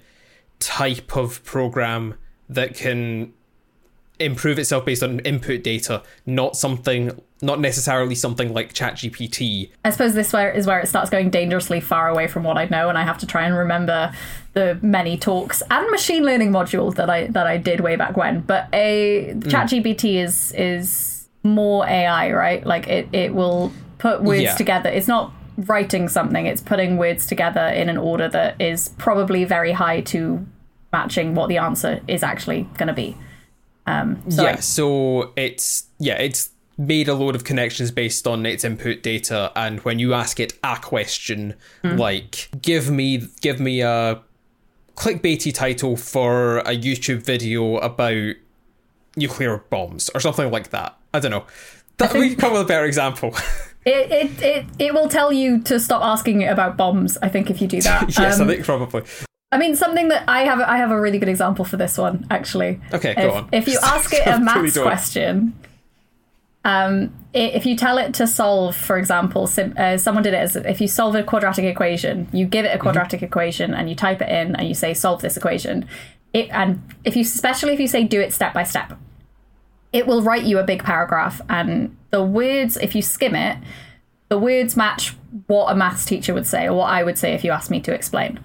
type 0.59 1.17
of 1.17 1.43
program 1.45 2.15
that 2.49 2.75
can 2.75 3.33
improve 4.19 4.59
itself 4.59 4.85
based 4.85 5.03
on 5.03 5.21
input 5.21 5.63
data, 5.63 6.03
not 6.25 6.57
something 6.57 7.21
not 7.43 7.61
necessarily 7.61 8.15
something 8.15 8.55
like 8.55 8.73
ChatGPT. 8.73 9.71
I 9.85 9.91
suppose 9.91 10.15
this 10.15 10.33
where 10.33 10.51
is 10.51 10.67
where 10.67 10.81
it 10.81 10.87
starts 10.89 11.11
going 11.11 11.29
dangerously 11.29 11.81
far 11.81 12.09
away 12.09 12.29
from 12.29 12.45
what 12.45 12.57
I 12.57 12.65
know, 12.67 12.89
and 12.89 12.97
I 12.97 13.05
have 13.05 13.19
to 13.19 13.27
try 13.27 13.45
and 13.45 13.55
remember 13.55 14.13
the 14.55 14.79
many 14.81 15.19
talks 15.19 15.63
and 15.71 15.91
machine 15.91 16.25
learning 16.25 16.51
modules 16.51 16.95
that 16.95 17.11
I 17.11 17.27
that 17.29 17.47
I 17.47 17.59
did 17.59 17.81
way 17.81 17.97
back 17.97 18.17
when. 18.17 18.41
But 18.41 18.69
a 18.73 19.35
mm. 19.35 19.43
ChatGPT 19.43 20.23
is 20.23 20.53
is 20.53 21.16
more 21.47 21.87
AI, 21.87 22.33
right? 22.33 22.67
Like 22.67 22.89
it, 22.89 23.09
it 23.13 23.35
will 23.35 23.73
put 23.99 24.23
words 24.23 24.43
yeah. 24.43 24.55
together. 24.57 24.91
It's 24.91 25.09
not 25.09 25.33
writing 25.57 26.09
something, 26.09 26.47
it's 26.47 26.61
putting 26.61 26.99
words 26.99 27.27
together 27.27 27.67
in 27.69 27.89
an 27.89 27.97
order 27.97 28.29
that 28.29 28.61
is 28.61 28.91
probably 28.99 29.45
very 29.45 29.73
high 29.73 30.03
to 30.03 30.47
matching 30.93 31.35
what 31.35 31.49
the 31.49 31.59
answer 31.59 32.01
is 32.07 32.23
actually 32.23 32.63
going 32.77 32.89
to 32.89 32.95
be. 32.95 33.17
Um, 33.87 34.23
so 34.31 34.43
yeah, 34.43 34.57
so 34.57 35.33
it's 35.37 35.87
yeah, 35.99 36.15
it's 36.15 36.51
made 36.79 37.09
a 37.09 37.15
load 37.15 37.35
of 37.35 37.45
connections 37.45 37.91
based 37.91 38.27
on 38.27 38.45
its 38.45 38.65
input 38.65 39.03
data, 39.03 39.53
and 39.55 39.81
when 39.81 39.99
you 39.99 40.13
ask 40.13 40.41
it 40.41 40.55
a 40.65 40.77
question 40.77 41.55
mm. 41.85 41.99
like 41.99 42.49
"give 42.61 42.91
me 42.91 43.29
give 43.41 43.61
me 43.61 43.81
a 43.81 44.21
clickbaity 44.97 45.55
title 45.55 45.97
for 45.97 46.59
a 46.59 46.77
YouTube 46.77 47.23
video 47.23 47.77
about 47.79 48.35
nuclear 49.17 49.59
bombs" 49.71 50.11
or 50.15 50.21
something 50.21 50.51
like 50.51 50.71
that, 50.71 50.97
I 51.17 51.21
don't 51.21 51.31
know. 51.31 51.47
That, 51.99 52.13
think, 52.13 52.23
we 52.23 52.37
come 52.37 52.53
with 52.53 52.63
a 52.63 52.67
better 52.67 52.85
example. 52.85 53.35
It, 53.89 54.11
it 54.11 54.43
it 54.43 54.67
it 54.81 54.95
will 54.95 55.09
tell 55.09 55.33
you 55.33 55.61
to 55.61 55.79
stop 55.79 56.03
asking 56.03 56.41
it 56.41 56.47
about 56.47 56.77
bombs. 56.77 57.17
I 57.23 57.29
think 57.29 57.51
if 57.51 57.63
you 57.63 57.69
do 57.69 57.81
that. 57.83 58.09
yes, 58.19 58.41
um, 58.41 58.49
I 58.49 58.55
think 58.55 58.65
probably. 58.65 59.05
I 59.53 59.59
mean, 59.59 59.77
something 59.77 60.09
that 60.09 60.25
I 60.27 60.41
have 60.41 60.59
I 60.59 60.79
have 60.79 60.91
a 60.91 61.01
really 61.01 61.21
good 61.21 61.29
example 61.29 61.65
for 61.65 61.77
this 61.77 61.97
one 61.97 62.27
actually. 62.29 62.81
Okay, 62.93 63.15
go 63.15 63.29
if, 63.29 63.35
on. 63.35 63.49
If 63.53 63.69
you 63.69 63.79
ask 63.85 64.13
it 64.13 64.27
a 64.27 64.41
maths 64.41 64.77
question, 64.77 65.55
Um, 66.67 67.15
if 67.33 67.65
you 67.65 67.77
tell 67.77 67.97
it 67.97 68.13
to 68.15 68.27
solve, 68.27 68.75
for 68.75 68.99
example, 68.99 69.47
sim- 69.47 69.75
uh, 69.77 69.99
someone 69.99 70.25
did 70.25 70.35
it 70.35 70.39
as 70.39 70.57
if 70.57 70.81
you 70.81 70.89
solve 70.89 71.15
a 71.15 71.23
quadratic 71.23 71.65
equation, 71.65 72.27
you 72.33 72.45
give 72.45 72.65
it 72.65 72.75
a 72.75 72.79
quadratic 72.79 73.23
equation 73.23 73.73
and 73.73 73.89
you 73.89 73.95
type 73.95 74.21
it 74.21 74.29
in 74.29 74.57
and 74.57 74.67
you 74.67 74.75
say 74.75 74.93
solve 74.93 75.23
this 75.23 75.37
equation. 75.37 75.87
It, 76.33 76.51
and 76.51 76.83
if 77.05 77.15
you, 77.15 77.23
especially 77.23 77.73
if 77.73 77.79
you 77.79 77.87
say 77.87 78.03
do 78.03 78.21
it 78.21 78.33
step 78.33 78.53
by 78.53 78.65
step, 78.65 78.99
it 79.97 80.07
will 80.07 80.23
write 80.23 80.45
you 80.45 80.59
a 80.59 80.65
big 80.65 80.85
paragraph 80.85 81.41
and 81.49 81.97
the 82.11 82.23
words 82.23 82.77
if 82.77 82.95
you 82.95 83.01
skim 83.03 83.35
it 83.35 83.57
the 84.29 84.39
words 84.39 84.77
match 84.77 85.15
what 85.47 85.73
a 85.73 85.75
maths 85.75 86.05
teacher 86.05 86.35
would 86.35 86.47
say 86.47 86.67
or 86.67 86.75
what 86.75 86.91
i 86.91 87.03
would 87.03 87.17
say 87.17 87.33
if 87.33 87.43
you 87.43 87.51
asked 87.51 87.71
me 87.71 87.81
to 87.81 87.93
explain 87.93 88.39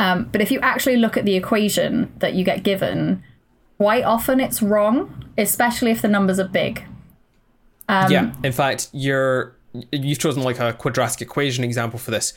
um, 0.00 0.28
but 0.30 0.40
if 0.40 0.50
you 0.52 0.60
actually 0.60 0.96
look 0.96 1.16
at 1.16 1.24
the 1.24 1.34
equation 1.34 2.12
that 2.18 2.34
you 2.34 2.44
get 2.44 2.62
given 2.62 3.22
quite 3.78 4.04
often 4.04 4.40
it's 4.40 4.60
wrong 4.60 5.24
especially 5.36 5.90
if 5.90 6.02
the 6.02 6.08
numbers 6.08 6.38
are 6.38 6.48
big 6.48 6.84
Um, 7.88 8.12
yeah. 8.12 8.32
In 8.44 8.52
fact, 8.52 8.90
you're 8.92 9.56
you've 9.92 10.18
chosen 10.18 10.42
like 10.42 10.58
a 10.60 10.72
quadratic 10.72 11.22
equation 11.22 11.64
example 11.64 11.98
for 11.98 12.10
this. 12.10 12.34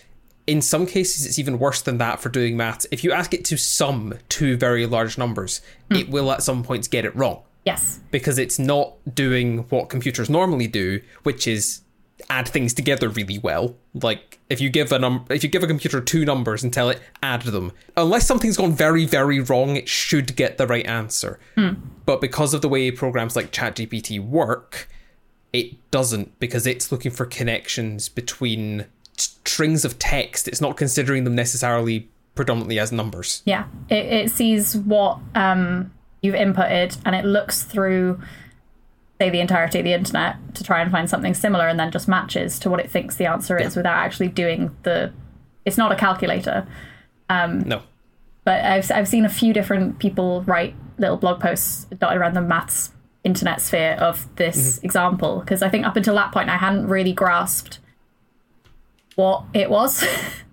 In 0.47 0.61
some 0.61 0.85
cases, 0.85 1.25
it's 1.25 1.37
even 1.37 1.59
worse 1.59 1.81
than 1.81 1.97
that 1.99 2.19
for 2.19 2.29
doing 2.29 2.57
maths. 2.57 2.87
If 2.91 3.03
you 3.03 3.11
ask 3.11 3.33
it 3.33 3.45
to 3.45 3.57
sum 3.57 4.13
two 4.27 4.57
very 4.57 4.85
large 4.85 5.17
numbers, 5.17 5.61
it 5.89 6.09
will 6.09 6.31
at 6.31 6.41
some 6.41 6.63
points 6.63 6.87
get 6.87 7.05
it 7.05 7.15
wrong 7.15 7.43
yes 7.65 7.99
because 8.11 8.37
it's 8.37 8.59
not 8.59 8.93
doing 9.13 9.59
what 9.69 9.89
computers 9.89 10.29
normally 10.29 10.67
do, 10.67 11.01
which 11.23 11.47
is 11.47 11.81
add 12.29 12.47
things 12.47 12.73
together 12.73 13.09
really 13.09 13.39
well. 13.39 13.75
Like 13.93 14.39
if 14.49 14.61
you 14.61 14.69
give 14.69 14.91
a 14.91 14.99
num- 14.99 15.25
if 15.29 15.43
you 15.43 15.49
give 15.49 15.63
a 15.63 15.67
computer 15.67 16.01
two 16.01 16.25
numbers 16.25 16.63
and 16.63 16.71
tell 16.71 16.89
it 16.89 17.01
add 17.23 17.41
them, 17.43 17.71
unless 17.97 18.27
something's 18.27 18.57
gone 18.57 18.73
very 18.73 19.05
very 19.05 19.39
wrong, 19.39 19.75
it 19.75 19.89
should 19.89 20.35
get 20.35 20.57
the 20.57 20.67
right 20.67 20.85
answer. 20.85 21.39
But 22.05 22.21
because 22.21 22.53
of 22.53 22.61
the 22.61 22.69
way 22.69 22.91
programs 22.91 23.35
like 23.35 23.51
ChatGPT 23.51 24.19
work, 24.19 24.87
it 25.53 25.91
doesn't 25.91 26.39
because 26.39 26.67
it's 26.67 26.91
looking 26.91 27.11
for 27.11 27.25
connections 27.25 28.09
between 28.09 28.85
strings 29.17 29.85
of 29.85 29.99
text. 29.99 30.47
It's 30.47 30.61
not 30.61 30.77
considering 30.77 31.23
them 31.23 31.35
necessarily 31.35 32.09
predominantly 32.35 32.79
as 32.79 32.91
numbers. 32.91 33.41
Yeah, 33.45 33.65
it, 33.89 34.05
it 34.05 34.31
sees 34.31 34.75
what 34.77 35.19
um, 35.35 35.91
you've 36.21 36.35
inputted 36.35 36.97
and 37.05 37.15
it 37.15 37.25
looks 37.25 37.63
through, 37.63 38.21
say, 39.19 39.29
the 39.29 39.39
entirety 39.39 39.79
of 39.79 39.85
the 39.85 39.93
internet 39.93 40.35
to 40.55 40.63
try 40.63 40.81
and 40.81 40.91
find 40.91 41.09
something 41.09 41.33
similar 41.33 41.67
and 41.67 41.79
then 41.79 41.91
just 41.91 42.07
matches 42.07 42.59
to 42.59 42.69
what 42.69 42.79
it 42.79 42.89
thinks 42.89 43.15
the 43.15 43.25
answer 43.25 43.57
is 43.57 43.75
without 43.75 43.97
actually 43.97 44.27
doing 44.27 44.75
the. 44.83 45.11
It's 45.65 45.77
not 45.77 45.91
a 45.91 45.95
calculator, 45.95 46.67
um, 47.29 47.59
No. 47.59 47.83
but 48.43 48.63
I've, 48.65 48.89
I've 48.91 49.07
seen 49.07 49.25
a 49.25 49.29
few 49.29 49.53
different 49.53 49.99
people 49.99 50.41
write 50.43 50.73
little 50.97 51.17
blog 51.17 51.39
posts 51.39 51.85
dotted 51.99 52.17
around 52.17 52.33
the 52.33 52.41
maths 52.41 52.91
internet 53.23 53.61
sphere 53.61 53.93
of 53.99 54.27
this 54.37 54.77
mm-hmm. 54.77 54.85
example 54.85 55.39
because 55.41 55.61
I 55.61 55.69
think 55.69 55.85
up 55.85 55.95
until 55.95 56.15
that 56.15 56.31
point 56.31 56.49
I 56.49 56.57
hadn't 56.57 56.87
really 56.87 57.13
grasped 57.13 57.79
what 59.15 59.43
it 59.53 59.69
was. 59.69 60.03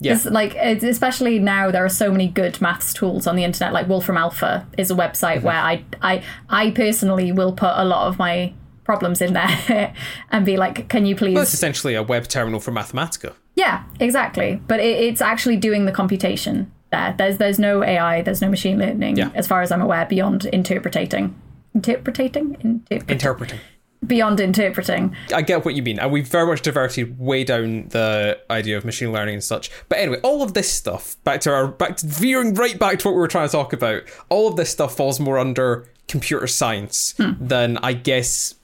Yeah. 0.00 0.14
It's 0.14 0.24
like 0.26 0.54
especially 0.54 1.38
now 1.40 1.70
there 1.72 1.84
are 1.84 1.88
so 1.88 2.10
many 2.12 2.28
good 2.28 2.60
maths 2.60 2.92
tools 2.94 3.26
on 3.26 3.34
the 3.34 3.42
internet 3.44 3.72
like 3.72 3.88
wolfram 3.88 4.16
alpha 4.16 4.64
is 4.78 4.90
a 4.92 4.94
website 4.94 5.38
mhm. 5.38 5.42
where 5.42 5.56
I, 5.56 5.84
I 6.00 6.22
i 6.48 6.70
personally 6.70 7.32
will 7.32 7.52
put 7.52 7.72
a 7.74 7.84
lot 7.84 8.06
of 8.06 8.16
my 8.18 8.52
problems 8.84 9.20
in 9.20 9.32
there 9.32 9.92
and 10.30 10.46
be 10.46 10.56
like 10.56 10.88
can 10.88 11.04
you 11.04 11.16
please 11.16 11.34
Well, 11.34 11.42
it's 11.42 11.52
essentially 11.52 11.94
a 11.94 12.02
web 12.02 12.28
terminal 12.28 12.60
for 12.60 12.70
Mathematica. 12.70 13.34
yeah 13.56 13.82
exactly 13.98 14.62
but 14.68 14.78
it, 14.78 15.00
it's 15.08 15.20
actually 15.20 15.56
doing 15.56 15.84
the 15.84 15.92
computation 15.92 16.70
there 16.92 17.14
there's 17.18 17.38
there's 17.38 17.58
no 17.58 17.82
ai 17.82 18.22
there's 18.22 18.40
no 18.40 18.48
machine 18.48 18.78
learning 18.78 19.16
Yeah. 19.16 19.30
as 19.34 19.46
far 19.48 19.62
as 19.62 19.72
i'm 19.72 19.82
aware 19.82 20.06
beyond 20.06 20.44
interpreting 20.46 21.34
interpreting 21.74 22.56
Interpret- 22.60 23.10
Interpreting. 23.10 23.58
Beyond 24.06 24.40
interpreting 24.40 25.14
I 25.34 25.42
get 25.42 25.64
what 25.64 25.74
you 25.74 25.82
mean, 25.82 25.98
and 25.98 26.12
we've 26.12 26.26
very 26.26 26.46
much 26.46 26.62
diverted 26.62 27.18
way 27.18 27.44
down 27.44 27.88
the 27.88 28.38
idea 28.50 28.76
of 28.76 28.84
machine 28.84 29.12
learning 29.12 29.34
and 29.34 29.44
such. 29.44 29.70
But 29.88 29.98
anyway, 29.98 30.20
all 30.22 30.42
of 30.42 30.54
this 30.54 30.72
stuff, 30.72 31.16
back 31.24 31.40
to 31.42 31.52
our 31.52 31.68
back 31.68 31.96
to 31.98 32.06
veering 32.06 32.54
right 32.54 32.78
back 32.78 33.00
to 33.00 33.08
what 33.08 33.14
we 33.14 33.18
were 33.18 33.28
trying 33.28 33.48
to 33.48 33.52
talk 33.52 33.72
about, 33.72 34.02
all 34.28 34.48
of 34.48 34.56
this 34.56 34.70
stuff 34.70 34.96
falls 34.96 35.18
more 35.18 35.38
under 35.38 35.88
computer 36.06 36.46
science 36.46 37.14
hmm. 37.16 37.32
than 37.40 37.78
I 37.78 37.92
guess 37.92 38.54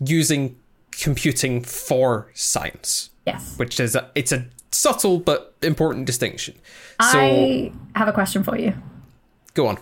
using 0.00 0.56
computing 0.90 1.62
for 1.62 2.30
science, 2.34 3.10
yes 3.26 3.56
which 3.58 3.78
is 3.78 3.94
a, 3.94 4.10
it's 4.14 4.32
a 4.32 4.46
subtle 4.72 5.20
but 5.20 5.54
important 5.62 6.06
distinction. 6.06 6.54
So 7.00 7.18
i 7.18 7.72
have 7.94 8.08
a 8.08 8.12
question 8.12 8.42
for 8.42 8.58
you 8.58 8.74
go 9.56 9.66
on. 9.66 9.78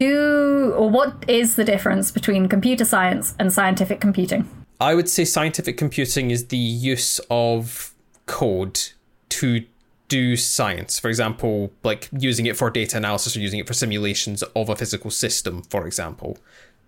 Do 0.00 0.72
or 0.76 0.90
what 0.90 1.24
is 1.28 1.56
the 1.56 1.64
difference 1.64 2.10
between 2.10 2.48
computer 2.48 2.84
science 2.84 3.34
and 3.38 3.52
scientific 3.52 4.00
computing 4.00 4.48
I 4.80 4.94
would 4.94 5.10
say 5.10 5.26
scientific 5.26 5.76
computing 5.76 6.30
is 6.30 6.46
the 6.46 6.56
use 6.56 7.20
of 7.30 7.94
code 8.24 8.80
to 9.28 9.66
do 10.08 10.36
science. 10.36 10.98
For 10.98 11.08
example, 11.08 11.70
like 11.84 12.08
using 12.18 12.46
it 12.46 12.56
for 12.56 12.70
data 12.70 12.96
analysis 12.96 13.36
or 13.36 13.40
using 13.40 13.60
it 13.60 13.66
for 13.66 13.74
simulations 13.74 14.42
of 14.42 14.70
a 14.70 14.76
physical 14.76 15.10
system, 15.10 15.62
for 15.64 15.86
example. 15.86 16.38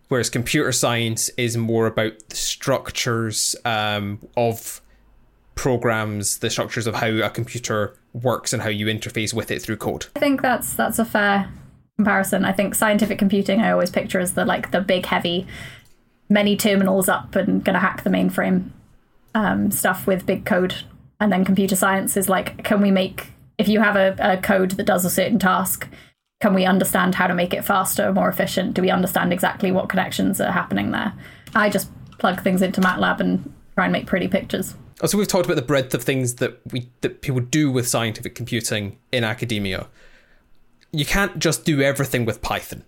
Whereas 0.08 0.30
computer 0.30 0.72
science 0.72 1.28
is 1.36 1.56
more 1.56 1.86
about 1.86 2.12
the 2.30 2.36
structures 2.36 3.54
um, 3.64 4.20
of 4.36 4.80
programs, 5.54 6.38
the 6.38 6.50
structures 6.50 6.86
of 6.86 6.94
how 6.94 7.08
a 7.08 7.30
computer 7.30 7.94
works 8.14 8.52
and 8.52 8.62
how 8.62 8.70
you 8.70 8.86
interface 8.86 9.34
with 9.34 9.50
it 9.50 9.60
through 9.60 9.76
code. 9.76 10.06
I 10.16 10.20
think 10.20 10.40
that's 10.40 10.74
that's 10.74 10.98
a 10.98 11.04
fair 11.04 11.50
comparison. 12.02 12.44
I 12.44 12.52
think 12.52 12.74
scientific 12.74 13.18
computing 13.18 13.60
I 13.60 13.70
always 13.70 13.90
picture 13.90 14.18
as 14.18 14.34
the 14.34 14.44
like 14.44 14.70
the 14.72 14.80
big 14.80 15.06
heavy 15.06 15.46
many 16.28 16.56
terminals 16.56 17.08
up 17.08 17.36
and 17.36 17.64
gonna 17.64 17.78
hack 17.78 18.02
the 18.02 18.10
mainframe 18.10 18.70
um, 19.34 19.70
stuff 19.70 20.06
with 20.06 20.26
big 20.26 20.44
code. 20.44 20.74
And 21.20 21.32
then 21.32 21.44
computer 21.44 21.76
science 21.76 22.16
is 22.16 22.28
like, 22.28 22.64
can 22.64 22.80
we 22.80 22.90
make 22.90 23.28
if 23.58 23.68
you 23.68 23.80
have 23.80 23.96
a, 23.96 24.16
a 24.18 24.36
code 24.38 24.72
that 24.72 24.86
does 24.86 25.04
a 25.04 25.10
certain 25.10 25.38
task, 25.38 25.88
can 26.40 26.54
we 26.54 26.64
understand 26.64 27.14
how 27.14 27.28
to 27.28 27.34
make 27.34 27.54
it 27.54 27.64
faster, 27.64 28.12
more 28.12 28.28
efficient? 28.28 28.74
Do 28.74 28.82
we 28.82 28.90
understand 28.90 29.32
exactly 29.32 29.70
what 29.70 29.88
connections 29.88 30.40
are 30.40 30.50
happening 30.50 30.90
there? 30.90 31.12
I 31.54 31.70
just 31.70 31.88
plug 32.18 32.42
things 32.42 32.62
into 32.62 32.80
MATLAB 32.80 33.20
and 33.20 33.52
try 33.76 33.84
and 33.84 33.92
make 33.92 34.06
pretty 34.06 34.26
pictures. 34.26 34.74
So 35.04 35.18
we've 35.18 35.28
talked 35.28 35.46
about 35.46 35.56
the 35.56 35.62
breadth 35.62 35.94
of 35.94 36.02
things 36.02 36.34
that 36.36 36.60
we 36.72 36.88
that 37.00 37.22
people 37.22 37.40
do 37.40 37.70
with 37.70 37.86
scientific 37.86 38.34
computing 38.34 38.98
in 39.12 39.24
academia. 39.24 39.86
You 40.92 41.04
can't 41.04 41.38
just 41.38 41.64
do 41.64 41.80
everything 41.80 42.24
with 42.24 42.42
Python. 42.42 42.84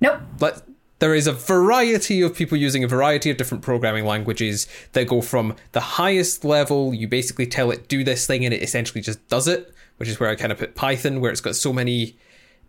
Nope. 0.00 0.20
Let 0.40 0.62
there 1.02 1.16
is 1.16 1.26
a 1.26 1.32
variety 1.32 2.22
of 2.22 2.32
people 2.32 2.56
using 2.56 2.84
a 2.84 2.86
variety 2.86 3.28
of 3.28 3.36
different 3.36 3.64
programming 3.64 4.04
languages 4.04 4.68
that 4.92 5.08
go 5.08 5.20
from 5.20 5.56
the 5.72 5.80
highest 5.80 6.44
level, 6.44 6.94
you 6.94 7.08
basically 7.08 7.44
tell 7.44 7.72
it 7.72 7.88
do 7.88 8.04
this 8.04 8.24
thing 8.24 8.44
and 8.44 8.54
it 8.54 8.62
essentially 8.62 9.00
just 9.00 9.26
does 9.26 9.48
it, 9.48 9.74
which 9.96 10.08
is 10.08 10.20
where 10.20 10.30
I 10.30 10.36
kind 10.36 10.52
of 10.52 10.58
put 10.58 10.76
Python, 10.76 11.20
where 11.20 11.32
it's 11.32 11.40
got 11.40 11.56
so 11.56 11.72
many 11.72 12.16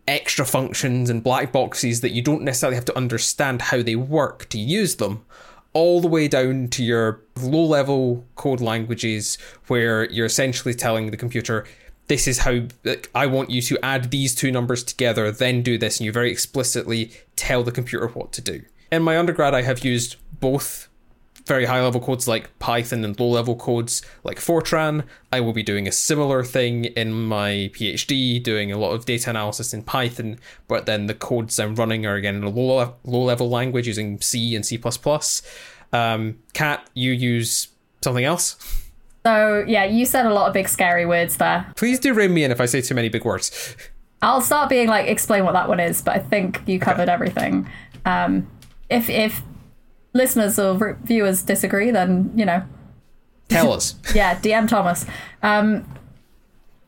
extra 0.08 0.44
functions 0.44 1.10
and 1.10 1.22
black 1.22 1.52
boxes 1.52 2.00
that 2.00 2.10
you 2.10 2.22
don't 2.22 2.42
necessarily 2.42 2.74
have 2.74 2.84
to 2.86 2.96
understand 2.96 3.62
how 3.62 3.82
they 3.82 3.94
work 3.94 4.48
to 4.48 4.58
use 4.58 4.96
them, 4.96 5.24
all 5.72 6.00
the 6.00 6.08
way 6.08 6.26
down 6.26 6.66
to 6.70 6.82
your 6.82 7.20
low 7.40 7.64
level 7.64 8.26
code 8.34 8.60
languages 8.60 9.38
where 9.68 10.10
you're 10.10 10.26
essentially 10.26 10.74
telling 10.74 11.12
the 11.12 11.16
computer, 11.16 11.64
this 12.06 12.28
is 12.28 12.38
how 12.38 12.62
like, 12.84 13.10
I 13.14 13.26
want 13.26 13.50
you 13.50 13.62
to 13.62 13.84
add 13.84 14.10
these 14.10 14.34
two 14.34 14.52
numbers 14.52 14.84
together, 14.84 15.30
then 15.30 15.62
do 15.62 15.78
this, 15.78 15.98
and 15.98 16.06
you 16.06 16.12
very 16.12 16.30
explicitly 16.30 17.12
tell 17.36 17.62
the 17.62 17.72
computer 17.72 18.08
what 18.08 18.32
to 18.32 18.40
do. 18.40 18.62
In 18.92 19.02
my 19.02 19.18
undergrad, 19.18 19.54
I 19.54 19.62
have 19.62 19.84
used 19.84 20.16
both 20.40 20.88
very 21.46 21.66
high 21.66 21.82
level 21.82 22.00
codes 22.00 22.26
like 22.26 22.58
Python 22.58 23.04
and 23.04 23.18
low 23.18 23.28
level 23.28 23.54
codes 23.56 24.02
like 24.22 24.38
Fortran. 24.38 25.04
I 25.30 25.40
will 25.40 25.52
be 25.52 25.62
doing 25.62 25.86
a 25.86 25.92
similar 25.92 26.42
thing 26.42 26.86
in 26.86 27.12
my 27.12 27.70
PhD, 27.74 28.42
doing 28.42 28.72
a 28.72 28.78
lot 28.78 28.92
of 28.92 29.04
data 29.04 29.30
analysis 29.30 29.74
in 29.74 29.82
Python, 29.82 30.38
but 30.68 30.86
then 30.86 31.06
the 31.06 31.14
codes 31.14 31.58
I'm 31.58 31.74
running 31.74 32.06
are 32.06 32.14
again 32.14 32.36
in 32.36 32.44
a 32.44 32.48
low, 32.48 32.94
low 33.04 33.22
level 33.22 33.50
language 33.50 33.86
using 33.86 34.20
C 34.20 34.56
and 34.56 34.64
C. 34.64 34.80
Um, 35.92 36.38
Kat, 36.54 36.88
you 36.94 37.12
use 37.12 37.68
something 38.02 38.24
else? 38.24 38.83
So 39.26 39.64
yeah, 39.66 39.84
you 39.84 40.04
said 40.04 40.26
a 40.26 40.32
lot 40.34 40.48
of 40.48 40.52
big 40.54 40.68
scary 40.68 41.06
words 41.06 41.38
there. 41.38 41.66
Please 41.76 41.98
do 41.98 42.12
ring 42.12 42.34
me 42.34 42.44
in 42.44 42.50
if 42.50 42.60
I 42.60 42.66
say 42.66 42.80
too 42.82 42.94
many 42.94 43.08
big 43.08 43.24
words. 43.24 43.76
I'll 44.20 44.40
start 44.40 44.68
being 44.68 44.88
like, 44.88 45.06
explain 45.08 45.44
what 45.44 45.52
that 45.52 45.68
one 45.68 45.80
is, 45.80 46.02
but 46.02 46.14
I 46.16 46.18
think 46.18 46.62
you 46.66 46.78
covered 46.78 47.08
everything. 47.08 47.68
Um, 48.04 48.46
if 48.90 49.08
if 49.08 49.42
listeners 50.12 50.58
or 50.58 50.98
viewers 51.04 51.42
disagree, 51.42 51.90
then 51.90 52.32
you 52.36 52.44
know, 52.44 52.62
Tell 53.48 53.72
us. 53.72 53.94
yeah, 54.14 54.38
DM 54.38 54.68
Thomas. 54.68 55.06
Um, 55.42 55.84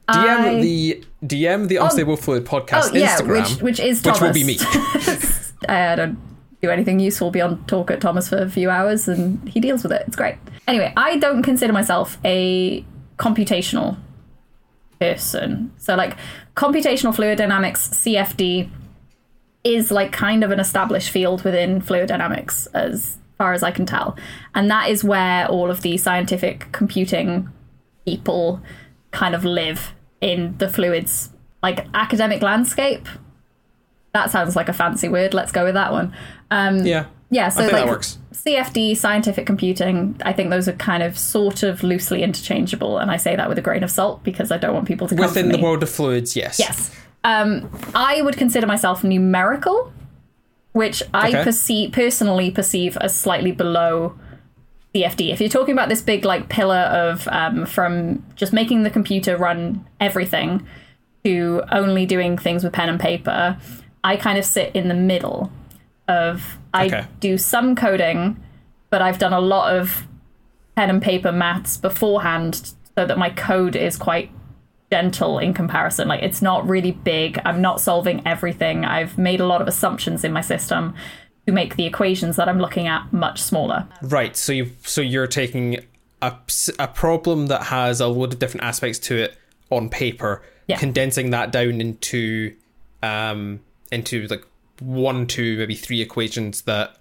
DM 0.08 0.38
I- 0.38 0.60
the 0.60 1.04
DM 1.24 1.68
the 1.68 1.76
Unstable 1.76 2.16
Fluid 2.16 2.44
podcast 2.44 2.90
oh 2.92 2.96
yeah, 2.96 3.16
Instagram, 3.16 3.62
which 3.62 3.62
which 3.62 3.80
is 3.80 4.04
which 4.04 4.20
will 4.20 4.32
be 4.32 4.44
me. 4.44 4.58
I 5.68 5.96
don't 5.96 6.18
do 6.62 6.70
anything 6.70 7.00
useful 7.00 7.30
beyond 7.30 7.66
talk 7.66 7.90
at 7.90 8.00
Thomas 8.00 8.28
for 8.28 8.36
a 8.36 8.48
few 8.48 8.70
hours, 8.70 9.08
and 9.08 9.46
he 9.48 9.58
deals 9.58 9.82
with 9.82 9.92
it. 9.92 10.04
It's 10.06 10.16
great. 10.16 10.36
Anyway, 10.66 10.92
I 10.96 11.18
don't 11.18 11.42
consider 11.42 11.72
myself 11.72 12.18
a 12.24 12.84
computational 13.18 13.96
person. 15.00 15.72
So 15.78 15.94
like 15.94 16.16
computational 16.56 17.14
fluid 17.14 17.38
dynamics, 17.38 17.88
CFD, 17.88 18.70
is 19.64 19.90
like 19.90 20.12
kind 20.12 20.44
of 20.44 20.50
an 20.50 20.60
established 20.60 21.10
field 21.10 21.42
within 21.44 21.80
fluid 21.80 22.08
dynamics 22.08 22.66
as 22.68 23.18
far 23.38 23.52
as 23.52 23.62
I 23.62 23.70
can 23.70 23.86
tell. 23.86 24.16
And 24.54 24.70
that 24.70 24.90
is 24.90 25.04
where 25.04 25.46
all 25.48 25.70
of 25.70 25.82
the 25.82 25.96
scientific 25.96 26.70
computing 26.72 27.48
people 28.04 28.62
kind 29.10 29.34
of 29.34 29.44
live 29.44 29.94
in 30.20 30.56
the 30.58 30.68
fluids, 30.68 31.30
like 31.62 31.86
academic 31.94 32.42
landscape. 32.42 33.08
That 34.12 34.30
sounds 34.30 34.56
like 34.56 34.68
a 34.68 34.72
fancy 34.72 35.08
word. 35.08 35.34
Let's 35.34 35.52
go 35.52 35.64
with 35.64 35.74
that 35.74 35.92
one. 35.92 36.14
Um, 36.50 36.84
Yeah. 36.86 37.06
Yeah, 37.30 37.48
so 37.48 37.66
like. 37.66 37.86
CFD, 38.32 38.96
scientific 38.96 39.46
computing, 39.46 40.20
I 40.24 40.32
think 40.32 40.50
those 40.50 40.68
are 40.68 40.72
kind 40.74 41.02
of 41.02 41.18
sort 41.18 41.62
of 41.62 41.82
loosely 41.82 42.22
interchangeable, 42.22 42.98
and 42.98 43.10
I 43.10 43.16
say 43.16 43.34
that 43.34 43.48
with 43.48 43.58
a 43.58 43.62
grain 43.62 43.82
of 43.82 43.90
salt 43.90 44.22
because 44.22 44.52
I 44.52 44.58
don't 44.58 44.74
want 44.74 44.86
people 44.86 45.08
to 45.08 45.16
come 45.16 45.26
Within 45.26 45.50
the 45.50 45.58
world 45.58 45.82
of 45.82 45.90
fluids, 45.90 46.36
yes. 46.36 46.58
Yes. 46.58 46.94
Um, 47.24 47.68
I 47.94 48.22
would 48.22 48.36
consider 48.36 48.66
myself 48.66 49.02
numerical, 49.02 49.92
which 50.72 51.02
I 51.12 51.30
Okay. 51.30 51.42
perceive 51.44 51.92
personally 51.92 52.50
perceive 52.50 52.96
as 52.98 53.16
slightly 53.16 53.50
below 53.50 54.14
CFD. 54.94 55.32
If 55.32 55.40
you're 55.40 55.50
talking 55.50 55.72
about 55.72 55.88
this 55.88 56.02
big 56.02 56.24
like 56.24 56.48
pillar 56.48 56.76
of 56.76 57.26
um, 57.32 57.66
from 57.66 58.24
just 58.36 58.52
making 58.52 58.84
the 58.84 58.90
computer 58.90 59.36
run 59.36 59.84
everything 59.98 60.64
to 61.24 61.62
only 61.72 62.06
doing 62.06 62.38
things 62.38 62.62
with 62.62 62.72
pen 62.72 62.88
and 62.88 63.00
paper, 63.00 63.56
I 64.04 64.16
kind 64.16 64.38
of 64.38 64.44
sit 64.44 64.74
in 64.76 64.86
the 64.88 64.94
middle 64.94 65.50
of 66.06 66.58
I 66.76 66.86
Okay. 66.86 67.04
do 67.20 67.38
some 67.38 67.74
coding, 67.74 68.36
but 68.90 69.02
I've 69.02 69.18
done 69.18 69.32
a 69.32 69.40
lot 69.40 69.74
of 69.74 70.06
pen 70.76 70.90
and 70.90 71.00
paper 71.02 71.32
maths 71.32 71.76
beforehand 71.76 72.72
so 72.96 73.06
that 73.06 73.18
my 73.18 73.30
code 73.30 73.76
is 73.76 73.96
quite 73.96 74.30
gentle 74.90 75.38
in 75.38 75.52
comparison. 75.54 76.06
Like 76.08 76.22
it's 76.22 76.40
not 76.42 76.68
really 76.68 76.92
big. 76.92 77.40
I'm 77.44 77.60
not 77.60 77.80
solving 77.80 78.24
everything. 78.26 78.84
I've 78.84 79.18
made 79.18 79.40
a 79.40 79.46
lot 79.46 79.60
of 79.60 79.68
assumptions 79.68 80.22
in 80.24 80.32
my 80.32 80.40
system 80.42 80.94
to 81.46 81.52
make 81.52 81.76
the 81.76 81.86
equations 81.86 82.36
that 82.36 82.48
I'm 82.48 82.58
looking 82.60 82.86
at 82.86 83.12
much 83.12 83.42
smaller. 83.42 83.86
Right. 84.02 84.36
So 84.36 84.52
you 84.52 84.70
so 84.84 85.00
you're 85.00 85.26
taking 85.26 85.78
a, 86.22 86.34
a 86.78 86.88
problem 86.88 87.46
that 87.48 87.64
has 87.64 88.00
a 88.00 88.06
load 88.06 88.32
of 88.34 88.38
different 88.38 88.64
aspects 88.64 88.98
to 89.00 89.16
it 89.16 89.36
on 89.70 89.88
paper, 89.88 90.42
Yeah. 90.68 90.76
condensing 90.78 91.30
that 91.30 91.50
down 91.50 91.80
into 91.80 92.54
um 93.02 93.60
into 93.90 94.26
like 94.28 94.44
one, 94.80 95.26
two, 95.26 95.58
maybe 95.58 95.74
three 95.74 96.00
equations 96.00 96.62
that 96.62 96.96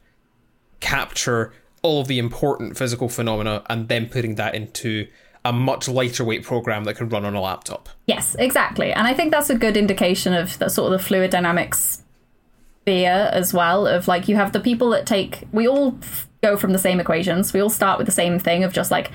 capture 0.80 1.53
all 1.82 2.01
of 2.01 2.07
the 2.07 2.17
important 2.19 2.78
physical 2.78 3.09
phenomena, 3.09 3.63
and 3.69 3.88
then 3.89 4.07
putting 4.09 4.36
that 4.36 4.55
into 4.55 5.07
a 5.43 5.53
much 5.53 5.88
lighter 5.88 6.23
weight 6.23 6.43
program 6.43 6.84
that 6.86 6.95
can 6.95 7.07
run 7.09 7.23
on 7.23 7.36
a 7.36 7.41
laptop. 7.41 7.88
Yes, 8.07 8.36
exactly. 8.39 8.91
And 8.91 9.07
I 9.07 9.13
think 9.13 9.32
that's 9.32 9.51
a 9.51 9.55
good 9.55 9.78
indication 9.78 10.34
of 10.34 10.57
the 10.57 10.69
sort 10.69 10.91
of 10.91 10.99
the 10.99 11.05
fluid 11.05 11.30
dynamics 11.30 12.01
sphere 12.82 13.30
as 13.32 13.53
well. 13.53 13.86
Of 13.86 14.07
like 14.07 14.28
you 14.28 14.36
have 14.36 14.51
the 14.51 14.59
people 14.59 14.89
that 14.89 15.05
take 15.05 15.43
we 15.51 15.67
all 15.67 15.95
f- 16.01 16.28
go 16.41 16.57
from 16.57 16.71
the 16.73 16.80
same 16.80 16.99
equations. 16.99 17.53
We 17.53 17.59
all 17.59 17.69
start 17.69 17.99
with 17.99 18.07
the 18.07 18.11
same 18.13 18.39
thing 18.39 18.63
of 18.63 18.73
just 18.73 18.89
like 18.89 19.11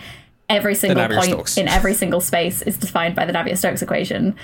every 0.49 0.77
single 0.77 1.09
point 1.09 1.59
in 1.59 1.67
every 1.69 1.95
single 1.95 2.21
space 2.21 2.63
is 2.63 2.77
defined 2.77 3.17
by 3.17 3.25
the 3.25 3.33
Navier-Stokes 3.33 3.83
equation. 3.83 4.37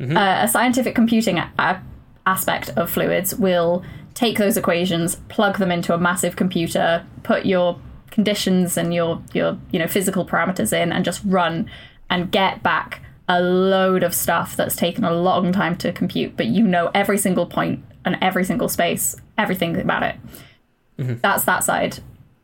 Uh, 0.00 0.38
a 0.42 0.48
scientific 0.48 0.94
computing 0.94 1.38
a- 1.38 1.82
aspect 2.26 2.70
of 2.70 2.90
fluids 2.90 3.34
will 3.34 3.84
take 4.14 4.38
those 4.38 4.56
equations, 4.56 5.16
plug 5.28 5.58
them 5.58 5.70
into 5.70 5.94
a 5.94 5.98
massive 5.98 6.36
computer, 6.36 7.04
put 7.22 7.46
your 7.46 7.78
conditions 8.10 8.76
and 8.76 8.92
your 8.92 9.22
your 9.32 9.58
you 9.70 9.78
know 9.78 9.86
physical 9.86 10.26
parameters 10.26 10.72
in, 10.72 10.92
and 10.92 11.04
just 11.04 11.22
run 11.24 11.70
and 12.08 12.30
get 12.30 12.62
back 12.62 13.02
a 13.28 13.40
load 13.40 14.02
of 14.02 14.12
stuff 14.12 14.56
that's 14.56 14.74
taken 14.74 15.04
a 15.04 15.12
long 15.12 15.52
time 15.52 15.76
to 15.76 15.92
compute. 15.92 16.36
But 16.36 16.46
you 16.46 16.66
know 16.66 16.90
every 16.94 17.18
single 17.18 17.46
point 17.46 17.84
and 18.04 18.18
every 18.20 18.44
single 18.44 18.68
space, 18.68 19.16
everything 19.38 19.78
about 19.78 20.02
it. 20.02 20.16
Mm-hmm. 20.98 21.14
That's 21.22 21.44
that 21.44 21.64
side. 21.64 21.98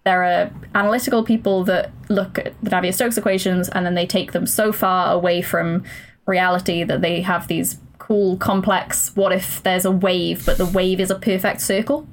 There 0.04 0.22
are 0.22 0.50
analytical 0.74 1.24
people 1.24 1.64
that 1.64 1.90
look 2.08 2.38
at 2.38 2.54
the 2.62 2.70
Navier-Stokes 2.70 3.18
equations 3.18 3.68
and 3.68 3.84
then 3.84 3.96
they 3.96 4.06
take 4.06 4.30
them 4.30 4.46
so 4.46 4.70
far 4.70 5.12
away 5.12 5.42
from 5.42 5.82
reality 6.26 6.84
that 6.84 7.00
they 7.00 7.22
have 7.22 7.48
these 7.48 7.74
cool, 8.06 8.36
complex. 8.36 9.14
What 9.16 9.32
if 9.32 9.62
there's 9.62 9.84
a 9.84 9.90
wave, 9.90 10.46
but 10.46 10.58
the 10.58 10.66
wave 10.66 11.00
is 11.00 11.10
a 11.10 11.18
perfect 11.18 11.60
circle? 11.60 12.06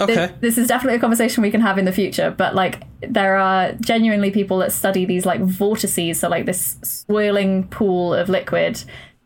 Okay. 0.00 0.14
This, 0.14 0.32
this 0.40 0.58
is 0.58 0.68
definitely 0.68 0.96
a 0.96 1.00
conversation 1.00 1.42
we 1.42 1.50
can 1.50 1.60
have 1.60 1.76
in 1.76 1.84
the 1.84 1.92
future. 1.92 2.30
But 2.30 2.54
like, 2.54 2.84
there 3.00 3.36
are 3.36 3.72
genuinely 3.72 4.30
people 4.30 4.58
that 4.58 4.72
study 4.72 5.04
these 5.04 5.26
like 5.26 5.42
vortices, 5.42 6.20
so 6.20 6.28
like 6.28 6.46
this 6.46 6.78
swirling 6.82 7.68
pool 7.68 8.14
of 8.14 8.30
liquid, 8.30 8.82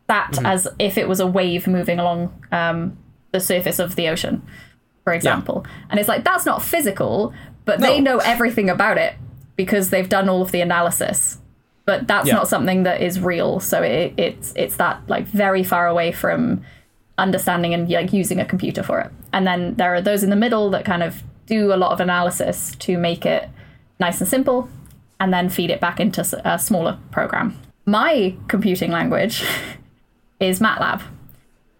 that 0.08 0.36
as 0.44 0.66
if 0.78 0.98
it 0.98 1.08
was 1.08 1.20
a 1.20 1.26
wave 1.26 1.66
moving 1.66 2.00
along 2.00 2.44
um, 2.50 2.98
the 3.30 3.40
surface 3.40 3.78
of 3.78 3.94
the 3.94 4.08
ocean, 4.08 4.42
for 5.04 5.12
example. 5.12 5.64
And 5.90 6.00
it's 6.00 6.08
like 6.08 6.24
that's 6.24 6.44
not 6.44 6.60
physical, 6.62 7.32
but 7.64 7.78
they 7.78 8.00
know 8.00 8.18
everything 8.18 8.68
about 8.68 8.98
it 8.98 9.14
because 9.56 9.90
they've 9.90 10.08
done 10.08 10.28
all 10.28 10.42
of 10.42 10.50
the 10.50 10.60
analysis. 10.60 11.38
But 11.86 12.08
that's 12.08 12.28
Yeah. 12.28 12.34
not 12.34 12.48
something 12.48 12.84
that 12.84 13.00
is 13.00 13.20
real. 13.20 13.60
So 13.60 13.82
it, 13.82 14.14
it's 14.16 14.52
it's 14.56 14.76
that 14.76 15.00
like 15.08 15.26
very 15.26 15.62
far 15.62 15.86
away 15.86 16.12
from 16.12 16.62
understanding 17.18 17.74
and 17.74 17.88
like 17.90 18.12
using 18.12 18.40
a 18.40 18.44
computer 18.44 18.82
for 18.82 19.00
it. 19.00 19.10
And 19.32 19.46
then 19.46 19.74
there 19.74 19.94
are 19.94 20.00
those 20.00 20.22
in 20.22 20.30
the 20.30 20.36
middle 20.36 20.70
that 20.70 20.84
kind 20.84 21.02
of 21.02 21.22
do 21.46 21.72
a 21.72 21.76
lot 21.76 21.92
of 21.92 22.00
analysis 22.00 22.74
to 22.76 22.96
make 22.96 23.26
it 23.26 23.48
nice 24.00 24.20
and 24.20 24.28
simple 24.28 24.68
and 25.20 25.32
then 25.32 25.48
feed 25.48 25.70
it 25.70 25.80
back 25.80 26.00
into 26.00 26.22
a 26.44 26.58
smaller 26.58 26.98
program. 27.10 27.56
My 27.86 28.34
computing 28.48 28.90
language 28.90 29.44
is 30.40 30.60
MATLAB. 30.60 31.02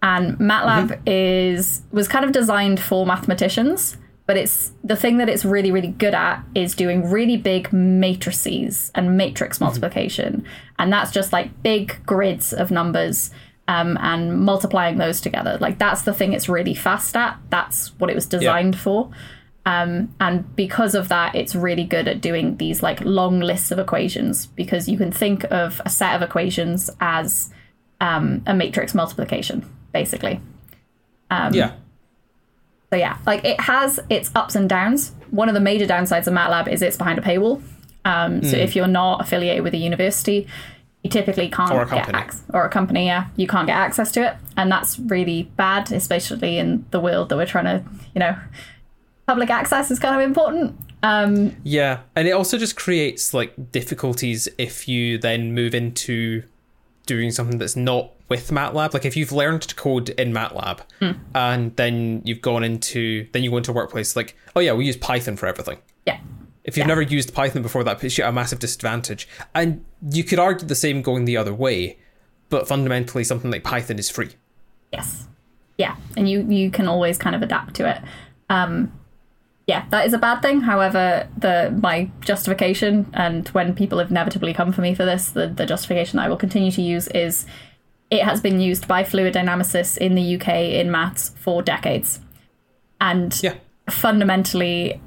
And 0.01 0.37
MATLAB 0.37 0.87
mm-hmm. 0.89 1.01
is 1.07 1.81
was 1.91 2.07
kind 2.07 2.23
of 2.23 2.31
designed 2.31 2.79
for 2.79 3.05
mathematicians, 3.05 3.97
but 4.27 4.37
it's 4.37 4.71
the 4.83 4.95
thing 4.95 5.17
that 5.17 5.29
it's 5.29 5.45
really 5.45 5.71
really 5.71 5.89
good 5.89 6.13
at 6.13 6.43
is 6.55 6.75
doing 6.75 7.09
really 7.09 7.37
big 7.37 7.71
matrices 7.71 8.91
and 8.95 9.17
matrix 9.17 9.59
multiplication. 9.59 10.45
And 10.79 10.91
that's 10.91 11.11
just 11.11 11.31
like 11.31 11.63
big 11.63 12.03
grids 12.05 12.53
of 12.53 12.71
numbers 12.71 13.31
um, 13.67 13.97
and 14.01 14.39
multiplying 14.39 14.97
those 14.97 15.21
together. 15.21 15.57
Like 15.59 15.79
that's 15.79 16.03
the 16.03 16.13
thing 16.13 16.33
it's 16.33 16.49
really 16.49 16.73
fast 16.73 17.15
at. 17.15 17.37
That's 17.49 17.97
what 17.99 18.09
it 18.09 18.15
was 18.15 18.25
designed 18.25 18.77
for. 18.77 19.11
Um, 19.65 20.13
and 20.19 20.55
because 20.55 20.93
of 20.93 21.09
that, 21.09 21.33
it's 21.33 21.55
really 21.55 21.85
good 21.85 22.07
at 22.07 22.21
doing 22.21 22.57
these 22.57 22.83
like 22.83 23.01
long 23.01 23.39
lists 23.39 23.71
of 23.71 23.79
equations 23.79 24.45
because 24.45 24.87
you 24.87 24.97
can 24.97 25.11
think 25.11 25.43
of 25.45 25.81
a 25.85 25.89
set 25.89 26.15
of 26.15 26.21
equations 26.21 26.89
as 26.99 27.51
um, 27.99 28.43
a 28.45 28.53
matrix 28.53 28.93
multiplication, 28.93 29.67
basically. 29.91 30.39
yeah. 31.53 31.73
So 32.91 32.97
yeah, 32.97 33.17
like 33.25 33.43
it 33.43 33.59
has 33.61 33.99
its 34.09 34.31
ups 34.35 34.55
and 34.55 34.69
downs. 34.69 35.13
One 35.31 35.49
of 35.49 35.55
the 35.55 35.61
major 35.61 35.85
downsides 35.85 36.27
of 36.27 36.33
MATLAB 36.33 36.67
is 36.67 36.81
it's 36.81 36.97
behind 36.97 37.19
a 37.19 37.21
paywall. 37.21 37.61
Um, 38.05 38.43
So 38.43 38.55
if 38.55 38.75
you're 38.75 38.87
not 38.87 39.21
affiliated 39.21 39.63
with 39.63 39.73
a 39.73 39.77
university, 39.77 40.47
you 41.03 41.09
typically 41.09 41.49
can't 41.49 41.71
Or 41.71 41.85
get 41.85 42.13
access, 42.13 42.43
or 42.53 42.65
a 42.65 42.69
company, 42.69 43.05
yeah, 43.05 43.27
you 43.35 43.47
can't 43.47 43.67
get 43.67 43.75
access 43.75 44.11
to 44.13 44.27
it, 44.27 44.35
and 44.57 44.71
that's 44.71 44.97
really 44.99 45.43
bad, 45.55 45.91
especially 45.91 46.57
in 46.57 46.85
the 46.91 46.99
world 46.99 47.29
that 47.29 47.35
we're 47.37 47.45
trying 47.45 47.65
to, 47.65 47.83
you 48.15 48.19
know, 48.19 48.35
public 49.27 49.49
access 49.49 49.91
is 49.91 49.99
kind 49.99 50.15
of 50.15 50.21
important. 50.21 50.75
Um, 51.03 51.55
Yeah, 51.63 51.99
and 52.15 52.27
it 52.27 52.31
also 52.31 52.57
just 52.57 52.75
creates 52.75 53.33
like 53.33 53.71
difficulties 53.71 54.47
if 54.57 54.87
you 54.87 55.17
then 55.19 55.53
move 55.53 55.75
into 55.75 56.43
doing 57.05 57.31
something 57.31 57.57
that's 57.57 57.75
not 57.75 58.11
with 58.29 58.49
MATLAB. 58.51 58.93
Like 58.93 59.05
if 59.05 59.15
you've 59.15 59.31
learned 59.31 59.61
to 59.63 59.75
code 59.75 60.09
in 60.09 60.33
MATLAB 60.33 60.79
and 61.33 61.75
then 61.75 62.21
you've 62.25 62.41
gone 62.41 62.63
into 62.63 63.27
then 63.31 63.43
you 63.43 63.51
go 63.51 63.57
into 63.57 63.71
a 63.71 63.73
workplace 63.73 64.15
like, 64.15 64.35
oh 64.55 64.59
yeah, 64.59 64.73
we 64.73 64.85
use 64.85 64.97
Python 64.97 65.35
for 65.37 65.45
everything. 65.47 65.77
yeah, 66.05 66.19
If 66.63 66.77
you've 66.77 66.87
never 66.87 67.01
used 67.01 67.33
Python 67.33 67.61
before, 67.61 67.83
that 67.83 67.99
puts 67.99 68.17
you 68.17 68.23
at 68.23 68.29
a 68.29 68.33
massive 68.33 68.59
disadvantage. 68.59 69.27
And 69.53 69.85
you 70.11 70.23
could 70.23 70.39
argue 70.39 70.67
the 70.67 70.75
same 70.75 71.01
going 71.01 71.25
the 71.25 71.37
other 71.37 71.53
way, 71.53 71.97
but 72.49 72.67
fundamentally 72.67 73.23
something 73.23 73.51
like 73.51 73.63
Python 73.63 73.99
is 73.99 74.09
free. 74.09 74.31
Yes. 74.91 75.27
Yeah, 75.77 75.97
and 76.15 76.29
you 76.29 76.41
you 76.47 76.71
can 76.71 76.87
always 76.87 77.17
kind 77.17 77.35
of 77.35 77.41
adapt 77.41 77.75
to 77.75 77.89
it. 77.89 78.01
Um, 78.49 78.91
yeah, 79.67 79.85
that 79.89 80.05
is 80.05 80.13
a 80.13 80.17
bad 80.19 80.41
thing. 80.41 80.61
However, 80.61 81.27
the 81.37 81.75
my 81.81 82.09
justification 82.21 83.09
and 83.13 83.47
when 83.49 83.73
people 83.73 83.97
have 83.99 84.11
inevitably 84.11 84.53
come 84.53 84.71
for 84.71 84.81
me 84.81 84.93
for 84.93 85.05
this, 85.05 85.29
the, 85.29 85.47
the 85.47 85.65
justification 85.65 86.19
I 86.19 86.29
will 86.29 86.37
continue 86.37 86.71
to 86.71 86.81
use 86.81 87.07
is 87.09 87.45
it 88.11 88.23
has 88.23 88.41
been 88.41 88.59
used 88.59 88.87
by 88.87 89.03
fluid 89.03 89.33
dynamicists 89.33 89.97
in 89.97 90.13
the 90.13 90.35
UK 90.35 90.49
in 90.49 90.91
maths 90.91 91.29
for 91.39 91.63
decades. 91.63 92.19
And 93.01 93.37
Yeah. 93.41 93.55
fundamentally 93.89 95.01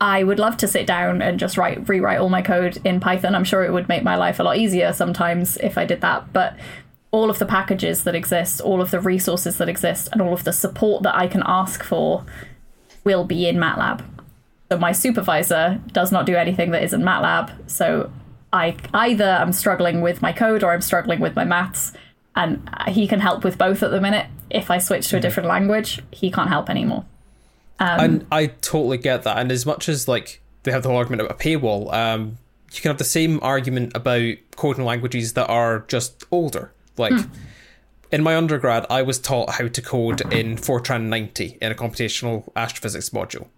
I 0.00 0.22
would 0.22 0.38
love 0.38 0.58
to 0.58 0.68
sit 0.68 0.86
down 0.86 1.22
and 1.22 1.38
just 1.38 1.56
write 1.56 1.88
rewrite 1.88 2.18
all 2.18 2.28
my 2.28 2.42
code 2.42 2.78
in 2.84 3.00
Python. 3.00 3.34
I'm 3.34 3.44
sure 3.44 3.64
it 3.64 3.72
would 3.72 3.88
make 3.88 4.02
my 4.02 4.16
life 4.16 4.38
a 4.38 4.42
lot 4.42 4.58
easier 4.58 4.92
sometimes 4.92 5.56
if 5.58 5.78
I 5.78 5.86
did 5.86 6.02
that, 6.02 6.30
but 6.32 6.56
all 7.10 7.30
of 7.30 7.38
the 7.38 7.46
packages 7.46 8.04
that 8.04 8.14
exist, 8.14 8.60
all 8.60 8.82
of 8.82 8.90
the 8.90 9.00
resources 9.00 9.56
that 9.58 9.68
exist, 9.68 10.08
and 10.12 10.20
all 10.20 10.34
of 10.34 10.44
the 10.44 10.52
support 10.52 11.04
that 11.04 11.14
I 11.16 11.26
can 11.26 11.42
ask 11.46 11.82
for 11.82 12.26
will 13.04 13.24
be 13.24 13.46
in 13.46 13.56
MATLAB. 13.56 14.04
So 14.72 14.78
my 14.78 14.92
supervisor 14.92 15.80
does 15.92 16.10
not 16.10 16.26
do 16.26 16.34
anything 16.34 16.70
that 16.72 16.82
isn't 16.82 17.02
MATLAB. 17.02 17.70
So 17.70 18.10
I 18.52 18.76
either 18.92 19.38
I'm 19.40 19.52
struggling 19.52 20.00
with 20.00 20.22
my 20.22 20.32
code 20.32 20.62
or 20.62 20.72
I'm 20.72 20.80
struggling 20.80 21.20
with 21.20 21.36
my 21.36 21.44
maths, 21.44 21.92
and 22.36 22.68
he 22.88 23.06
can 23.06 23.20
help 23.20 23.44
with 23.44 23.58
both 23.58 23.82
at 23.82 23.90
the 23.90 24.00
minute. 24.00 24.26
If 24.50 24.70
I 24.70 24.78
switch 24.78 25.08
to 25.08 25.16
a 25.16 25.18
mm-hmm. 25.18 25.22
different 25.22 25.48
language, 25.48 26.02
he 26.10 26.30
can't 26.30 26.48
help 26.48 26.70
anymore. 26.70 27.04
Um, 27.78 28.00
and 28.00 28.26
I 28.30 28.46
totally 28.46 28.98
get 28.98 29.24
that. 29.24 29.38
And 29.38 29.50
as 29.50 29.66
much 29.66 29.88
as 29.88 30.06
like 30.06 30.40
they 30.62 30.72
have 30.72 30.82
the 30.82 30.88
whole 30.88 30.98
argument 30.98 31.22
about 31.22 31.40
a 31.40 31.42
paywall, 31.42 31.92
um, 31.92 32.38
you 32.72 32.80
can 32.80 32.90
have 32.90 32.98
the 32.98 33.04
same 33.04 33.40
argument 33.42 33.92
about 33.94 34.34
coding 34.56 34.84
languages 34.84 35.34
that 35.34 35.48
are 35.48 35.80
just 35.88 36.24
older. 36.30 36.72
Like 36.96 37.12
hmm. 37.12 37.32
In 38.10 38.22
my 38.22 38.36
undergrad, 38.36 38.86
I 38.90 39.02
was 39.02 39.18
taught 39.18 39.50
how 39.50 39.68
to 39.68 39.82
code 39.82 40.20
in 40.32 40.56
Fortran 40.56 41.04
90 41.04 41.58
in 41.60 41.72
a 41.72 41.74
computational 41.74 42.50
astrophysics 42.54 43.10
module. 43.10 43.48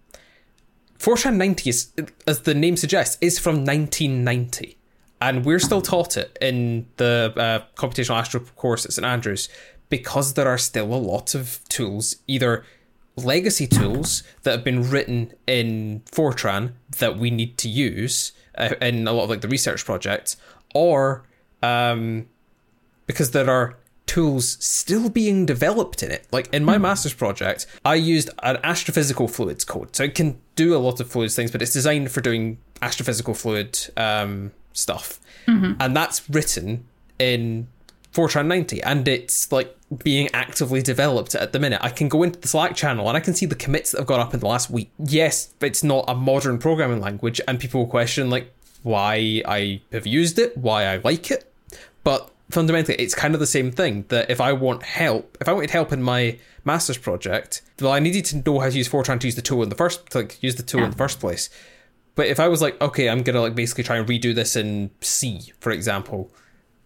Fortran 0.99 1.35
90 1.35 1.69
is, 1.69 1.91
as 2.25 2.41
the 2.41 2.53
name 2.53 2.75
suggests, 2.75 3.17
is 3.21 3.37
from 3.37 3.65
1990, 3.65 4.77
and 5.21 5.45
we're 5.45 5.59
still 5.59 5.81
taught 5.81 6.17
it 6.17 6.37
in 6.41 6.87
the 6.97 7.33
uh, 7.37 7.79
computational 7.79 8.17
astro 8.17 8.39
course 8.55 8.85
at 8.85 8.93
St 8.93 9.05
Andrews 9.05 9.49
because 9.89 10.33
there 10.33 10.47
are 10.47 10.57
still 10.57 10.93
a 10.93 10.95
lot 10.95 11.35
of 11.35 11.61
tools, 11.69 12.17
either 12.27 12.65
legacy 13.15 13.67
tools 13.67 14.23
that 14.43 14.51
have 14.51 14.63
been 14.63 14.89
written 14.89 15.33
in 15.47 16.01
Fortran 16.11 16.73
that 16.99 17.17
we 17.17 17.31
need 17.31 17.57
to 17.59 17.69
use 17.69 18.31
uh, 18.57 18.75
in 18.81 19.07
a 19.07 19.11
lot 19.11 19.23
of 19.25 19.29
like 19.29 19.41
the 19.41 19.47
research 19.47 19.85
projects, 19.85 20.37
or 20.73 21.23
um, 21.63 22.27
because 23.05 23.31
there 23.31 23.49
are 23.49 23.77
tools 24.07 24.57
still 24.59 25.09
being 25.09 25.45
developed 25.45 26.01
in 26.01 26.09
it. 26.09 26.25
Like 26.31 26.51
in 26.53 26.65
my 26.65 26.77
master's 26.79 27.13
project, 27.13 27.67
I 27.85 27.95
used 27.95 28.29
an 28.41 28.55
astrophysical 28.57 29.29
fluids 29.29 29.63
code. 29.63 29.95
So 29.95 30.03
it 30.03 30.15
can 30.15 30.39
do 30.55 30.75
a 30.75 30.79
lot 30.79 30.99
of 30.99 31.09
fluids 31.11 31.35
things, 31.35 31.51
but 31.51 31.61
it's 31.61 31.73
designed 31.73 32.11
for 32.11 32.21
doing 32.21 32.57
astrophysical 32.81 33.37
fluid 33.37 33.77
um, 33.95 34.51
stuff. 34.73 35.19
And 35.79 35.95
that's 35.95 36.29
written 36.29 36.85
in 37.19 37.67
Fortran 38.13 38.47
90 38.47 38.81
and 38.81 39.07
it's 39.07 39.51
like 39.51 39.75
being 40.03 40.27
actively 40.33 40.81
developed 40.81 41.35
at 41.35 41.53
the 41.53 41.59
minute. 41.59 41.79
I 41.83 41.89
can 41.89 42.09
go 42.09 42.23
into 42.23 42.39
the 42.39 42.47
Slack 42.47 42.75
channel 42.75 43.07
and 43.07 43.15
I 43.15 43.19
can 43.19 43.33
see 43.33 43.45
the 43.45 43.55
commits 43.55 43.91
that 43.91 43.99
have 43.99 44.07
gone 44.07 44.19
up 44.19 44.33
in 44.33 44.39
the 44.39 44.47
last 44.47 44.69
week. 44.69 44.89
Yes, 44.97 45.53
it's 45.61 45.83
not 45.83 46.05
a 46.07 46.15
modern 46.15 46.57
programming 46.57 46.99
language 46.99 47.39
and 47.47 47.59
people 47.59 47.81
will 47.81 47.87
question 47.87 48.29
like 48.29 48.51
why 48.83 49.43
I 49.45 49.81
have 49.91 50.07
used 50.07 50.39
it, 50.39 50.57
why 50.57 50.85
I 50.85 50.97
like 50.97 51.29
it. 51.31 51.51
But 52.03 52.31
fundamentally 52.49 52.95
it's 52.95 53.15
kind 53.15 53.33
of 53.33 53.39
the 53.39 53.47
same 53.47 53.71
thing 53.71 54.05
that 54.09 54.29
if 54.29 54.39
I 54.39 54.53
want 54.53 54.83
help, 54.83 55.37
if 55.41 55.47
I 55.47 55.53
wanted 55.53 55.71
help 55.71 55.91
in 55.91 56.01
my 56.01 56.37
master's 56.63 56.97
project, 56.97 57.61
well 57.81 57.91
I 57.91 57.99
needed 57.99 58.25
to 58.25 58.43
know 58.45 58.59
how 58.59 58.69
to 58.69 58.77
use 58.77 58.89
Fortran 58.89 59.19
to 59.19 59.27
use 59.27 59.35
the 59.35 59.41
tool 59.41 59.63
in 59.63 59.69
the 59.69 59.75
first 59.75 60.09
to 60.11 60.19
like 60.19 60.41
use 60.41 60.55
the 60.55 60.63
tool 60.63 60.83
in 60.83 60.91
the 60.91 60.97
first 60.97 61.19
place. 61.19 61.49
But 62.15 62.27
if 62.27 62.39
I 62.39 62.47
was 62.47 62.61
like, 62.61 62.81
okay, 62.81 63.09
I'm 63.09 63.21
gonna 63.21 63.41
like 63.41 63.55
basically 63.55 63.83
try 63.83 63.97
and 63.97 64.07
redo 64.07 64.33
this 64.33 64.55
in 64.55 64.91
C, 65.01 65.53
for 65.59 65.71
example, 65.71 66.31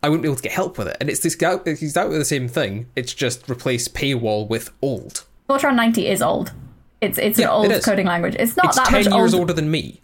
I 0.03 0.09
wouldn't 0.09 0.24
be 0.24 0.28
able 0.28 0.38
to 0.38 0.43
get 0.43 0.51
help 0.51 0.78
with 0.78 0.88
it. 0.88 0.97
And 0.99 1.09
it's 1.09 1.20
this 1.20 1.36
it's 1.39 1.82
exactly 1.82 2.18
the 2.18 2.26
same 2.26 2.47
thing. 2.47 2.88
It's 2.95 3.14
just 3.14 3.49
replace 3.49 3.88
paywall 3.88 4.47
with 4.47 4.72
old. 4.82 5.26
Fortran 5.47 5.76
90 5.76 6.07
is 6.07 6.22
old. 6.22 6.53
It's 7.02 7.18
it's 7.18 7.39
Yeah, 7.39 7.47
an 7.47 7.52
old 7.52 7.72
it 7.72 7.84
coding 7.84 8.06
language. 8.06 8.36
It's 8.38 8.56
not 8.56 8.68
It's 8.68 8.76
that 8.78 8.86
ten 8.88 9.04
much 9.06 9.14
years 9.14 9.34
older. 9.34 9.41
older 9.41 9.54
than 9.54 9.72
me. 9.72 9.99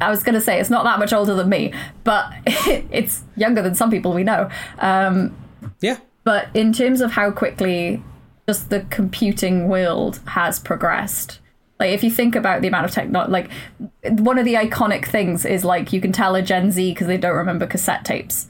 I 0.00 0.10
was 0.10 0.22
going 0.22 0.34
to 0.34 0.40
say 0.40 0.60
it's 0.60 0.68
not 0.70 0.84
that 0.84 0.98
much 0.98 1.12
older 1.12 1.34
than 1.34 1.48
me, 1.48 1.72
but 2.04 2.30
it's 2.46 3.22
younger 3.36 3.62
than 3.62 3.74
some 3.74 3.90
people 3.90 4.12
we 4.12 4.22
know. 4.22 4.50
Um, 4.78 5.34
Yeah. 5.80 5.96
but 6.24 6.48
in 6.54 6.72
terms 6.72 7.00
of 7.00 7.12
how 7.12 7.30
quickly 7.30 8.02
just 8.48 8.68
the 8.70 8.80
computing 8.90 9.68
world 9.68 10.20
has 10.26 10.58
progressed 10.58 11.38
like 11.78 11.90
if 11.90 12.02
you 12.04 12.10
think 12.10 12.34
about 12.36 12.60
the 12.60 12.68
amount 12.68 12.84
of 12.84 12.90
technology 12.90 13.30
like 13.32 13.50
one 14.20 14.36
of 14.36 14.44
the 14.44 14.54
iconic 14.54 15.06
things 15.06 15.44
is 15.44 15.64
like 15.64 15.92
you 15.92 16.00
can 16.00 16.10
tell 16.12 16.34
a 16.34 16.42
gen 16.42 16.70
z 16.72 16.90
because 16.92 17.06
they 17.06 17.16
don't 17.16 17.36
remember 17.36 17.66
cassette 17.68 18.04
tapes 18.04 18.48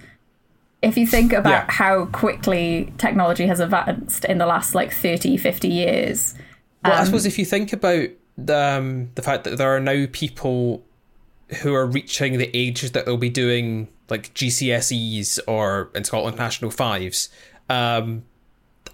if 0.80 0.96
you 0.96 1.06
think 1.06 1.32
about 1.34 1.50
Yeah. 1.50 1.66
how 1.68 2.06
quickly 2.06 2.90
technology 2.96 3.46
has 3.46 3.60
advanced 3.60 4.24
in 4.24 4.38
the 4.38 4.46
last 4.46 4.74
like 4.74 4.92
30 4.92 5.36
50 5.36 5.68
years 5.68 6.34
Well, 6.84 6.94
Um, 6.94 7.00
I 7.00 7.04
suppose 7.04 7.26
if 7.26 7.38
you 7.38 7.44
think 7.44 7.72
about 7.72 8.08
the, 8.36 8.56
um, 8.56 9.10
the 9.14 9.22
fact 9.22 9.44
that 9.44 9.58
there 9.58 9.74
are 9.74 9.80
now 9.80 10.06
people 10.10 10.82
who 11.62 11.74
are 11.74 11.86
reaching 11.86 12.38
the 12.38 12.50
age 12.56 12.90
that 12.92 13.04
they'll 13.04 13.16
be 13.16 13.28
doing 13.30 13.88
like 14.08 14.32
GCSEs 14.34 15.38
or 15.46 15.90
in 15.94 16.04
Scotland 16.04 16.36
National 16.36 16.70
Fives, 16.70 17.28
um, 17.68 18.24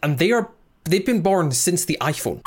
and 0.02 0.18
they 0.18 0.32
are 0.32 0.50
they've 0.84 1.04
been 1.06 1.22
born 1.22 1.50
since 1.52 1.84
the 1.84 1.96
iPhone. 2.00 2.40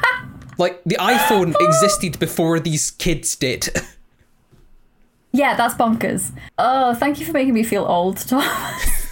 like 0.58 0.82
the 0.84 0.96
iPhone 0.96 1.54
existed 1.60 2.18
before 2.18 2.60
these 2.60 2.90
kids 2.90 3.34
did. 3.36 3.68
yeah 5.32 5.54
that's 5.54 5.74
bonkers 5.74 6.30
oh 6.56 6.94
thank 6.94 7.20
you 7.20 7.26
for 7.26 7.32
making 7.32 7.52
me 7.52 7.62
feel 7.62 7.84
old 7.84 8.16
Thomas. 8.16 9.08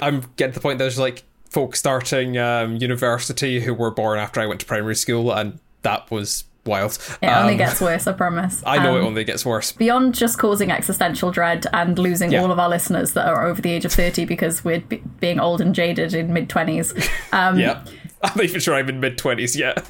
I'm 0.00 0.22
getting 0.36 0.52
to 0.52 0.58
the 0.58 0.62
point 0.62 0.78
that 0.78 0.84
there's 0.84 0.98
like 0.98 1.24
folks 1.50 1.78
starting 1.78 2.36
um, 2.38 2.76
university 2.76 3.60
who 3.60 3.74
were 3.74 3.90
born 3.90 4.18
after 4.18 4.40
I 4.40 4.46
went 4.46 4.60
to 4.60 4.66
primary 4.66 4.94
school, 4.96 5.32
and 5.32 5.58
that 5.82 6.10
was 6.10 6.44
wild. 6.66 6.98
it 7.22 7.26
only 7.28 7.52
Um, 7.54 7.58
gets 7.58 7.80
worse 7.80 8.06
i 8.06 8.12
promise 8.12 8.62
I 8.66 8.82
know 8.82 8.90
Um, 8.96 9.02
it 9.02 9.06
only 9.06 9.24
gets 9.24 9.46
worse. 9.46 9.72
beyond 9.72 10.14
just 10.14 10.38
causing 10.38 10.70
existential 10.70 11.30
dread 11.30 11.66
and 11.72 11.98
losing 11.98 12.30
Yeah. 12.30 12.42
all 12.42 12.50
of 12.52 12.58
our 12.58 12.68
listeners 12.68 13.14
that 13.14 13.26
are 13.26 13.46
over 13.46 13.62
the 13.62 13.70
age 13.70 13.86
of 13.86 13.92
30 13.92 14.26
because 14.26 14.62
we're 14.66 14.80
be- 14.80 15.02
being 15.18 15.40
old 15.40 15.62
and 15.62 15.74
jaded 15.74 16.12
in 16.12 16.30
mid 16.32 16.48
20s. 16.50 16.92
Um, 17.32 17.58
Yeah. 17.64 17.82
I'm 18.22 18.32
not 18.36 18.44
even 18.44 18.60
sure 18.60 18.74
I'm 18.74 18.88
in 18.90 19.00
mid 19.00 19.16
20s 19.16 19.56
yet. 19.56 19.82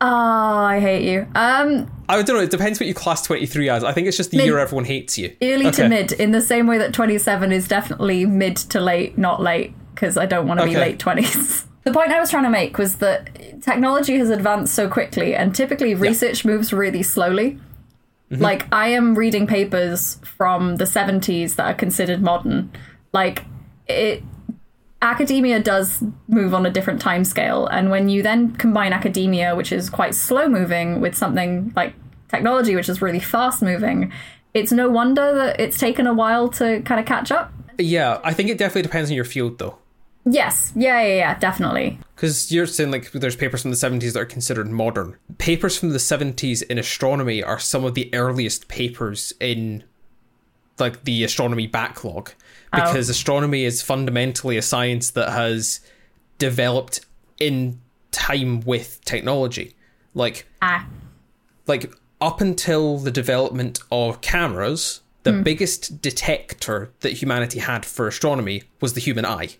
Oh, 0.00 0.06
I 0.06 0.80
hate 0.80 1.04
you. 1.08 1.26
Um, 1.36 1.88
I 2.08 2.20
don't 2.20 2.36
know. 2.36 2.42
It 2.42 2.50
depends 2.50 2.80
what 2.80 2.88
you 2.88 2.94
class 2.94 3.22
23 3.22 3.68
as. 3.68 3.84
I 3.84 3.92
think 3.92 4.08
it's 4.08 4.16
just 4.16 4.30
the 4.32 4.38
Mid- 4.38 4.46
year 4.46 4.58
everyone 4.58 4.86
hates 4.86 5.16
you. 5.18 5.36
early 5.40 5.70
to 5.72 5.88
mid, 5.88 6.10
in 6.12 6.32
the 6.32 6.40
same 6.40 6.66
way 6.66 6.78
that 6.78 6.92
27 6.92 7.52
is 7.52 7.68
definitely 7.68 8.26
mid 8.26 8.56
to 8.56 8.80
late, 8.80 9.16
not 9.16 9.40
late, 9.40 9.74
because 9.94 10.16
I 10.16 10.26
don't 10.26 10.46
want 10.46 10.60
to 10.60 10.66
be 10.66 10.76
late 10.76 10.98
20s. 10.98 11.66
The 11.84 11.92
point 11.92 12.12
I 12.12 12.20
was 12.20 12.30
trying 12.30 12.44
to 12.44 12.50
make 12.50 12.78
was 12.78 12.98
that 12.98 13.60
technology 13.60 14.16
has 14.16 14.30
advanced 14.30 14.72
so 14.72 14.88
quickly, 14.88 15.34
and 15.34 15.52
typically 15.54 15.94
research 15.96 16.44
moves 16.44 16.72
really 16.72 17.02
slowly. 17.02 17.58
Mm-hmm. 18.30 18.40
Like, 18.40 18.72
I 18.72 18.88
am 18.88 19.16
reading 19.16 19.48
papers 19.48 20.20
from 20.22 20.76
the 20.76 20.84
70s 20.84 21.56
that 21.56 21.66
are 21.66 21.74
considered 21.74 22.22
modern. 22.22 22.70
Like, 23.12 23.44
it. 23.88 24.22
Academia 25.02 25.58
does 25.58 26.04
move 26.28 26.54
on 26.54 26.64
a 26.64 26.70
different 26.70 27.00
time 27.00 27.24
scale, 27.24 27.66
and 27.66 27.90
when 27.90 28.08
you 28.08 28.22
then 28.22 28.54
combine 28.54 28.92
academia, 28.92 29.56
which 29.56 29.72
is 29.72 29.90
quite 29.90 30.14
slow 30.14 30.48
moving, 30.48 31.00
with 31.00 31.16
something 31.16 31.72
like 31.74 31.94
technology, 32.28 32.76
which 32.76 32.88
is 32.88 33.02
really 33.02 33.18
fast 33.18 33.62
moving, 33.62 34.12
it's 34.54 34.70
no 34.70 34.88
wonder 34.88 35.34
that 35.34 35.58
it's 35.58 35.76
taken 35.76 36.06
a 36.06 36.14
while 36.14 36.48
to 36.50 36.80
kind 36.82 37.00
of 37.00 37.06
catch 37.06 37.32
up. 37.32 37.52
Yeah, 37.78 38.20
I 38.22 38.32
think 38.32 38.48
it 38.48 38.58
definitely 38.58 38.82
depends 38.82 39.10
on 39.10 39.16
your 39.16 39.24
field, 39.24 39.58
though. 39.58 39.78
Yes, 40.24 40.72
yeah, 40.76 41.02
yeah, 41.02 41.14
yeah, 41.16 41.38
definitely. 41.38 41.98
Because 42.14 42.52
you're 42.52 42.66
saying, 42.66 42.90
like, 42.92 43.10
there's 43.12 43.34
papers 43.36 43.62
from 43.62 43.72
the 43.72 43.76
70s 43.76 44.12
that 44.12 44.20
are 44.20 44.24
considered 44.24 44.68
modern. 44.70 45.16
Papers 45.38 45.76
from 45.76 45.90
the 45.90 45.98
70s 45.98 46.62
in 46.62 46.78
astronomy 46.78 47.42
are 47.42 47.58
some 47.58 47.84
of 47.84 47.94
the 47.94 48.12
earliest 48.14 48.68
papers 48.68 49.32
in, 49.40 49.82
like, 50.78 51.04
the 51.04 51.24
astronomy 51.24 51.66
backlog. 51.66 52.30
Because 52.72 53.08
astronomy 53.10 53.64
is 53.64 53.82
fundamentally 53.82 54.56
a 54.56 54.62
science 54.62 55.10
that 55.10 55.30
has 55.30 55.80
developed 56.38 57.04
in 57.38 57.80
time 58.12 58.60
with 58.60 59.04
technology. 59.04 59.74
Like, 60.14 60.46
Ah, 60.62 60.86
like 61.66 61.92
up 62.20 62.40
until 62.40 62.98
the 62.98 63.10
development 63.10 63.80
of 63.90 64.20
cameras, 64.20 65.00
the 65.24 65.32
biggest 65.32 66.00
detector 66.00 66.90
that 67.00 67.12
humanity 67.14 67.58
had 67.58 67.84
for 67.84 68.08
astronomy 68.08 68.62
was 68.80 68.94
the 68.94 69.00
human 69.00 69.24
eye. 69.26 69.56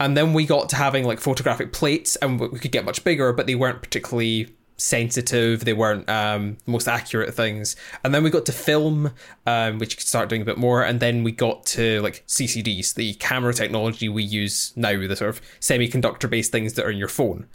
And 0.00 0.16
then 0.16 0.32
we 0.32 0.46
got 0.46 0.68
to 0.70 0.76
having 0.76 1.04
like 1.04 1.20
photographic 1.20 1.72
plates, 1.72 2.16
and 2.16 2.40
we 2.40 2.58
could 2.58 2.72
get 2.72 2.84
much 2.84 3.04
bigger, 3.04 3.32
but 3.32 3.46
they 3.46 3.54
weren't 3.54 3.82
particularly 3.82 4.48
sensitive. 4.78 5.66
They 5.66 5.74
weren't 5.74 6.08
um, 6.08 6.56
the 6.64 6.72
most 6.72 6.88
accurate 6.88 7.34
things. 7.34 7.76
And 8.02 8.14
then 8.14 8.24
we 8.24 8.30
got 8.30 8.46
to 8.46 8.52
film, 8.52 9.12
um, 9.46 9.78
which 9.78 9.92
you 9.92 9.96
could 9.98 10.06
start 10.06 10.30
doing 10.30 10.40
a 10.40 10.46
bit 10.46 10.56
more. 10.56 10.82
And 10.82 11.00
then 11.00 11.22
we 11.22 11.32
got 11.32 11.66
to 11.66 12.00
like 12.00 12.24
CCDs, 12.26 12.94
the 12.94 13.12
camera 13.14 13.52
technology 13.52 14.08
we 14.08 14.22
use 14.22 14.72
now, 14.74 15.06
the 15.06 15.14
sort 15.14 15.28
of 15.28 15.42
semiconductor 15.60 16.28
based 16.30 16.50
things 16.50 16.72
that 16.74 16.86
are 16.86 16.90
in 16.90 16.98
your 16.98 17.08
phone 17.08 17.46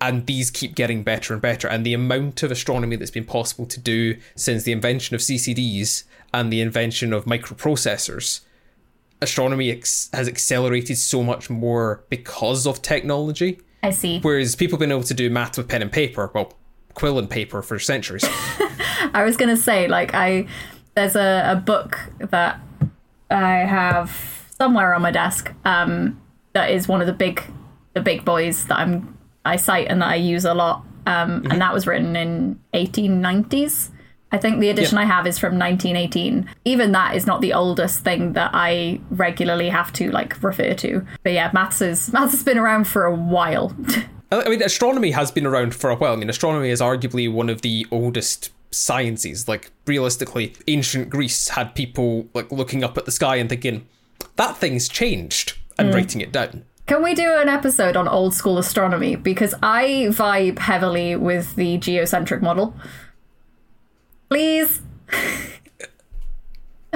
and 0.00 0.26
these 0.26 0.50
keep 0.50 0.74
getting 0.74 1.02
better 1.02 1.32
and 1.32 1.42
better. 1.42 1.68
And 1.68 1.84
the 1.84 1.94
amount 1.94 2.42
of 2.42 2.50
astronomy 2.50 2.96
that's 2.96 3.10
been 3.10 3.24
possible 3.24 3.66
to 3.66 3.80
do 3.80 4.16
since 4.36 4.62
the 4.62 4.72
invention 4.72 5.14
of 5.14 5.20
CCDs 5.20 6.04
and 6.32 6.52
the 6.52 6.60
invention 6.60 7.12
of 7.12 7.24
microprocessors, 7.24 8.40
astronomy 9.20 9.70
ex- 9.70 10.10
has 10.12 10.28
accelerated 10.28 10.98
so 10.98 11.22
much 11.22 11.50
more 11.50 12.04
because 12.08 12.66
of 12.66 12.82
technology. 12.82 13.60
I 13.82 13.90
see. 13.90 14.20
Whereas 14.20 14.56
people 14.56 14.76
have 14.76 14.80
been 14.80 14.92
able 14.92 15.04
to 15.04 15.14
do 15.14 15.30
math 15.30 15.56
with 15.56 15.68
pen 15.68 15.82
and 15.82 15.92
paper, 15.92 16.30
well, 16.34 16.54
quill 16.94 17.18
and 17.18 17.30
paper 17.30 17.62
for 17.62 17.78
centuries. 17.78 18.24
I 19.14 19.22
was 19.24 19.36
gonna 19.36 19.56
say, 19.56 19.88
like, 19.88 20.14
I 20.14 20.46
there's 20.94 21.16
a, 21.16 21.52
a 21.52 21.56
book 21.56 21.98
that 22.18 22.60
I 23.30 23.58
have 23.58 24.46
somewhere 24.58 24.94
on 24.94 25.02
my 25.02 25.12
desk 25.12 25.52
um, 25.64 26.20
that 26.54 26.70
is 26.70 26.88
one 26.88 27.00
of 27.00 27.06
the 27.06 27.12
big 27.12 27.42
the 27.94 28.00
big 28.00 28.24
boys 28.24 28.66
that 28.66 28.78
I'm 28.78 29.16
I 29.44 29.56
cite 29.56 29.86
and 29.88 30.02
that 30.02 30.08
I 30.08 30.16
use 30.16 30.44
a 30.44 30.54
lot, 30.54 30.84
um, 31.06 31.46
and 31.50 31.60
that 31.60 31.72
was 31.72 31.86
written 31.86 32.16
in 32.16 32.60
1890s. 32.74 33.90
I 34.30 34.38
think 34.38 34.60
the 34.60 34.68
edition 34.68 34.96
Yeah. 34.96 35.02
I 35.02 35.06
have 35.06 35.26
is 35.26 35.38
from 35.38 35.58
1918. 35.58 36.48
Even 36.64 36.92
that 36.92 37.16
is 37.16 37.26
not 37.26 37.40
the 37.40 37.54
oldest 37.54 38.00
thing 38.00 38.34
that 38.34 38.50
I 38.52 39.00
regularly 39.10 39.70
have 39.70 39.92
to 39.94 40.10
like 40.10 40.42
refer 40.42 40.74
to. 40.74 41.06
But 41.22 41.32
yeah, 41.32 41.50
maths 41.52 41.80
is 41.80 42.12
maths 42.12 42.32
has 42.32 42.42
been 42.42 42.58
around 42.58 42.86
for 42.86 43.04
a 43.04 43.14
while. 43.14 43.74
I 44.30 44.48
mean, 44.48 44.62
astronomy 44.62 45.12
has 45.12 45.30
been 45.30 45.46
around 45.46 45.74
for 45.74 45.88
a 45.88 45.96
while. 45.96 46.12
I 46.12 46.16
mean, 46.16 46.28
astronomy 46.28 46.68
is 46.68 46.82
arguably 46.82 47.32
one 47.32 47.48
of 47.48 47.62
the 47.62 47.86
oldest 47.90 48.50
sciences. 48.70 49.48
Like, 49.48 49.70
realistically, 49.86 50.52
ancient 50.66 51.08
Greece 51.08 51.48
had 51.48 51.74
people 51.74 52.28
like 52.34 52.52
looking 52.52 52.84
up 52.84 52.98
at 52.98 53.06
the 53.06 53.10
sky 53.10 53.36
and 53.36 53.48
thinking, 53.48 53.86
that 54.36 54.58
thing's 54.58 54.86
changed, 54.88 55.56
and 55.78 55.90
mm. 55.90 55.94
writing 55.94 56.20
it 56.20 56.30
down. 56.30 56.64
Can 56.86 57.02
we 57.02 57.14
do 57.14 57.36
an 57.36 57.48
episode 57.48 57.96
on 57.96 58.08
old 58.08 58.34
school 58.34 58.58
astronomy? 58.58 59.16
Because 59.16 59.54
I 59.62 60.06
vibe 60.08 60.58
heavily 60.58 61.16
with 61.16 61.54
the 61.54 61.78
geocentric 61.78 62.40
model. 62.40 62.74
Please. 64.28 64.80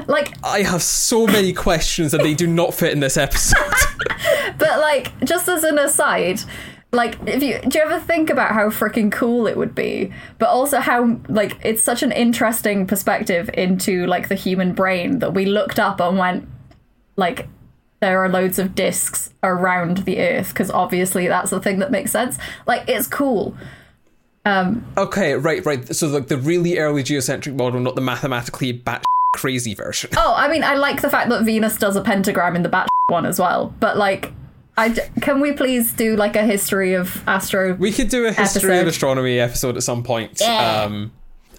like, 0.06 0.32
I 0.44 0.62
have 0.62 0.82
so 0.82 1.26
many 1.26 1.52
questions 1.52 2.14
and 2.14 2.24
they 2.24 2.34
do 2.34 2.46
not 2.46 2.74
fit 2.74 2.92
in 2.92 3.00
this 3.00 3.16
episode. 3.16 3.58
but 4.58 4.80
like, 4.80 5.18
just 5.24 5.48
as 5.48 5.64
an 5.64 5.78
aside, 5.78 6.40
like, 6.92 7.16
if 7.26 7.42
you 7.42 7.58
do 7.66 7.78
you 7.78 7.84
ever 7.84 7.98
think 7.98 8.28
about 8.28 8.52
how 8.52 8.68
freaking 8.68 9.10
cool 9.10 9.46
it 9.46 9.56
would 9.56 9.74
be, 9.74 10.12
but 10.38 10.50
also 10.50 10.78
how 10.80 11.18
like 11.28 11.58
it's 11.64 11.82
such 11.82 12.02
an 12.02 12.12
interesting 12.12 12.86
perspective 12.86 13.48
into 13.54 14.06
like 14.06 14.28
the 14.28 14.34
human 14.34 14.74
brain 14.74 15.20
that 15.20 15.32
we 15.32 15.46
looked 15.46 15.78
up 15.78 16.00
and 16.00 16.18
went 16.18 16.48
like 17.16 17.48
there 18.00 18.22
are 18.22 18.28
loads 18.28 18.58
of 18.58 18.74
disks 18.74 19.32
around 19.42 19.98
the 19.98 20.18
earth 20.20 20.48
because 20.48 20.70
obviously 20.70 21.28
that's 21.28 21.50
the 21.50 21.60
thing 21.60 21.78
that 21.78 21.90
makes 21.90 22.10
sense 22.10 22.36
like 22.66 22.82
it's 22.88 23.06
cool 23.06 23.56
okay, 24.46 25.34
right, 25.34 25.64
right. 25.64 25.94
So, 25.94 26.08
like 26.08 26.28
the 26.28 26.38
really 26.38 26.78
early 26.78 27.02
geocentric 27.02 27.54
model, 27.54 27.80
not 27.80 27.94
the 27.94 28.00
mathematically 28.00 28.72
bat 28.72 29.04
crazy 29.32 29.74
version. 29.74 30.10
oh 30.18 30.34
i 30.36 30.46
mean 30.46 30.62
i 30.62 30.74
like 30.74 31.00
the 31.00 31.08
fact 31.08 31.30
that 31.30 31.42
venus 31.42 31.78
does 31.78 31.96
a 31.96 32.02
pentagram 32.02 32.54
in 32.54 32.62
the 32.62 32.68
bat 32.68 32.86
one 33.08 33.24
as 33.24 33.38
well 33.38 33.74
but 33.80 33.96
like 33.96 34.30
I 34.76 34.88
d- 34.88 35.02
can 35.20 35.40
we 35.40 35.52
please 35.52 35.92
do 35.92 36.16
like 36.16 36.34
a 36.34 36.44
history 36.44 36.94
of 36.94 37.22
astro 37.28 37.74
We 37.74 37.92
could 37.92 38.08
do 38.08 38.26
a 38.26 38.32
history 38.32 38.78
of 38.78 38.86
astronomy 38.86 39.38
episode 39.38 39.76
at 39.76 39.82
some 39.82 40.02
point. 40.02 40.40
Yeah. 40.40 40.84
Um, 40.84 41.12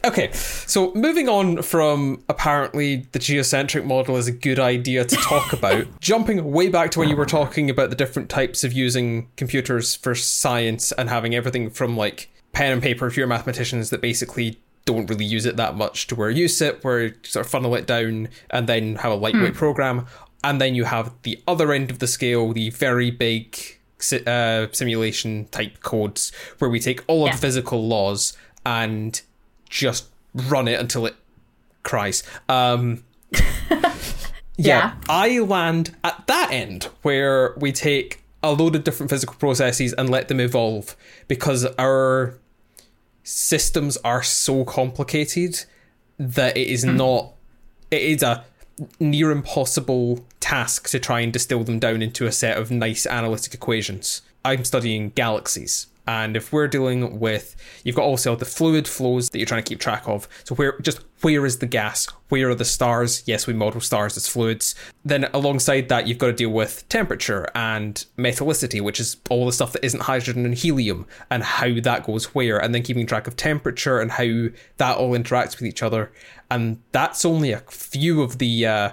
okay, 0.04 0.32
so 0.32 0.92
moving 0.96 1.30
on 1.30 1.62
from 1.62 2.24
apparently 2.28 3.06
the 3.12 3.20
geocentric 3.20 3.86
model 3.86 4.18
is 4.18 4.28
a 4.28 4.32
good 4.32 4.60
idea 4.60 5.06
to 5.06 5.16
talk 5.18 5.54
about, 5.60 5.86
jumping 6.00 6.44
way 6.52 6.70
back 6.70 6.90
to 6.92 7.00
when 7.00 7.10
you 7.10 7.16
were 7.16 7.28
talking 7.28 7.70
about 7.70 7.92
the 7.92 7.96
different 7.96 8.30
types 8.30 8.64
of 8.64 8.74
using 8.74 9.28
computers 9.38 9.94
for 9.96 10.16
science 10.16 10.92
and 10.94 11.08
having 11.08 11.36
everything 11.36 11.70
from 11.70 11.96
like 11.96 12.32
pen 12.54 12.72
and 12.72 12.82
paper 12.82 13.06
if 13.08 13.18
you're 13.18 13.28
mathematicians 13.28 13.90
that 13.90 14.00
basically 14.02 14.58
don't 14.86 15.10
really 15.10 15.26
use 15.26 15.46
it 15.46 15.56
that 15.58 15.76
much 15.76 16.08
to 16.08 16.16
where 16.16 16.30
you 16.30 16.48
sit, 16.48 16.84
where 16.84 17.04
you 17.08 17.14
sort 17.24 17.46
of 17.46 17.52
funnel 17.52 17.74
it 17.76 17.86
down 17.88 18.28
and 18.50 18.68
then 18.68 18.96
have 18.98 19.12
a 19.12 19.16
lightweight 19.16 19.54
program. 19.54 20.06
And 20.44 20.60
then 20.60 20.76
you 20.76 20.84
have 20.84 21.14
the 21.24 21.42
other 21.48 21.72
end 21.72 21.90
of 21.90 22.00
the 22.00 22.08
scale, 22.08 22.52
the 22.54 22.70
very 22.70 23.10
big 23.12 23.58
uh, 24.28 24.68
simulation 24.74 25.46
type 25.52 25.80
codes, 25.82 26.32
where 26.60 26.70
we 26.70 26.80
take 26.82 27.02
all 27.08 27.24
of 27.24 27.28
Yeah. 27.30 27.36
the 27.36 27.42
physical 27.42 27.88
laws 27.88 28.36
and 28.66 29.22
just 29.70 30.08
run 30.34 30.68
it 30.68 30.80
until 30.80 31.06
it 31.06 31.16
cries. 31.84 32.24
Um, 32.50 33.06
yeah, 33.72 33.94
Yeah. 34.58 34.94
I 35.10 35.40
land 35.40 35.96
at 36.04 36.28
that 36.28 36.52
end 36.52 36.90
where 37.04 37.54
we 37.58 37.72
take 37.72 38.22
a 38.42 38.52
load 38.52 38.76
of 38.76 38.84
different 38.84 39.10
physical 39.10 39.36
processes 39.36 39.94
and 39.94 40.10
let 40.10 40.28
them 40.28 40.42
evolve 40.42 40.98
because 41.30 41.66
our 41.80 42.36
systems 43.24 43.98
are 43.98 44.22
so 44.22 44.66
complicated 44.66 45.64
that 46.18 46.56
it 46.58 46.68
is 46.68 46.84
hmm. 46.84 46.98
not 46.98 47.34
it 47.92 48.02
is 48.02 48.24
a 48.24 48.46
near 49.00 49.32
impossible 49.32 50.26
task 50.40 50.90
to 50.90 51.00
try 51.00 51.20
and 51.22 51.32
distill 51.32 51.64
them 51.64 51.80
down 51.80 52.02
into 52.02 52.26
a 52.26 52.32
set 52.32 52.58
of 52.58 52.72
nice 52.72 53.06
analytic 53.06 53.54
equations. 53.54 54.22
I'm 54.44 54.66
studying 54.66 55.12
galaxies. 55.12 55.88
And 56.06 56.36
if 56.36 56.52
we're 56.52 56.68
dealing 56.68 57.20
with, 57.20 57.56
you've 57.84 57.96
got 57.96 58.04
also 58.04 58.36
the 58.36 58.46
fluid 58.46 58.88
flows 58.88 59.30
that 59.30 59.38
you're 59.38 59.46
trying 59.46 59.64
to 59.64 59.70
keep 59.70 59.80
track 59.80 60.08
of. 60.08 60.28
So 60.44 60.56
where, 60.56 60.78
just 60.80 61.00
where 61.22 61.46
is 61.46 61.60
the 61.60 61.66
gas? 61.66 62.08
Where 62.28 62.50
are 62.50 62.56
the 62.56 62.66
stars? 62.66 63.24
Yes, 63.26 63.48
we 63.48 63.54
model 63.54 63.80
stars 63.80 64.18
as 64.18 64.28
fluids. 64.28 64.76
Then 65.06 65.30
alongside 65.34 65.88
that, 65.90 66.08
you've 66.08 66.18
got 66.18 66.28
to 66.28 66.34
deal 66.34 66.50
with 66.50 66.88
temperature 66.90 67.48
and 67.56 68.06
metallicity, 68.18 68.82
which 68.82 69.00
is 69.00 69.18
all 69.30 69.46
the 69.46 69.54
stuff 69.54 69.72
that 69.74 69.86
isn't 69.86 70.04
hydrogen 70.04 70.46
and 70.46 70.56
helium, 70.56 71.06
and 71.30 71.44
how 71.44 71.80
that 71.82 72.06
goes 72.06 72.36
where. 72.36 72.58
And 72.58 72.76
then 72.76 72.84
keeping 72.84 73.06
track 73.06 73.28
of 73.28 73.38
temperature 73.38 74.00
and 74.00 74.12
how 74.12 74.50
that 74.78 74.98
all 74.98 75.12
interacts 75.12 75.58
with 75.58 75.68
each 75.68 75.84
other. 75.84 76.12
And 76.52 76.82
that's 76.92 77.24
only 77.24 77.52
a 77.52 77.60
few 77.60 78.22
of 78.22 78.40
the 78.40 78.66
uh, 78.66 78.92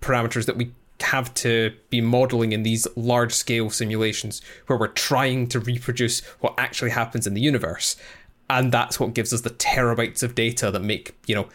parameters 0.00 0.46
that 0.46 0.56
we 0.56 0.72
have 1.02 1.32
to 1.34 1.74
be 1.90 2.00
modeling 2.00 2.52
in 2.52 2.62
these 2.62 2.86
large 2.96 3.32
scale 3.32 3.70
simulations 3.70 4.42
where 4.66 4.78
we're 4.78 4.88
trying 4.88 5.46
to 5.48 5.60
reproduce 5.60 6.20
what 6.40 6.54
actually 6.58 6.90
happens 6.90 7.26
in 7.26 7.34
the 7.34 7.40
universe. 7.40 7.96
And 8.50 8.72
that's 8.72 9.00
what 9.00 9.14
gives 9.14 9.32
us 9.32 9.42
the 9.42 9.50
terabytes 9.50 10.22
of 10.22 10.34
data 10.34 10.70
that 10.70 10.82
make, 10.82 11.16
you 11.26 11.34
know, 11.34 11.48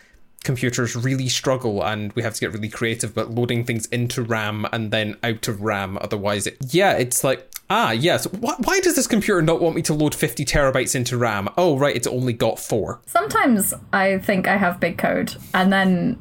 computers 0.44 0.96
really 0.96 1.28
struggle 1.28 1.84
and 1.84 2.14
we 2.14 2.24
have 2.24 2.34
to 2.34 2.40
get 2.40 2.54
really 2.54 2.70
creative 2.70 3.12
about 3.12 3.32
loading 3.32 3.66
things 3.66 3.86
into 3.88 4.22
RAM 4.22 4.66
and 4.72 4.92
then 4.92 5.18
out 5.24 5.48
of 5.48 5.62
RAM. 5.62 5.98
Otherwise, 6.00 6.48
it, 6.48 6.58
yeah, 6.70 6.94
it's 6.94 7.24
like, 7.24 7.52
ah, 7.70 7.92
yes, 7.92 8.26
why, 8.28 8.56
why 8.60 8.80
does 8.80 8.96
this 8.96 9.08
computer 9.08 9.42
not 9.42 9.62
want 9.62 9.76
me 9.76 9.82
to 9.82 9.94
load 9.94 10.16
50 10.16 10.46
terabytes 10.46 10.96
into 10.96 11.18
RAM? 11.18 11.50
Oh, 11.58 11.78
right, 11.78 11.96
it's 11.96 12.08
only 12.08 12.34
got 12.34 12.60
four. 12.60 13.02
sometimes 13.06 13.74
I 13.92 14.20
think 14.20 14.48
I 14.48 14.58
have 14.58 14.80
big 14.80 14.98
code, 14.98 15.36
and 15.54 15.72
then 15.72 16.18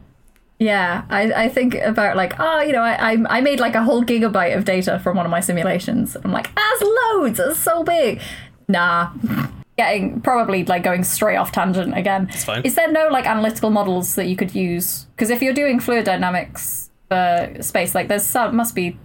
yeah, 0.59 1.05
I, 1.11 1.45
I 1.45 1.49
think 1.49 1.75
about 1.75 2.17
like 2.17 2.35
oh 2.39 2.61
you 2.63 2.73
know 2.73 2.83
I, 2.83 3.13
I 3.13 3.39
I 3.39 3.41
made 3.41 3.61
like 3.61 3.75
a 3.75 3.83
whole 3.83 4.03
gigabyte 4.03 4.57
of 4.57 4.65
data 4.65 4.99
from 4.99 5.17
one 5.17 5.27
of 5.27 5.31
my 5.31 5.41
simulations. 5.41 6.17
I'm 6.17 6.33
like 6.33 6.55
that's 6.55 6.83
loads, 6.83 7.39
that's 7.39 7.59
so 7.59 7.85
big. 7.85 8.21
Nah, 8.69 9.11
getting 9.77 10.21
probably 10.21 10.65
like 10.65 10.83
going 10.83 11.05
straight 11.05 11.37
off 11.37 11.53
tangent 11.53 11.97
again. 11.97 12.29
fine. 12.29 12.63
Is 12.63 12.75
there 12.75 12.91
no 12.91 13.09
like 13.09 13.27
analytical 13.27 13.71
models 13.71 14.15
that 14.15 14.27
you 14.27 14.37
could 14.37 14.55
use? 14.55 15.07
Because 15.15 15.31
if 15.31 15.43
you're 15.43 15.55
doing 15.55 15.79
fluid 15.79 16.05
dynamics 16.05 16.91
for 17.09 17.55
space, 17.61 17.95
like 17.95 18.09
there's 18.09 18.25
some 18.25 18.57
must 18.57 18.75
be 18.75 18.99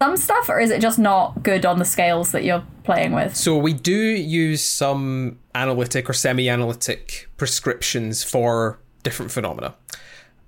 some 0.00 0.16
stuff, 0.16 0.48
or 0.48 0.60
is 0.60 0.70
it 0.70 0.80
just 0.80 0.98
not 0.98 1.42
good 1.42 1.64
on 1.64 1.78
the 1.78 1.84
scales 1.84 2.32
that 2.32 2.44
you're 2.44 2.64
playing 2.84 3.12
with? 3.12 3.34
So 3.34 3.56
we 3.56 3.72
do 3.72 3.96
use 3.96 4.62
some 4.62 5.38
analytic 5.54 6.08
or 6.08 6.12
semi-analytic 6.12 7.30
prescriptions 7.36 8.22
for 8.22 8.78
different 9.02 9.32
phenomena. 9.32 9.74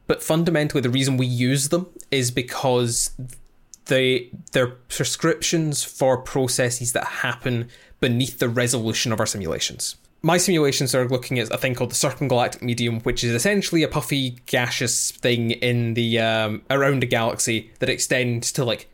But 0.09 0.23
fundamentally 0.23 0.81
the 0.81 0.91
reason 0.91 1.17
we 1.17 1.27
use 1.27 1.69
them 1.69 1.87
is 2.11 2.33
because 2.33 3.13
they 3.85 4.31
they're 4.53 4.67
prescriptions 4.67 5.85
for 5.85 6.17
processes 6.19 6.93
that 6.95 7.05
happen 7.05 7.69
beneath 8.01 8.39
the 8.39 8.49
resolution 8.49 9.13
of 9.13 9.21
our 9.21 9.27
simulations. 9.27 9.97
My 10.23 10.37
simulations 10.37 10.95
are 10.95 11.07
looking 11.07 11.39
at 11.39 11.53
a 11.53 11.59
thing 11.59 11.75
called 11.75 11.93
the 11.93 11.95
circumgalactic 11.95 12.63
medium, 12.63 13.01
which 13.01 13.23
is 13.23 13.33
essentially 13.33 13.85
a 13.85 13.89
puffy 13.89 14.39
gaseous 14.47 15.13
thing 15.13 15.53
in 15.53 15.95
the 15.95 16.19
um, 16.19 16.63
around 16.71 17.05
a 17.05 17.07
galaxy 17.07 17.71
that 17.79 17.89
extends 17.89 18.51
to 18.53 18.65
like 18.65 18.89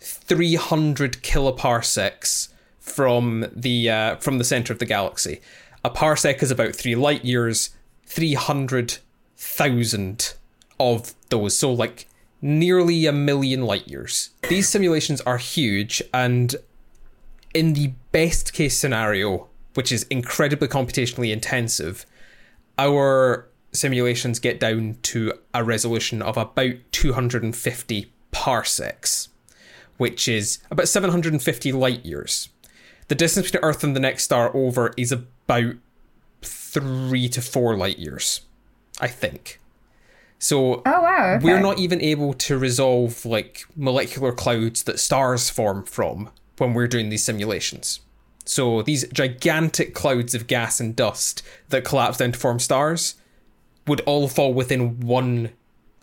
300 0.00 1.22
kiloparsecs 1.22 2.48
from 2.78 3.46
the 3.54 3.90
uh, 3.90 4.16
from 4.16 4.38
the 4.38 4.44
center 4.44 4.72
of 4.72 4.78
the 4.78 4.86
galaxy. 4.86 5.40
A 5.84 5.90
parsec 5.90 6.42
is 6.42 6.50
about 6.50 6.76
three 6.76 6.94
light 6.94 7.24
years. 7.24 7.70
Three 8.06 8.34
hundred 8.34 8.98
thousand 9.36 10.33
of 10.78 11.14
those, 11.30 11.56
so 11.56 11.72
like 11.72 12.08
nearly 12.40 13.06
a 13.06 13.12
million 13.12 13.62
light 13.62 13.88
years. 13.88 14.30
These 14.48 14.68
simulations 14.68 15.20
are 15.22 15.38
huge, 15.38 16.02
and 16.12 16.54
in 17.54 17.72
the 17.72 17.92
best 18.12 18.52
case 18.52 18.78
scenario, 18.78 19.48
which 19.74 19.90
is 19.90 20.04
incredibly 20.04 20.68
computationally 20.68 21.32
intensive, 21.32 22.04
our 22.78 23.48
simulations 23.72 24.38
get 24.38 24.60
down 24.60 24.96
to 25.02 25.32
a 25.52 25.64
resolution 25.64 26.22
of 26.22 26.36
about 26.36 26.74
250 26.92 28.12
parsecs, 28.30 29.28
which 29.96 30.28
is 30.28 30.58
about 30.70 30.88
750 30.88 31.72
light 31.72 32.04
years. 32.04 32.48
The 33.08 33.14
distance 33.14 33.50
between 33.50 33.64
Earth 33.64 33.84
and 33.84 33.94
the 33.94 34.00
next 34.00 34.24
star 34.24 34.54
over 34.54 34.92
is 34.96 35.12
about 35.12 35.74
three 36.42 37.28
to 37.28 37.40
four 37.40 37.76
light 37.76 37.98
years, 37.98 38.42
I 39.00 39.08
think. 39.08 39.60
So 40.44 40.82
Oh 40.84 41.00
wow, 41.00 41.36
okay. 41.36 41.42
we're 41.42 41.58
not 41.58 41.78
even 41.78 42.02
able 42.02 42.34
to 42.34 42.58
resolve 42.58 43.24
like 43.24 43.64
molecular 43.76 44.30
clouds 44.30 44.82
that 44.82 45.00
stars 45.00 45.48
form 45.48 45.84
from 45.84 46.28
when 46.58 46.74
we're 46.74 46.86
doing 46.86 47.08
these 47.08 47.24
simulations. 47.24 48.00
So 48.44 48.82
these 48.82 49.08
gigantic 49.08 49.94
clouds 49.94 50.34
of 50.34 50.46
gas 50.46 50.80
and 50.80 50.94
dust 50.94 51.42
that 51.70 51.86
collapse 51.86 52.18
down 52.18 52.32
to 52.32 52.38
form 52.38 52.58
stars 52.58 53.14
would 53.86 54.02
all 54.02 54.28
fall 54.28 54.52
within 54.52 55.00
one 55.00 55.48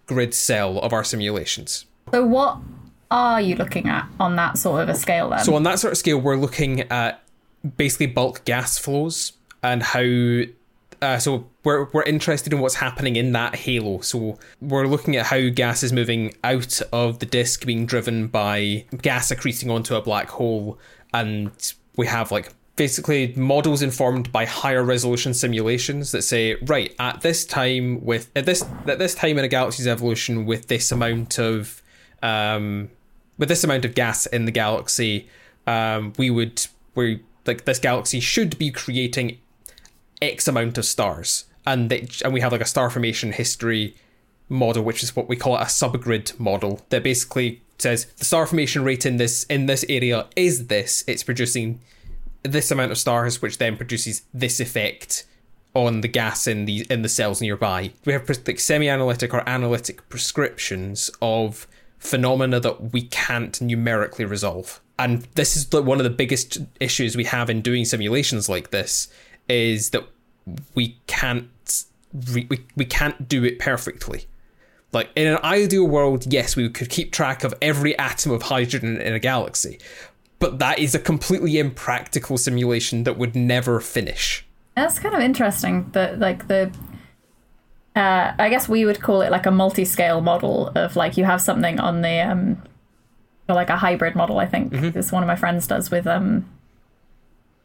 grid 0.07 0.33
cell 0.33 0.79
of 0.79 0.91
our 0.91 1.03
simulations. 1.03 1.85
So 2.11 2.25
what 2.25 2.57
are 3.11 3.39
you 3.39 3.55
looking 3.55 3.87
at 3.87 4.07
on 4.19 4.37
that 4.37 4.57
sort 4.57 4.81
of 4.81 4.89
a 4.89 4.95
scale 4.95 5.29
then? 5.29 5.45
So 5.45 5.53
on 5.53 5.61
that 5.63 5.77
sort 5.77 5.91
of 5.91 5.99
scale, 5.99 6.19
we're 6.19 6.35
looking 6.35 6.81
at 6.89 7.21
basically 7.77 8.07
bulk 8.07 8.43
gas 8.45 8.79
flows 8.79 9.33
and 9.61 9.83
how. 9.83 10.01
Uh, 11.01 11.17
so 11.17 11.47
we're 11.63 11.85
we're 11.93 12.03
interested 12.03 12.53
in 12.53 12.59
what's 12.59 12.75
happening 12.75 13.15
in 13.15 13.31
that 13.31 13.55
halo. 13.55 14.01
So 14.01 14.37
we're 14.61 14.85
looking 14.85 15.15
at 15.15 15.25
how 15.25 15.49
gas 15.49 15.81
is 15.81 15.91
moving 15.91 16.35
out 16.43 16.79
of 16.93 17.19
the 17.19 17.25
disk, 17.25 17.65
being 17.65 17.85
driven 17.85 18.27
by 18.27 18.85
gas 19.01 19.31
accreting 19.31 19.73
onto 19.73 19.95
a 19.95 20.01
black 20.01 20.29
hole, 20.29 20.77
and 21.13 21.51
we 21.95 22.05
have 22.07 22.31
like 22.31 22.53
basically 22.75 23.33
models 23.35 23.81
informed 23.81 24.31
by 24.31 24.45
higher 24.45 24.83
resolution 24.83 25.33
simulations 25.33 26.11
that 26.11 26.21
say 26.21 26.55
right 26.63 26.95
at 26.99 27.21
this 27.21 27.45
time 27.45 28.03
with 28.03 28.31
at 28.35 28.45
this 28.45 28.63
at 28.87 28.97
this 28.97 29.13
time 29.13 29.37
in 29.37 29.43
a 29.43 29.47
galaxy's 29.47 29.87
evolution 29.87 30.45
with 30.45 30.67
this 30.67 30.91
amount 30.91 31.37
of 31.37 31.81
um 32.23 32.89
with 33.37 33.49
this 33.49 33.63
amount 33.63 33.85
of 33.85 33.93
gas 33.93 34.25
in 34.27 34.45
the 34.45 34.51
galaxy 34.51 35.27
um 35.67 36.13
we 36.17 36.29
would 36.29 36.65
we 36.95 37.21
like 37.45 37.65
this 37.65 37.77
galaxy 37.77 38.19
should 38.19 38.57
be 38.57 38.71
creating 38.71 39.37
x 40.21 40.47
amount 40.47 40.77
of 40.77 40.85
stars 40.85 41.45
and 41.65 41.89
they, 41.89 42.07
and 42.23 42.33
we 42.33 42.41
have 42.41 42.51
like 42.51 42.61
a 42.61 42.65
star 42.65 42.89
formation 42.89 43.31
history 43.31 43.95
model 44.49 44.83
which 44.83 45.03
is 45.03 45.15
what 45.15 45.29
we 45.29 45.35
call 45.35 45.55
a 45.55 45.65
subgrid 45.65 46.37
model 46.39 46.81
that 46.89 47.03
basically 47.03 47.61
says 47.77 48.05
the 48.17 48.25
star 48.25 48.45
formation 48.45 48.83
rate 48.83 49.05
in 49.05 49.17
this 49.17 49.43
in 49.45 49.65
this 49.65 49.85
area 49.89 50.27
is 50.35 50.67
this 50.67 51.03
it's 51.07 51.23
producing 51.23 51.79
this 52.43 52.71
amount 52.71 52.91
of 52.91 52.97
stars, 52.97 53.41
which 53.41 53.57
then 53.57 53.77
produces 53.77 54.23
this 54.33 54.59
effect 54.59 55.25
on 55.73 56.01
the 56.01 56.07
gas 56.07 56.47
in 56.47 56.65
the 56.65 56.85
in 56.89 57.01
the 57.01 57.09
cells 57.09 57.41
nearby. 57.41 57.91
We 58.05 58.13
have 58.13 58.27
like 58.29 58.59
semi-analytic 58.59 59.33
or 59.33 59.47
analytic 59.47 60.07
prescriptions 60.09 61.09
of 61.21 61.67
phenomena 61.97 62.59
that 62.59 62.93
we 62.93 63.03
can't 63.03 63.59
numerically 63.61 64.25
resolve. 64.25 64.81
And 64.97 65.27
this 65.35 65.55
is 65.55 65.71
one 65.71 65.99
of 65.99 66.03
the 66.03 66.09
biggest 66.09 66.59
issues 66.79 67.15
we 67.15 67.23
have 67.25 67.49
in 67.49 67.61
doing 67.61 67.85
simulations 67.85 68.49
like 68.49 68.71
this 68.71 69.07
is 69.47 69.91
that 69.91 70.07
we 70.75 70.97
can't 71.07 71.47
we, 72.33 72.47
we 72.75 72.85
can't 72.85 73.27
do 73.27 73.43
it 73.43 73.59
perfectly. 73.59 74.25
Like 74.93 75.09
in 75.15 75.27
an 75.27 75.39
ideal 75.43 75.87
world, 75.87 76.31
yes, 76.31 76.55
we 76.55 76.69
could 76.69 76.89
keep 76.89 77.11
track 77.11 77.43
of 77.43 77.53
every 77.61 77.97
atom 77.97 78.33
of 78.33 78.43
hydrogen 78.43 78.99
in 78.99 79.13
a 79.13 79.19
galaxy, 79.19 79.79
but 80.39 80.59
that 80.59 80.79
is 80.79 80.93
a 80.93 80.99
completely 80.99 81.57
impractical 81.57 82.37
simulation 82.37 83.03
that 83.05 83.17
would 83.17 83.35
never 83.35 83.79
finish. 83.79 84.45
That's 84.75 84.99
kind 84.99 85.15
of 85.15 85.21
interesting. 85.21 85.89
That 85.93 86.19
like 86.19 86.47
the, 86.49 86.71
uh, 87.95 88.33
I 88.37 88.49
guess 88.49 88.67
we 88.67 88.85
would 88.85 89.01
call 89.01 89.21
it 89.21 89.31
like 89.31 89.45
a 89.45 89.51
multi-scale 89.51 90.19
model 90.19 90.71
of 90.75 90.97
like 90.97 91.15
you 91.15 91.23
have 91.23 91.41
something 91.41 91.79
on 91.79 92.01
the 92.01 92.19
um, 92.19 92.61
or 93.47 93.55
like 93.55 93.69
a 93.69 93.77
hybrid 93.77 94.15
model. 94.15 94.39
I 94.39 94.45
think 94.45 94.73
mm-hmm. 94.73 94.89
this 94.89 95.11
one 95.11 95.23
of 95.23 95.27
my 95.27 95.37
friends 95.37 95.67
does 95.67 95.89
with 95.89 96.05
um, 96.05 96.49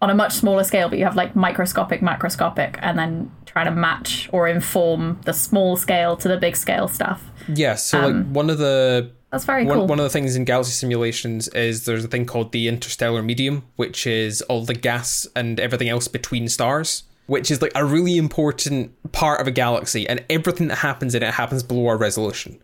on 0.03 0.11
a 0.11 0.15
much 0.15 0.33
smaller 0.33 0.65
scale, 0.65 0.89
but 0.89 0.99
you 0.99 1.05
have 1.05 1.17
like 1.17 1.35
microscopic, 1.35 2.01
macroscopic, 2.01 2.79
and 2.83 2.99
then 2.99 3.31
try 3.47 3.65
to 3.65 3.71
match 3.71 4.29
or 4.33 4.47
inform 4.47 5.19
the 5.25 5.33
small 5.33 5.77
scale 5.77 6.17
to 6.17 6.29
the 6.29 6.37
big 6.37 6.57
scale 6.57 6.89
stuff. 6.89 7.23
Yeah. 7.49 7.75
So 7.77 8.01
um, 8.01 8.05
like 8.05 8.35
one 8.35 8.51
of 8.51 8.59
the 8.59 9.11
that's 9.31 9.45
very 9.45 9.65
one, 9.65 9.79
cool. 9.79 9.87
One 9.87 9.99
of 9.99 10.05
the 10.05 10.11
things 10.11 10.37
in 10.37 10.45
galaxy 10.45 10.73
simulations 10.73 11.49
is 11.49 11.85
there's 11.85 12.05
a 12.05 12.09
thing 12.09 12.27
called 12.27 12.53
the 12.53 12.69
interstellar 12.69 13.23
medium, 13.23 13.65
which 13.77 14.07
is 14.07 14.43
all 14.43 14.65
the 14.65 14.75
gas 14.75 15.27
and 15.35 15.59
everything 15.59 15.89
else 15.89 16.09
between 16.09 16.49
stars, 16.49 17.05
which 17.27 17.51
is 17.51 17.63
like 17.63 17.73
a 17.75 17.85
really 17.85 18.19
important 18.19 18.93
part 19.13 19.41
of 19.41 19.47
a 19.47 19.51
galaxy, 19.51 20.09
and 20.09 20.25
everything 20.31 20.69
that 20.69 20.77
happens 20.79 21.15
in 21.15 21.23
it 21.23 21.35
happens 21.35 21.63
below 21.63 21.87
our 21.89 21.97
resolution. 21.97 22.59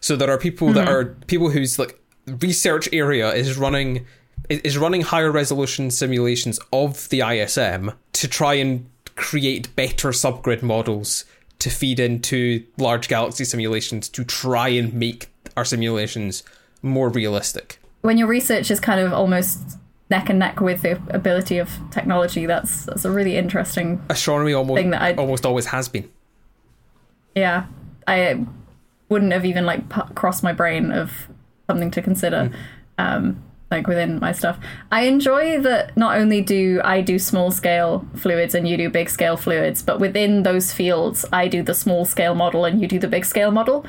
So 0.00 0.16
there 0.16 0.30
are 0.30 0.38
people 0.38 0.68
mm-hmm. 0.68 0.76
that 0.76 0.88
are 0.88 1.04
people 1.26 1.50
whose 1.50 1.78
like 1.78 2.00
research 2.26 2.88
area 2.92 3.32
is 3.32 3.56
running 3.58 4.06
is 4.48 4.78
running 4.78 5.02
higher 5.02 5.30
resolution 5.30 5.90
simulations 5.90 6.60
of 6.72 7.08
the 7.08 7.20
ISM 7.20 7.92
to 8.12 8.28
try 8.28 8.54
and 8.54 8.88
create 9.16 9.74
better 9.76 10.10
subgrid 10.10 10.62
models 10.62 11.24
to 11.58 11.70
feed 11.70 11.98
into 11.98 12.64
large 12.76 13.08
galaxy 13.08 13.44
simulations 13.44 14.08
to 14.10 14.24
try 14.24 14.68
and 14.68 14.92
make 14.92 15.28
our 15.56 15.64
simulations 15.64 16.42
more 16.82 17.08
realistic. 17.08 17.80
When 18.02 18.18
your 18.18 18.28
research 18.28 18.70
is 18.70 18.78
kind 18.78 19.00
of 19.00 19.12
almost 19.12 19.78
neck 20.10 20.28
and 20.28 20.38
neck 20.38 20.60
with 20.60 20.82
the 20.82 21.00
ability 21.08 21.58
of 21.58 21.70
technology, 21.90 22.46
that's 22.46 22.84
that's 22.84 23.04
a 23.04 23.10
really 23.10 23.36
interesting 23.36 24.02
astronomy 24.08 24.52
almost 24.52 24.78
thing 24.78 24.90
that 24.90 25.02
I, 25.02 25.14
almost 25.14 25.46
always 25.46 25.66
has 25.66 25.88
been. 25.88 26.08
Yeah, 27.34 27.66
I 28.06 28.44
wouldn't 29.08 29.32
have 29.32 29.44
even 29.44 29.66
like 29.66 29.88
crossed 30.14 30.42
my 30.42 30.52
brain 30.52 30.92
of 30.92 31.28
something 31.66 31.90
to 31.92 32.02
consider. 32.02 32.50
Mm. 32.50 32.54
Um, 32.98 33.42
like 33.70 33.86
within 33.86 34.20
my 34.20 34.32
stuff. 34.32 34.58
I 34.92 35.02
enjoy 35.02 35.60
that 35.60 35.96
not 35.96 36.16
only 36.16 36.40
do 36.40 36.80
I 36.84 37.00
do 37.00 37.18
small 37.18 37.50
scale 37.50 38.06
fluids 38.14 38.54
and 38.54 38.68
you 38.68 38.76
do 38.76 38.88
big 38.88 39.10
scale 39.10 39.36
fluids, 39.36 39.82
but 39.82 39.98
within 39.98 40.44
those 40.44 40.72
fields, 40.72 41.24
I 41.32 41.48
do 41.48 41.62
the 41.62 41.74
small 41.74 42.04
scale 42.04 42.34
model 42.34 42.64
and 42.64 42.80
you 42.80 42.86
do 42.86 42.98
the 42.98 43.08
big 43.08 43.24
scale 43.24 43.50
model. 43.50 43.84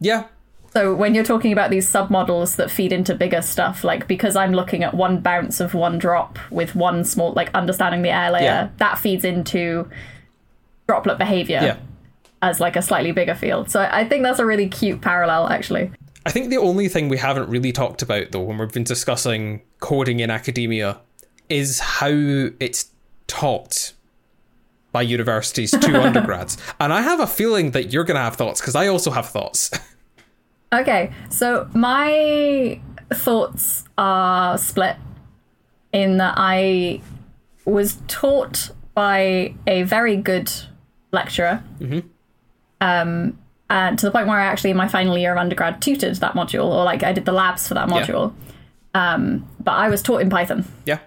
Yeah, 0.00 0.24
so 0.72 0.94
when 0.94 1.14
you're 1.14 1.24
talking 1.24 1.52
about 1.52 1.70
these 1.70 1.90
submodels 1.90 2.56
that 2.56 2.70
feed 2.70 2.94
into 2.94 3.14
bigger 3.14 3.42
stuff, 3.42 3.84
like 3.84 4.08
because 4.08 4.36
I'm 4.36 4.52
looking 4.52 4.82
at 4.82 4.94
one 4.94 5.20
bounce 5.20 5.60
of 5.60 5.74
one 5.74 5.98
drop 5.98 6.38
with 6.50 6.74
one 6.74 7.04
small, 7.04 7.32
like 7.34 7.50
understanding 7.52 8.00
the 8.00 8.08
air 8.08 8.30
layer, 8.30 8.42
yeah. 8.42 8.68
that 8.78 8.98
feeds 8.98 9.22
into 9.22 9.86
droplet 10.86 11.18
behavior 11.18 11.60
yeah. 11.62 11.76
as 12.40 12.58
like 12.58 12.76
a 12.76 12.80
slightly 12.80 13.12
bigger 13.12 13.34
field. 13.34 13.70
So 13.70 13.82
I 13.82 14.08
think 14.08 14.22
that's 14.22 14.38
a 14.38 14.46
really 14.46 14.66
cute 14.66 15.02
parallel, 15.02 15.48
actually. 15.48 15.90
I 16.24 16.30
think 16.30 16.50
the 16.50 16.58
only 16.58 16.88
thing 16.88 17.08
we 17.08 17.18
haven't 17.18 17.48
really 17.48 17.72
talked 17.72 18.02
about, 18.02 18.30
though, 18.30 18.42
when 18.42 18.58
we've 18.58 18.72
been 18.72 18.84
discussing 18.84 19.62
coding 19.80 20.20
in 20.20 20.30
academia, 20.30 21.00
is 21.48 21.80
how 21.80 22.08
it's 22.08 22.90
taught 23.26 23.92
by 24.92 25.02
universities 25.02 25.70
to 25.72 26.02
undergrads. 26.02 26.56
And 26.78 26.92
I 26.92 27.00
have 27.00 27.20
a 27.20 27.26
feeling 27.26 27.72
that 27.72 27.92
you're 27.92 28.04
going 28.04 28.16
to 28.16 28.22
have 28.22 28.36
thoughts 28.36 28.60
because 28.60 28.76
I 28.76 28.86
also 28.88 29.10
have 29.10 29.28
thoughts. 29.28 29.70
Okay, 30.72 31.12
so 31.28 31.68
my 31.74 32.80
thoughts 33.12 33.84
are 33.98 34.56
split 34.56 34.96
in 35.92 36.16
that 36.16 36.34
I 36.38 37.02
was 37.66 37.98
taught 38.08 38.70
by 38.94 39.54
a 39.66 39.82
very 39.82 40.16
good 40.16 40.50
lecturer. 41.10 41.62
Mm-hmm. 41.78 42.08
Um, 42.80 43.38
and 43.72 43.98
to 43.98 44.06
the 44.06 44.12
point 44.12 44.28
where 44.28 44.38
I 44.38 44.44
actually, 44.44 44.70
in 44.70 44.76
my 44.76 44.86
final 44.86 45.16
year 45.16 45.32
of 45.32 45.38
undergrad, 45.38 45.80
tutored 45.80 46.16
that 46.16 46.34
module, 46.34 46.66
or 46.66 46.84
like 46.84 47.02
I 47.02 47.12
did 47.12 47.24
the 47.24 47.32
labs 47.32 47.66
for 47.66 47.72
that 47.72 47.88
module. 47.88 48.34
Yeah. 48.94 49.14
Um, 49.14 49.48
but 49.60 49.72
I 49.72 49.88
was 49.88 50.02
taught 50.02 50.20
in 50.20 50.28
Python. 50.28 50.66
Yeah. 50.84 50.98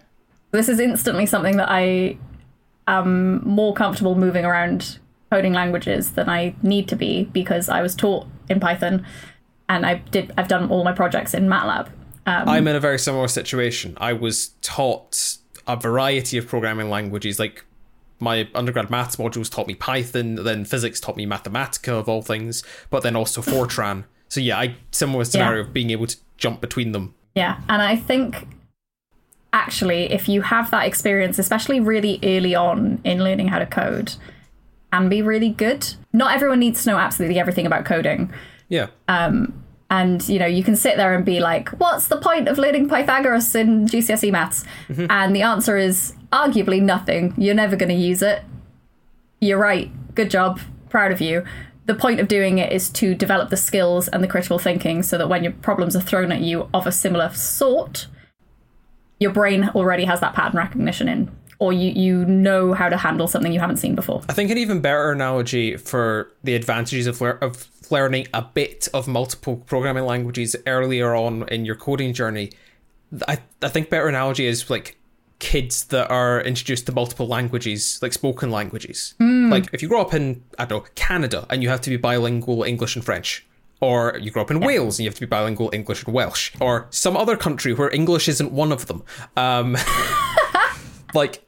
This 0.49 0.67
is 0.67 0.79
instantly 0.79 1.27
something 1.27 1.57
that 1.57 1.69
I 1.69 2.17
am 2.87 3.47
more 3.47 3.75
comfortable 3.75 4.15
moving 4.15 4.45
around 4.45 4.97
coding 5.29 5.53
languages 5.53 6.13
than 6.13 6.27
I 6.27 6.55
need 6.63 6.87
to 6.87 6.95
be 6.95 7.25
because 7.25 7.69
I 7.69 7.83
was 7.83 7.93
taught 7.93 8.25
in 8.49 8.59
Python 8.59 9.05
and 9.69 9.85
I 9.85 9.95
did 9.95 10.31
I've 10.35 10.47
done 10.47 10.69
all 10.69 10.83
my 10.83 10.91
projects 10.91 11.35
in 11.35 11.47
MATLAB. 11.47 11.87
Um, 12.25 12.49
I'm 12.49 12.67
in 12.67 12.75
a 12.75 12.79
very 12.79 12.97
similar 12.97 13.27
situation. 13.27 13.95
I 13.97 14.13
was 14.13 14.49
taught 14.61 15.37
a 15.67 15.75
variety 15.75 16.39
of 16.39 16.47
programming 16.47 16.89
languages, 16.89 17.37
like 17.37 17.63
my 18.19 18.47
undergrad 18.55 18.89
maths 18.89 19.17
modules 19.17 19.49
taught 19.49 19.67
me 19.67 19.75
Python, 19.75 20.35
then 20.35 20.65
physics 20.65 20.99
taught 20.99 21.17
me 21.17 21.25
Mathematica 21.25 21.93
of 21.93 22.07
all 22.07 22.21
things, 22.21 22.63
but 22.89 23.03
then 23.03 23.15
also 23.15 23.41
Fortran. 23.41 24.05
So 24.29 24.39
yeah, 24.39 24.57
I 24.57 24.75
similar 24.91 25.25
scenario 25.25 25.61
yeah. 25.61 25.67
of 25.67 25.73
being 25.73 25.89
able 25.91 26.07
to 26.07 26.17
jump 26.37 26.61
between 26.61 26.91
them. 26.91 27.13
Yeah, 27.35 27.61
and 27.69 27.81
I 27.81 27.95
think 27.95 28.47
actually 29.53 30.11
if 30.11 30.27
you 30.27 30.41
have 30.41 30.71
that 30.71 30.85
experience, 30.85 31.39
especially 31.39 31.79
really 31.79 32.19
early 32.23 32.55
on 32.55 32.99
in 33.03 33.23
learning 33.23 33.49
how 33.49 33.59
to 33.59 33.65
code, 33.65 34.15
can 34.91 35.09
be 35.09 35.21
really 35.21 35.49
good. 35.49 35.93
Not 36.13 36.33
everyone 36.33 36.59
needs 36.59 36.83
to 36.83 36.91
know 36.91 36.97
absolutely 36.97 37.39
everything 37.39 37.65
about 37.65 37.85
coding. 37.85 38.33
Yeah. 38.69 38.87
Um, 39.07 39.64
and 39.89 40.27
you 40.27 40.39
know 40.39 40.45
you 40.45 40.63
can 40.63 40.75
sit 40.75 40.97
there 40.97 41.13
and 41.13 41.23
be 41.23 41.39
like 41.39 41.69
what's 41.79 42.07
the 42.07 42.17
point 42.17 42.47
of 42.47 42.57
learning 42.57 42.89
pythagoras 42.89 43.53
in 43.53 43.85
gcse 43.85 44.31
maths? 44.31 44.63
Mm-hmm. 44.89 45.05
and 45.09 45.35
the 45.35 45.41
answer 45.41 45.77
is 45.77 46.13
arguably 46.31 46.81
nothing. 46.81 47.33
You're 47.37 47.55
never 47.55 47.75
going 47.75 47.89
to 47.89 47.95
use 47.95 48.21
it. 48.21 48.43
You're 49.39 49.59
right. 49.59 49.89
Good 50.15 50.29
job. 50.29 50.59
Proud 50.89 51.11
of 51.11 51.21
you. 51.21 51.45
The 51.85 51.95
point 51.95 52.19
of 52.19 52.27
doing 52.27 52.57
it 52.57 52.73
is 52.73 52.89
to 52.91 53.13
develop 53.13 53.49
the 53.49 53.57
skills 53.57 54.07
and 54.07 54.23
the 54.23 54.27
critical 54.27 54.59
thinking 54.59 55.03
so 55.03 55.17
that 55.17 55.29
when 55.29 55.43
your 55.43 55.53
problems 55.53 55.95
are 55.95 56.01
thrown 56.01 56.31
at 56.31 56.41
you 56.41 56.67
of 56.73 56.87
a 56.87 56.91
similar 56.91 57.29
sort 57.29 58.07
your 59.19 59.31
brain 59.31 59.69
already 59.75 60.05
has 60.05 60.19
that 60.19 60.33
pattern 60.33 60.57
recognition 60.57 61.07
in 61.07 61.31
or 61.57 61.71
you, 61.71 61.91
you 61.91 62.25
know 62.25 62.73
how 62.73 62.89
to 62.89 62.97
handle 62.97 63.27
something 63.27 63.53
you 63.53 63.61
haven't 63.61 63.77
seen 63.77 63.95
before. 63.95 64.21
I 64.27 64.33
think 64.33 64.51
an 64.51 64.57
even 64.57 64.81
better 64.81 65.11
analogy 65.11 65.77
for 65.77 66.29
the 66.43 66.53
advantages 66.53 67.07
of, 67.07 67.21
of 67.21 67.67
learning 67.91 68.27
a 68.33 68.41
bit 68.41 68.87
of 68.93 69.07
multiple 69.07 69.57
programming 69.57 70.05
languages 70.05 70.55
earlier 70.65 71.15
on 71.15 71.47
in 71.49 71.65
your 71.65 71.75
coding 71.75 72.13
journey, 72.13 72.51
I, 73.27 73.39
I 73.61 73.69
think 73.69 73.89
better 73.89 74.07
analogy 74.07 74.45
is 74.45 74.69
like 74.69 74.97
kids 75.39 75.85
that 75.85 76.09
are 76.09 76.41
introduced 76.41 76.85
to 76.87 76.91
multiple 76.91 77.27
languages, 77.27 77.99
like 78.01 78.13
spoken 78.13 78.51
languages. 78.51 79.15
Mm. 79.19 79.51
Like 79.51 79.73
if 79.73 79.81
you 79.81 79.87
grow 79.87 80.01
up 80.01 80.13
in, 80.13 80.43
I 80.57 80.65
don't 80.65 80.83
know, 80.83 80.89
Canada 80.95 81.45
and 81.49 81.61
you 81.61 81.69
have 81.69 81.81
to 81.81 81.89
be 81.89 81.97
bilingual 81.97 82.63
English 82.63 82.95
and 82.95 83.03
French. 83.03 83.45
Or 83.81 84.17
you 84.19 84.31
grow 84.31 84.41
up 84.41 84.51
in 84.51 84.61
yeah. 84.61 84.67
Wales 84.67 84.97
and 84.97 85.03
you 85.03 85.09
have 85.09 85.15
to 85.15 85.21
be 85.21 85.27
bilingual 85.27 85.69
English 85.73 86.05
and 86.05 86.13
Welsh. 86.13 86.53
Or 86.59 86.87
some 86.89 87.17
other 87.17 87.35
country 87.35 87.73
where 87.73 87.93
English 87.93 88.27
isn't 88.27 88.51
one 88.51 88.71
of 88.71 88.87
them. 88.87 89.03
Um, 89.35 89.77
like 91.13 91.45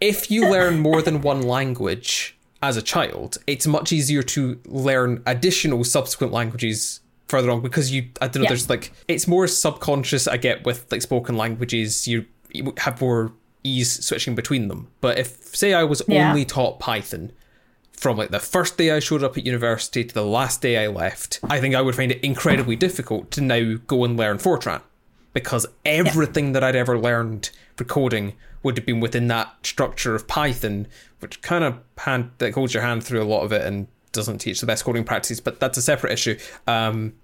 if 0.00 0.30
you 0.30 0.48
learn 0.48 0.80
more 0.80 1.02
than 1.02 1.20
one 1.20 1.42
language 1.42 2.35
as 2.68 2.76
a 2.76 2.82
child, 2.82 3.38
it's 3.46 3.66
much 3.66 3.92
easier 3.92 4.22
to 4.22 4.60
learn 4.66 5.22
additional 5.26 5.84
subsequent 5.84 6.32
languages 6.32 7.00
further 7.28 7.50
on 7.50 7.60
because 7.60 7.90
you 7.92 8.08
I 8.20 8.28
don't 8.28 8.36
know 8.36 8.42
yeah. 8.42 8.48
there's 8.50 8.70
like 8.70 8.92
it's 9.08 9.26
more 9.26 9.46
subconscious 9.48 10.28
I 10.28 10.36
get 10.36 10.64
with 10.64 10.90
like 10.92 11.02
spoken 11.02 11.36
languages 11.36 12.06
you, 12.06 12.26
you 12.52 12.72
have 12.78 13.00
more 13.00 13.32
ease 13.64 14.04
switching 14.04 14.34
between 14.34 14.68
them. 14.68 14.88
But 15.00 15.18
if, 15.18 15.54
say, 15.56 15.74
I 15.74 15.82
was 15.84 16.02
Yeah. 16.06 16.28
only 16.28 16.44
taught 16.44 16.78
Python 16.78 17.32
from 17.92 18.16
like 18.16 18.30
the 18.30 18.38
first 18.38 18.76
day 18.78 18.90
I 18.92 19.00
showed 19.00 19.24
up 19.24 19.36
at 19.36 19.44
university 19.46 20.04
to 20.04 20.14
the 20.14 20.24
last 20.24 20.60
day 20.62 20.76
I 20.84 20.86
left, 20.86 21.40
I 21.44 21.60
think 21.60 21.74
I 21.74 21.82
would 21.82 21.96
find 21.96 22.12
it 22.12 22.22
incredibly 22.22 22.76
difficult 22.76 23.30
to 23.32 23.40
now 23.40 23.76
go 23.86 24.04
and 24.04 24.16
learn 24.16 24.38
Fortran 24.38 24.82
because 25.32 25.66
everything 25.84 26.52
that 26.52 26.62
I'd 26.62 26.76
ever 26.76 26.98
learned 26.98 27.50
for 27.76 27.84
coding 27.84 28.34
would 28.62 28.76
have 28.76 28.86
been 28.86 29.00
within 29.00 29.28
that 29.28 29.54
structure 29.62 30.14
of 30.14 30.26
Python, 30.26 30.86
which 31.20 31.40
kind 31.42 31.64
of 31.64 31.78
hand 31.98 32.30
that 32.38 32.54
holds 32.54 32.74
your 32.74 32.82
hand 32.82 33.04
through 33.04 33.22
a 33.22 33.24
lot 33.24 33.42
of 33.42 33.52
it 33.52 33.62
and 33.62 33.88
doesn't 34.12 34.38
teach 34.38 34.60
the 34.60 34.66
best 34.66 34.84
coding 34.84 35.04
practices. 35.04 35.40
But 35.40 35.60
that's 35.60 35.78
a 35.78 35.82
separate 35.82 36.12
issue. 36.12 36.38
Um, 36.66 37.14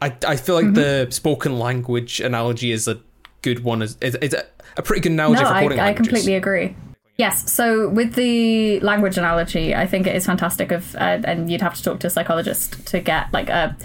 I 0.00 0.14
I 0.26 0.36
feel 0.36 0.54
like 0.54 0.74
the 0.74 1.08
spoken 1.10 1.58
language 1.58 2.20
analogy 2.20 2.72
is 2.72 2.88
a 2.88 3.00
good 3.42 3.64
one. 3.64 3.82
Is 3.82 3.96
is, 4.00 4.34
a, 4.34 4.44
a 4.76 4.82
pretty 4.82 5.02
good 5.02 5.12
analogy 5.12 5.42
No, 5.42 5.48
for 5.48 5.54
I, 5.54 5.62
coding 5.62 5.80
I 5.80 5.84
languages. 5.84 6.08
completely 6.08 6.34
agree. 6.34 6.76
Yes, 7.16 7.52
so 7.52 7.88
with 7.88 8.14
the 8.14 8.80
language 8.80 9.16
analogy, 9.16 9.72
I 9.72 9.86
think 9.86 10.08
it 10.08 10.16
is 10.16 10.26
fantastic. 10.26 10.72
Of 10.72 10.96
uh, 10.96 11.20
and 11.24 11.50
you'd 11.50 11.60
have 11.60 11.74
to 11.74 11.82
talk 11.82 12.00
to 12.00 12.08
a 12.08 12.10
psychologist 12.10 12.86
to 12.88 13.00
get 13.00 13.32
like 13.32 13.48
a 13.48 13.76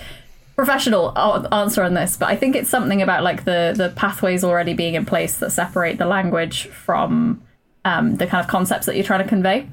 professional 0.59 1.17
answer 1.53 1.83
on 1.83 1.93
this. 1.93 2.17
But 2.17 2.27
I 2.27 2.35
think 2.35 2.53
it's 2.53 2.69
something 2.69 3.01
about 3.01 3.23
like 3.23 3.45
the 3.45 3.73
the 3.77 3.93
pathways 3.95 4.43
already 4.43 4.73
being 4.73 4.95
in 4.95 5.05
place 5.05 5.37
that 5.37 5.51
separate 5.51 5.97
the 5.97 6.05
language 6.05 6.67
from 6.67 7.41
um, 7.85 8.17
the 8.17 8.27
kind 8.27 8.43
of 8.43 8.49
concepts 8.49 8.85
that 8.85 8.95
you're 8.95 9.05
trying 9.05 9.23
to 9.23 9.29
convey. 9.29 9.69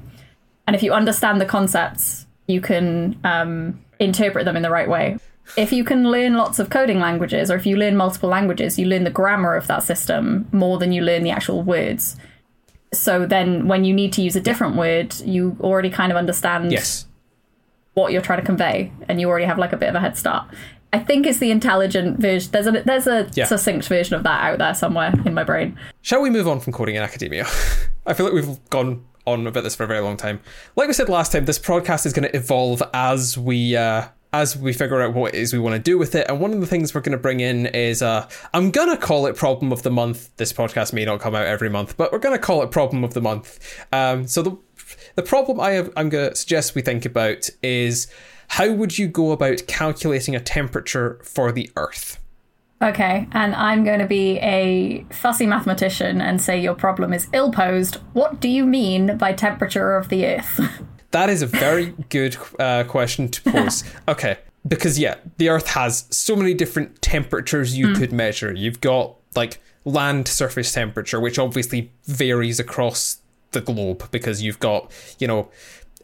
And 0.65 0.77
if 0.77 0.81
you 0.83 0.93
understand 0.93 1.41
the 1.41 1.45
concepts, 1.45 2.25
you 2.47 2.61
can 2.61 3.19
um, 3.25 3.81
interpret 3.99 4.45
them 4.45 4.55
in 4.55 4.63
the 4.63 4.69
right 4.69 4.87
way. 4.87 5.17
If 5.57 5.73
you 5.73 5.83
can 5.83 6.09
learn 6.09 6.35
lots 6.35 6.57
of 6.57 6.69
coding 6.69 7.01
languages, 7.01 7.51
or 7.51 7.55
if 7.57 7.65
you 7.65 7.75
learn 7.75 7.97
multiple 7.97 8.29
languages, 8.29 8.79
you 8.79 8.85
learn 8.85 9.03
the 9.03 9.09
grammar 9.21 9.55
of 9.55 9.67
that 9.67 9.83
system 9.83 10.47
more 10.53 10.77
than 10.77 10.93
you 10.93 11.01
learn 11.01 11.23
the 11.23 11.31
actual 11.31 11.63
words. 11.63 12.15
So 12.93 13.25
then, 13.25 13.67
when 13.67 13.83
you 13.83 13.93
need 13.93 14.13
to 14.13 14.21
use 14.21 14.37
a 14.37 14.41
different 14.41 14.77
word, 14.77 15.15
you 15.19 15.57
already 15.59 15.89
kind 15.89 16.13
of 16.13 16.17
understand 16.17 16.71
Yes. 16.71 17.05
what 17.93 18.13
you're 18.13 18.21
trying 18.21 18.39
to 18.39 18.45
convey, 18.45 18.91
and 19.09 19.19
you 19.19 19.27
already 19.27 19.45
have 19.45 19.57
like 19.57 19.73
a 19.73 19.77
bit 19.77 19.89
of 19.89 19.95
a 19.95 19.99
head 19.99 20.17
start. 20.17 20.47
I 20.93 20.99
think 20.99 21.25
it's 21.27 21.39
the 21.39 21.51
intelligent 21.51 22.19
version. 22.19 22.51
There's 22.51 22.67
a 22.67 22.71
there's 22.71 23.07
a 23.07 23.29
Yeah. 23.33 23.45
succinct 23.45 23.87
version 23.87 24.15
of 24.15 24.23
that 24.23 24.43
out 24.43 24.57
there 24.59 24.73
somewhere 24.73 25.13
in 25.25 25.33
my 25.33 25.43
brain. 25.43 25.77
Shall 26.01 26.21
we 26.21 26.29
move 26.29 26.47
on 26.47 26.59
from 26.59 26.73
coding 26.73 26.95
in 26.95 27.03
academia? 27.03 27.45
I 28.05 28.13
feel 28.13 28.25
like 28.25 28.33
we've 28.33 28.57
gone 28.69 29.03
on 29.25 29.45
about 29.45 29.63
this 29.65 29.75
for 29.75 29.83
a 29.83 29.87
very 29.87 29.99
long 29.99 30.15
time. 30.15 30.39
Like 30.77 30.87
we 30.87 30.93
said 30.93 31.09
last 31.09 31.33
time, 31.33 31.43
this 31.45 31.59
podcast 31.59 32.05
is 32.05 32.13
going 32.13 32.29
to 32.29 32.35
evolve 32.35 32.81
as 32.93 33.37
we 33.37 33.75
uh, 33.75 34.05
as 34.31 34.55
we 34.55 34.71
figure 34.71 35.01
out 35.01 35.13
what 35.13 35.33
it 35.33 35.37
is 35.39 35.51
we 35.51 35.59
want 35.59 35.73
to 35.75 35.79
do 35.79 35.97
with 35.97 36.15
it. 36.15 36.25
And 36.29 36.39
one 36.39 36.53
of 36.53 36.61
the 36.61 36.67
things 36.67 36.93
we're 36.95 37.01
going 37.01 37.11
to 37.11 37.17
bring 37.17 37.41
in 37.41 37.65
is 37.67 38.01
uh, 38.01 38.27
I'm 38.53 38.71
going 38.71 38.89
to 38.89 38.97
call 38.97 39.25
it 39.25 39.35
problem 39.35 39.71
of 39.73 39.83
the 39.83 39.91
month. 39.91 40.35
This 40.37 40.53
podcast 40.53 40.93
may 40.93 41.03
not 41.05 41.19
come 41.19 41.35
out 41.35 41.45
every 41.45 41.69
month, 41.69 41.97
but 41.97 42.11
we're 42.13 42.19
going 42.19 42.35
to 42.37 42.41
call 42.41 42.61
it 42.63 42.71
problem 42.71 43.03
of 43.03 43.13
the 43.13 43.21
month. 43.21 43.59
Um, 43.91 44.25
so 44.27 44.41
the 44.41 44.57
the 45.15 45.23
problem 45.23 45.59
I 45.59 45.71
have, 45.71 45.91
I'm 45.97 46.07
going 46.07 46.29
to 46.29 46.35
suggest 46.35 46.75
we 46.75 46.81
think 46.81 47.03
about 47.05 47.49
is 47.61 48.07
how 48.47 48.71
would 48.71 48.97
you 48.97 49.07
go 49.07 49.31
about 49.31 49.67
calculating 49.67 50.35
a 50.35 50.39
temperature 50.39 51.19
for 51.23 51.51
the 51.51 51.69
Earth? 51.75 52.19
Okay, 52.81 53.27
and 53.31 53.55
I'm 53.55 53.83
going 53.83 53.99
to 53.99 54.07
be 54.07 54.37
a 54.37 55.03
fussy 55.09 55.47
mathematician 55.47 56.21
and 56.21 56.39
say 56.39 56.61
your 56.61 56.75
problem 56.75 57.11
is 57.11 57.27
ill 57.33 57.51
posed. 57.51 57.95
What 58.13 58.39
do 58.39 58.47
you 58.47 58.65
mean 58.65 59.17
by 59.17 59.33
temperature 59.33 59.95
of 59.95 60.09
the 60.09 60.25
Earth? 60.25 60.59
That 61.11 61.29
is 61.29 61.41
a 61.41 61.47
very 61.47 61.95
good 62.09 62.35
uh, 62.59 62.83
question 62.83 63.29
to 63.29 63.41
pose. 63.51 63.85
Okay, 64.09 64.37
because 64.67 64.99
yeah, 64.99 65.15
the 65.37 65.47
Earth 65.47 65.69
has 65.69 66.05
so 66.09 66.35
many 66.35 66.53
different 66.53 67.01
temperatures 67.01 67.77
you 67.77 67.93
could 67.93 68.11
measure. 68.11 68.53
You've 68.53 68.81
got 68.81 69.15
like 69.33 69.59
land 69.85 70.27
surface 70.27 70.71
temperature, 70.73 71.19
which 71.19 71.39
obviously 71.39 71.91
varies 72.03 72.59
across 72.59 73.21
the 73.51 73.61
globe 73.61 74.11
because 74.11 74.41
you've 74.41 74.59
got 74.59 74.91
you 75.17 75.27
know 75.27 75.49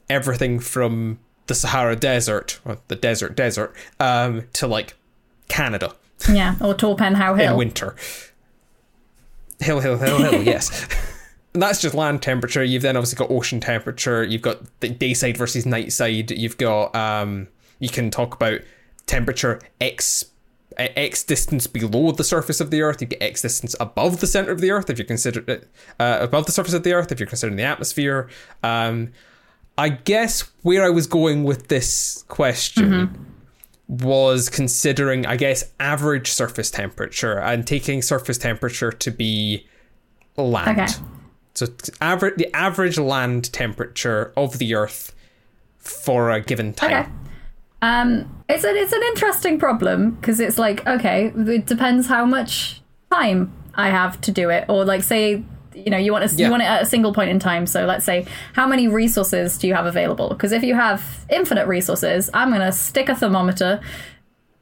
everything 0.10 0.60
from 0.60 1.20
the 1.48 1.56
Sahara 1.56 1.96
Desert, 1.96 2.60
or 2.66 2.78
the 2.88 2.96
desert 2.96 3.36
desert, 3.36 3.76
um, 4.00 4.44
to 4.54 4.68
like 4.68 4.96
Canada 5.48 5.96
yeah, 6.30 6.56
or 6.62 6.74
Torpenhow 6.74 7.38
Hill 7.38 7.54
in 7.54 7.58
winter. 7.58 7.96
Hill, 9.60 9.80
hill, 9.80 9.98
hill, 9.98 10.18
hill. 10.18 10.44
yes. 10.44 10.88
And 11.54 11.62
that's 11.62 11.82
just 11.82 11.96
land 11.96 12.22
temperature. 12.22 12.64
You've 12.64 12.82
then 12.82 12.98
obviously 12.98 13.18
got 13.18 13.32
ocean 13.32 13.60
temperature. 13.60 14.24
You've 14.24 14.41
got 14.41 14.62
the 14.80 14.89
day 14.89 15.14
side 15.14 15.38
versus 15.38 15.66
night 15.66 15.91
side. 15.91 16.32
You've 16.32 16.58
got 16.58 16.96
um. 16.96 17.48
You 17.80 17.89
can 17.89 18.12
talk 18.12 18.36
about 18.36 18.62
temperature 19.06 19.62
x 19.82 20.26
x 20.78 21.24
distance 21.24 21.68
below 21.68 22.12
the 22.12 22.24
surface 22.24 22.62
of 22.62 22.72
the 22.72 22.82
Earth. 22.82 23.02
You 23.02 23.08
get 23.08 23.22
x 23.22 23.41
distance 23.41 23.76
above 23.80 24.20
the 24.20 24.28
center 24.28 24.52
of 24.52 24.62
the 24.62 24.72
Earth 24.72 24.89
if 24.89 24.98
you 24.98 25.06
consider 25.06 25.44
it 25.52 25.68
uh, 26.00 26.18
above 26.22 26.46
the 26.46 26.52
surface 26.52 26.74
of 26.74 26.84
the 26.84 26.94
Earth 26.94 27.12
if 27.12 27.20
you're 27.20 27.28
considering 27.28 27.58
the 27.58 27.64
atmosphere. 27.64 28.30
Um, 28.64 29.12
I 29.78 29.90
guess 29.90 30.52
where 30.62 30.84
I 30.84 30.90
was 30.90 31.08
going 31.08 31.44
with 31.44 31.68
this 31.68 32.24
question 32.28 33.34
was 33.88 34.50
considering, 34.50 35.26
I 35.26 35.36
guess, 35.36 35.72
average 35.80 36.32
surface 36.32 36.72
temperature 36.72 37.40
and 37.40 37.66
taking 37.66 38.02
surface 38.02 38.38
temperature 38.38 38.92
to 38.92 39.12
be 39.12 39.68
land. 40.38 40.80
Okay. 40.80 40.94
So 41.56 41.68
average 42.02 42.36
the 42.38 42.56
average 42.56 42.98
land 42.98 43.52
temperature 43.54 44.34
of 44.36 44.58
the 44.58 44.74
Earth 44.76 45.16
for 45.78 46.32
a 46.32 46.42
given 46.42 46.74
time. 46.74 46.92
Okay. 46.92 47.10
Um, 47.82 48.44
it's 48.50 48.64
an 48.64 48.76
it's 48.76 48.94
an 48.94 49.04
interesting 49.04 49.60
problem 49.60 50.12
because 50.12 50.40
it's 50.40 50.58
like 50.58 50.86
okay, 50.88 51.32
it 51.36 51.66
depends 51.66 52.08
how 52.08 52.26
much 52.26 52.82
time 53.12 53.52
I 53.76 53.90
have 53.90 54.20
to 54.22 54.32
do 54.32 54.50
it, 54.50 54.66
or 54.70 54.86
like 54.86 55.04
say 55.04 55.44
you 55.76 55.90
know 55.90 55.98
you 55.98 56.12
want 56.12 56.30
to 56.30 56.36
Yeah. 56.36 56.46
you 56.46 56.52
want 56.52 56.64
it 56.64 56.68
at 56.68 56.82
a 56.82 56.86
single 56.86 57.14
point 57.14 57.30
in 57.30 57.40
time. 57.40 57.66
So 57.68 57.86
let's 57.86 58.06
say 58.06 58.26
how 58.54 58.68
many 58.68 58.88
resources 58.88 59.58
do 59.58 59.68
you 59.68 59.74
have 59.74 59.86
available? 59.86 60.30
Because 60.30 60.52
if 60.52 60.64
you 60.64 60.76
have 60.76 61.26
infinite 61.30 61.68
resources, 61.68 62.30
I'm 62.34 62.52
gonna 62.52 62.72
stick 62.72 63.10
a 63.10 63.16
thermometer 63.16 63.80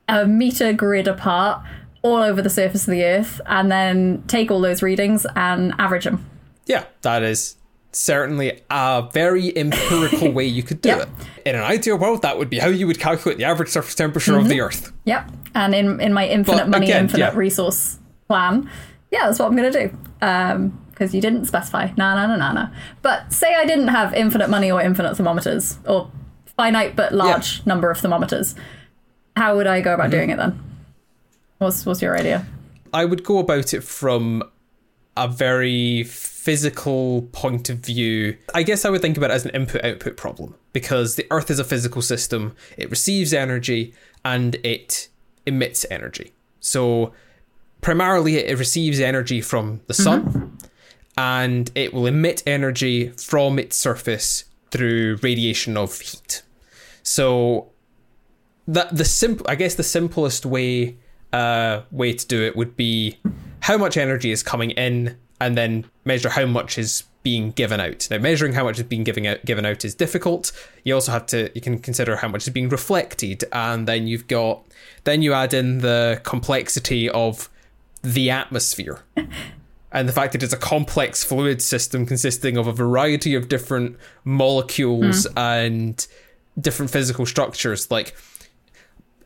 a 0.07 0.25
meter 0.27 0.73
grid 0.73 1.07
apart 1.07 1.63
all 2.01 2.17
over 2.17 2.41
the 2.41 2.49
surface 2.49 2.87
of 2.87 2.91
the 2.91 3.03
Earth, 3.03 3.39
and 3.45 3.71
then 3.71 4.23
take 4.27 4.49
all 4.51 4.59
those 4.59 4.81
readings 4.81 5.25
and 5.35 5.71
average 5.77 6.03
them. 6.03 6.25
Yeah, 6.65 6.85
that 7.03 7.21
is 7.23 7.55
certainly 7.91 8.61
a 8.71 9.07
very 9.13 9.55
empirical 9.57 10.31
way 10.37 10.45
you 10.45 10.63
could 10.63 10.81
do 10.81 10.89
Yep. 10.89 11.01
it. 11.01 11.09
In 11.45 11.55
an 11.55 11.61
ideal 11.61 11.97
world, 11.97 12.23
that 12.23 12.37
would 12.37 12.49
be 12.49 12.57
how 12.57 12.67
you 12.69 12.87
would 12.87 12.99
calculate 12.99 13.37
the 13.37 13.43
average 13.45 13.69
surface 13.69 13.93
temperature 13.95 14.35
of 14.37 14.47
the 14.49 14.59
Earth. 14.61 14.91
Yep. 15.05 15.29
And 15.53 15.75
in 15.75 15.99
in 16.01 16.11
my 16.13 16.27
infinite 16.27 16.57
But 16.57 16.69
money, 16.69 16.87
again, 16.87 17.03
infinite 17.03 17.33
yeah. 17.33 17.37
resource 17.37 17.99
plan, 18.27 18.69
yeah, 19.11 19.27
that's 19.27 19.37
what 19.39 19.45
I'm 19.47 19.55
going 19.55 19.71
to 19.71 19.87
do. 19.87 19.97
Um, 20.21 20.80
because 21.01 21.15
you 21.15 21.21
didn't 21.21 21.45
specify. 21.45 21.87
Nah, 21.97 22.13
nah, 22.13 22.27
nah, 22.27 22.35
nah, 22.35 22.53
nah. 22.53 22.67
But 23.01 23.33
say 23.33 23.55
I 23.55 23.65
didn't 23.65 23.87
have 23.87 24.13
infinite 24.13 24.51
money 24.51 24.69
or 24.69 24.79
infinite 24.79 25.15
thermometers 25.15 25.79
or 25.87 26.11
finite 26.55 26.95
but 26.95 27.11
large 27.11 27.65
number 27.65 27.89
of 27.89 27.97
thermometers. 27.97 28.53
How 29.35 29.55
would 29.55 29.65
I 29.65 29.81
go 29.81 29.89
Mm-hmm. 29.89 29.99
about 29.99 30.11
doing 30.11 30.29
it 30.29 30.37
then? 30.37 30.61
What's 31.57 31.87
what's 31.87 32.03
your 32.03 32.15
idea? 32.15 32.45
I 32.93 33.05
would 33.05 33.23
go 33.23 33.39
about 33.39 33.73
it 33.73 33.81
from 33.81 34.43
a 35.17 35.27
very 35.27 36.03
physical 36.03 37.23
point 37.31 37.71
of 37.71 37.77
view. 37.79 38.37
I 38.53 38.61
guess 38.61 38.85
I 38.85 38.91
would 38.91 39.01
think 39.01 39.17
about 39.17 39.31
it 39.31 39.33
as 39.33 39.45
an 39.45 39.51
input 39.55 39.83
output 39.83 40.17
problem 40.17 40.53
because 40.71 41.15
the 41.15 41.25
Earth 41.31 41.49
is 41.49 41.57
a 41.57 41.63
physical 41.63 42.03
system. 42.03 42.55
It 42.77 42.91
receives 42.91 43.33
energy 43.33 43.95
and 44.23 44.53
it 44.63 45.09
emits 45.47 45.83
energy. 45.89 46.31
So 46.59 47.11
primarily 47.81 48.37
it 48.37 48.59
receives 48.59 48.99
energy 48.99 49.41
from 49.41 49.81
the 49.87 49.95
sun 49.95 50.55
and 51.17 51.71
it 51.75 51.93
will 51.93 52.05
emit 52.05 52.43
energy 52.45 53.09
from 53.09 53.59
its 53.59 53.75
surface 53.75 54.45
through 54.71 55.17
radiation 55.21 55.77
of 55.77 55.99
heat. 55.99 56.43
So 57.03 57.71
that 58.67 58.95
the 58.95 59.05
simple 59.05 59.45
I 59.49 59.55
guess 59.55 59.75
the 59.75 59.83
simplest 59.83 60.45
way 60.45 60.97
uh 61.33 61.81
way 61.91 62.13
to 62.13 62.27
do 62.27 62.43
it 62.43 62.55
would 62.55 62.75
be 62.75 63.17
how 63.61 63.77
much 63.77 63.97
energy 63.97 64.31
is 64.31 64.43
coming 64.43 64.71
in 64.71 65.17
and 65.39 65.57
then 65.57 65.85
measure 66.05 66.29
how 66.29 66.45
much 66.45 66.77
is 66.77 67.03
being 67.23 67.51
given 67.51 67.79
out. 67.79 68.07
Now 68.09 68.17
measuring 68.17 68.53
how 68.53 68.63
much 68.63 68.79
is 68.79 68.83
being 68.83 69.03
given 69.03 69.25
out 69.25 69.45
given 69.45 69.65
out 69.65 69.85
is 69.85 69.95
difficult. 69.95 70.51
You 70.83 70.95
also 70.95 71.11
have 71.11 71.25
to 71.27 71.51
you 71.53 71.61
can 71.61 71.79
consider 71.79 72.15
how 72.15 72.27
much 72.27 72.47
is 72.47 72.53
being 72.53 72.69
reflected 72.69 73.43
and 73.51 73.87
then 73.87 74.07
you've 74.07 74.27
got 74.27 74.63
then 75.03 75.21
you 75.21 75.33
add 75.33 75.53
in 75.53 75.79
the 75.79 76.21
complexity 76.23 77.09
of 77.09 77.49
the 78.01 78.29
atmosphere. 78.29 79.03
and 79.91 80.07
the 80.07 80.13
fact 80.13 80.31
that 80.33 80.41
it's 80.43 80.53
a 80.53 80.57
complex 80.57 81.23
fluid 81.23 81.61
system 81.61 82.05
consisting 82.05 82.57
of 82.57 82.67
a 82.67 82.71
variety 82.71 83.35
of 83.35 83.49
different 83.49 83.97
molecules 84.23 85.27
and 85.37 86.07
different 86.59 86.91
physical 86.91 87.25
structures 87.25 87.89
like 87.91 88.15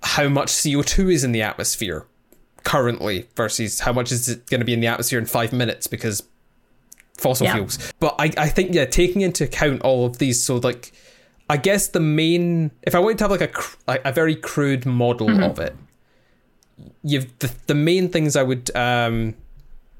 how 0.03 0.27
much 0.29 0.47
CO2 0.49 1.11
is 1.13 1.23
in 1.23 1.31
the 1.31 1.41
atmosphere 1.41 2.05
currently 2.63 3.27
versus 3.35 3.79
how 3.81 3.91
much 3.93 4.11
is 4.11 4.29
it 4.29 4.45
going 4.47 4.59
to 4.59 4.65
be 4.65 4.73
in 4.73 4.79
the 4.79 4.87
atmosphere 4.87 5.19
in 5.19 5.25
five 5.25 5.51
minutes 5.53 5.87
because 5.87 6.23
fossil 7.17 7.45
Yeah. 7.45 7.53
fuels. 7.53 7.93
But 7.99 8.15
I, 8.19 8.31
I 8.37 8.49
think, 8.49 8.73
yeah, 8.73 8.85
taking 8.85 9.21
into 9.21 9.43
account 9.45 9.81
all 9.81 10.05
of 10.05 10.17
these, 10.17 10.43
so 10.43 10.57
like, 10.57 10.91
I 11.49 11.57
guess 11.57 11.87
the 11.87 11.99
main, 11.99 12.71
if 12.83 12.93
I 12.95 12.99
wanted 12.99 13.19
to 13.19 13.23
have 13.25 13.31
like 13.31 13.41
a, 13.41 13.47
cr- 13.47 13.77
a 13.87 14.11
very 14.11 14.35
crude 14.35 14.85
model 14.85 15.43
of 15.43 15.59
it, 15.59 15.75
you've 17.03 17.37
the, 17.39 17.53
the 17.67 17.75
main 17.75 18.09
things 18.09 18.35
I 18.35 18.43
would 18.43 18.75
um, 18.75 19.35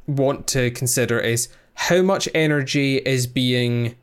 want 0.08 0.48
to 0.48 0.72
consider 0.72 1.20
is 1.20 1.50
how 1.76 2.02
much 2.02 2.30
energy 2.34 2.98
is 2.98 3.28
being 3.28 3.96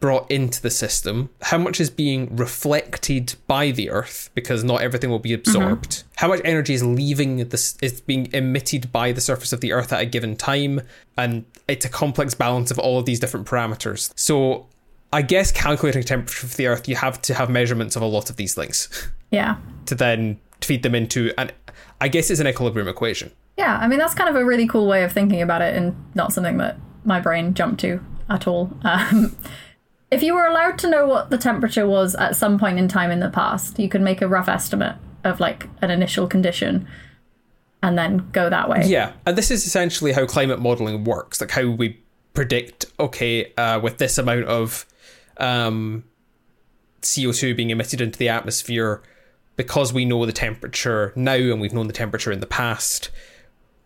brought 0.00 0.30
into 0.30 0.62
the 0.62 0.70
system, 0.70 1.28
how 1.42 1.58
much 1.58 1.80
is 1.80 1.90
being 1.90 2.34
reflected 2.36 3.34
by 3.48 3.72
the 3.72 3.90
Earth, 3.90 4.30
because 4.34 4.62
not 4.62 4.80
everything 4.80 5.10
will 5.10 5.18
be 5.18 5.32
absorbed, 5.32 5.90
mm-hmm. 5.90 6.08
how 6.16 6.28
much 6.28 6.40
energy 6.44 6.72
is 6.72 6.84
leaving 6.84 7.48
this 7.48 7.76
is 7.82 8.00
being 8.00 8.32
emitted 8.32 8.92
by 8.92 9.10
the 9.10 9.20
surface 9.20 9.52
of 9.52 9.60
the 9.60 9.72
Earth 9.72 9.92
at 9.92 10.00
a 10.00 10.06
given 10.06 10.36
time, 10.36 10.80
and 11.16 11.44
it's 11.66 11.84
a 11.84 11.88
complex 11.88 12.34
balance 12.34 12.70
of 12.70 12.78
all 12.78 12.98
of 12.98 13.06
these 13.06 13.18
different 13.18 13.46
parameters. 13.46 14.12
So 14.16 14.68
I 15.12 15.22
guess 15.22 15.50
calculating 15.50 16.02
temperature 16.04 16.46
of 16.46 16.56
the 16.56 16.66
Earth, 16.68 16.88
you 16.88 16.94
have 16.96 17.20
to 17.22 17.34
have 17.34 17.50
measurements 17.50 17.96
of 17.96 18.02
a 18.02 18.06
lot 18.06 18.30
of 18.30 18.36
these 18.36 18.54
things. 18.54 19.10
Yeah. 19.30 19.56
To 19.86 19.94
then 19.94 20.38
feed 20.60 20.82
them 20.82 20.94
into 20.94 21.32
and 21.38 21.52
I 22.00 22.08
guess 22.08 22.30
it's 22.30 22.40
an 22.40 22.46
equilibrium 22.46 22.88
equation. 22.88 23.32
Yeah, 23.58 23.76
I 23.76 23.88
mean 23.88 23.98
that's 23.98 24.14
kind 24.14 24.30
of 24.30 24.36
a 24.36 24.44
really 24.44 24.68
cool 24.68 24.86
way 24.86 25.02
of 25.02 25.12
thinking 25.12 25.42
about 25.42 25.60
it, 25.60 25.76
and 25.76 25.96
not 26.14 26.32
something 26.32 26.56
that 26.58 26.78
my 27.04 27.20
brain 27.20 27.54
jumped 27.54 27.80
to 27.80 28.00
at 28.30 28.46
all. 28.46 28.72
Um, 28.82 29.36
if 30.10 30.22
you 30.22 30.34
were 30.34 30.46
allowed 30.46 30.78
to 30.78 30.88
know 30.88 31.06
what 31.06 31.30
the 31.30 31.38
temperature 31.38 31.86
was 31.86 32.14
at 32.14 32.36
some 32.36 32.58
point 32.58 32.78
in 32.78 32.86
time 32.86 33.10
in 33.10 33.20
the 33.20 33.28
past, 33.28 33.78
you 33.78 33.88
could 33.88 34.00
make 34.00 34.22
a 34.22 34.28
rough 34.28 34.48
estimate 34.48 34.96
of 35.24 35.40
like 35.40 35.68
an 35.82 35.90
initial 35.90 36.28
condition 36.28 36.86
and 37.82 37.98
then 37.98 38.28
go 38.30 38.48
that 38.48 38.68
way. 38.68 38.82
Yeah, 38.86 39.12
and 39.26 39.36
this 39.36 39.50
is 39.50 39.66
essentially 39.66 40.12
how 40.12 40.24
climate 40.26 40.60
modeling 40.60 41.04
works, 41.04 41.40
like 41.40 41.50
how 41.50 41.68
we 41.68 42.00
predict, 42.34 42.86
okay, 42.98 43.52
uh, 43.54 43.80
with 43.80 43.98
this 43.98 44.18
amount 44.18 44.44
of 44.44 44.86
um, 45.38 46.04
CO2 47.02 47.56
being 47.56 47.70
emitted 47.70 48.00
into 48.00 48.18
the 48.18 48.28
atmosphere, 48.28 49.02
because 49.56 49.92
we 49.92 50.04
know 50.04 50.24
the 50.26 50.32
temperature 50.32 51.12
now 51.16 51.34
and 51.34 51.60
we've 51.60 51.72
known 51.72 51.88
the 51.88 51.92
temperature 51.92 52.32
in 52.32 52.40
the 52.40 52.46
past, 52.46 53.10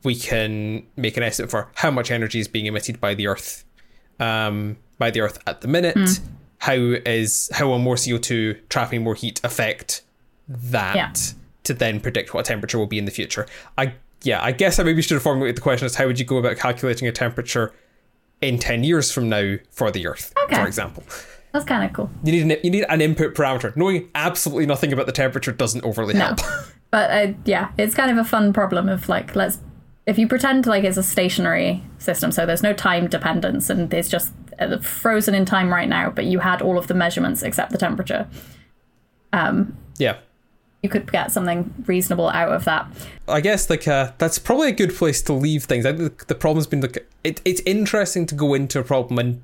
we 0.04 0.14
can 0.14 0.86
make 0.96 1.16
an 1.16 1.22
estimate 1.22 1.50
for 1.50 1.70
how 1.76 1.90
much 1.90 2.10
energy 2.10 2.40
is 2.40 2.48
being 2.48 2.66
emitted 2.66 3.00
by 3.00 3.14
the 3.14 3.26
Earth 3.26 3.64
um, 4.18 4.76
by 4.98 5.10
the 5.10 5.20
Earth 5.20 5.38
at 5.46 5.60
the 5.60 5.68
minute. 5.68 5.96
Mm. 5.96 6.20
How 6.58 6.74
is 6.74 7.50
how 7.52 7.68
will 7.68 7.78
more 7.78 7.96
CO 7.96 8.18
two 8.18 8.58
trapping 8.68 9.02
more 9.02 9.14
heat 9.14 9.40
affect 9.42 10.02
that 10.48 10.94
yeah. 10.96 11.12
to 11.64 11.74
then 11.74 12.00
predict 12.00 12.34
what 12.34 12.44
temperature 12.44 12.78
will 12.78 12.86
be 12.86 12.98
in 12.98 13.04
the 13.04 13.10
future? 13.10 13.46
I 13.76 13.94
yeah, 14.22 14.42
I 14.42 14.52
guess 14.52 14.78
I 14.78 14.84
maybe 14.84 15.02
should 15.02 15.14
have 15.14 15.22
formulated 15.22 15.56
the 15.56 15.60
question 15.60 15.86
as 15.86 15.96
how 15.96 16.06
would 16.06 16.18
you 16.18 16.24
go 16.24 16.38
about 16.38 16.56
calculating 16.56 17.08
a 17.08 17.12
temperature 17.12 17.72
in 18.40 18.58
ten 18.58 18.84
years 18.84 19.10
from 19.10 19.28
now 19.28 19.56
for 19.70 19.90
the 19.90 20.06
Earth, 20.06 20.32
okay. 20.44 20.56
for 20.56 20.66
example. 20.66 21.02
That's 21.52 21.64
kind 21.64 21.84
of 21.84 21.92
cool. 21.92 22.10
You 22.24 22.32
need 22.32 22.42
an 22.50 22.60
you 22.62 22.70
need 22.70 22.86
an 22.88 23.00
input 23.00 23.34
parameter. 23.34 23.76
Knowing 23.76 24.08
absolutely 24.14 24.66
nothing 24.66 24.92
about 24.92 25.06
the 25.06 25.12
temperature 25.12 25.52
doesn't 25.52 25.84
overly 25.84 26.14
no. 26.14 26.26
help. 26.26 26.38
but 26.90 27.10
uh, 27.10 27.32
yeah, 27.44 27.72
it's 27.76 27.94
kind 27.94 28.10
of 28.10 28.16
a 28.16 28.24
fun 28.24 28.52
problem 28.52 28.88
of 28.88 29.08
like 29.08 29.34
let's 29.36 29.58
if 30.06 30.18
you 30.18 30.26
pretend 30.26 30.66
like 30.66 30.84
it's 30.84 30.96
a 30.96 31.02
stationary 31.02 31.82
system, 31.98 32.32
so 32.32 32.44
there's 32.44 32.62
no 32.62 32.72
time 32.72 33.08
dependence 33.08 33.70
and 33.70 33.92
it's 33.94 34.08
just 34.08 34.32
uh, 34.58 34.78
frozen 34.78 35.34
in 35.34 35.44
time 35.44 35.72
right 35.72 35.88
now, 35.88 36.10
but 36.10 36.24
you 36.24 36.40
had 36.40 36.60
all 36.60 36.78
of 36.78 36.88
the 36.88 36.94
measurements 36.94 37.42
except 37.42 37.70
the 37.70 37.78
temperature. 37.78 38.28
Um, 39.32 39.76
yeah. 39.98 40.18
You 40.82 40.88
could 40.88 41.10
get 41.12 41.30
something 41.30 41.72
reasonable 41.86 42.28
out 42.28 42.50
of 42.50 42.64
that. 42.64 42.88
I 43.28 43.40
guess 43.40 43.70
like 43.70 43.86
uh, 43.86 44.12
that's 44.18 44.40
probably 44.40 44.68
a 44.68 44.72
good 44.72 44.94
place 44.94 45.22
to 45.22 45.32
leave 45.32 45.64
things. 45.64 45.86
I 45.86 45.92
think 45.92 46.26
the 46.26 46.34
problem's 46.34 46.66
been 46.66 46.80
like 46.80 47.06
it, 47.22 47.40
it's 47.44 47.60
interesting 47.64 48.26
to 48.26 48.34
go 48.34 48.54
into 48.54 48.80
a 48.80 48.84
problem 48.84 49.18
and 49.20 49.42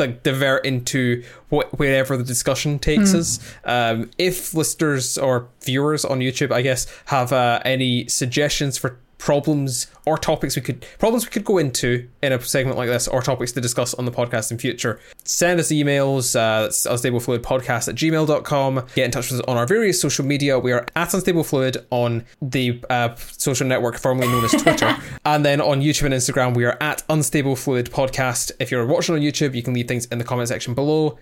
like 0.00 0.24
divert 0.24 0.66
into 0.66 1.22
what 1.48 1.78
wherever 1.78 2.16
the 2.16 2.24
discussion 2.24 2.80
takes 2.80 3.12
mm. 3.12 3.18
us. 3.18 3.54
Um, 3.64 4.10
if 4.18 4.52
listeners 4.52 5.16
or 5.16 5.48
viewers 5.62 6.04
on 6.04 6.18
YouTube, 6.18 6.50
I 6.50 6.62
guess, 6.62 6.88
have 7.06 7.32
uh, 7.32 7.60
any 7.64 8.08
suggestions 8.08 8.76
for 8.76 8.98
problems 9.18 9.88
or 10.06 10.16
topics 10.16 10.56
we 10.56 10.62
could 10.62 10.84
problems 10.98 11.24
we 11.24 11.30
could 11.30 11.44
go 11.44 11.58
into 11.58 12.08
in 12.22 12.32
a 12.32 12.40
segment 12.40 12.78
like 12.78 12.88
this 12.88 13.08
or 13.08 13.20
topics 13.20 13.52
to 13.52 13.60
discuss 13.60 13.92
on 13.94 14.04
the 14.04 14.12
podcast 14.12 14.50
in 14.50 14.58
future. 14.58 15.00
Send 15.24 15.60
us 15.60 15.68
emails 15.68 16.34
uh, 16.36 16.62
that's 16.62 16.86
unstablefluidpodcast 16.86 17.88
at 17.88 17.94
gmail.com 17.96 18.86
get 18.94 19.04
in 19.04 19.10
touch 19.10 19.30
with 19.30 19.40
us 19.40 19.46
on 19.48 19.56
our 19.56 19.66
various 19.66 20.00
social 20.00 20.24
media. 20.24 20.58
We 20.58 20.72
are 20.72 20.86
at 20.94 21.10
unstablefluid 21.10 21.84
on 21.90 22.24
the 22.40 22.82
uh, 22.88 23.14
social 23.16 23.66
network 23.66 23.98
formerly 23.98 24.28
known 24.28 24.44
as 24.44 24.52
twitter. 24.62 24.96
And 25.24 25.44
then 25.44 25.60
on 25.60 25.80
youtube 25.80 26.06
and 26.06 26.14
instagram 26.14 26.56
we 26.56 26.64
are 26.64 26.76
at 26.80 27.06
unstablefluid 27.08 27.88
podcast 27.88 28.52
if 28.60 28.70
you're 28.70 28.86
watching 28.86 29.14
on 29.14 29.20
youtube 29.20 29.54
you 29.54 29.62
can 29.62 29.74
leave 29.74 29.88
things 29.88 30.06
in 30.06 30.18
the 30.18 30.24
comment 30.24 30.48
section 30.48 30.74
below. 30.74 31.18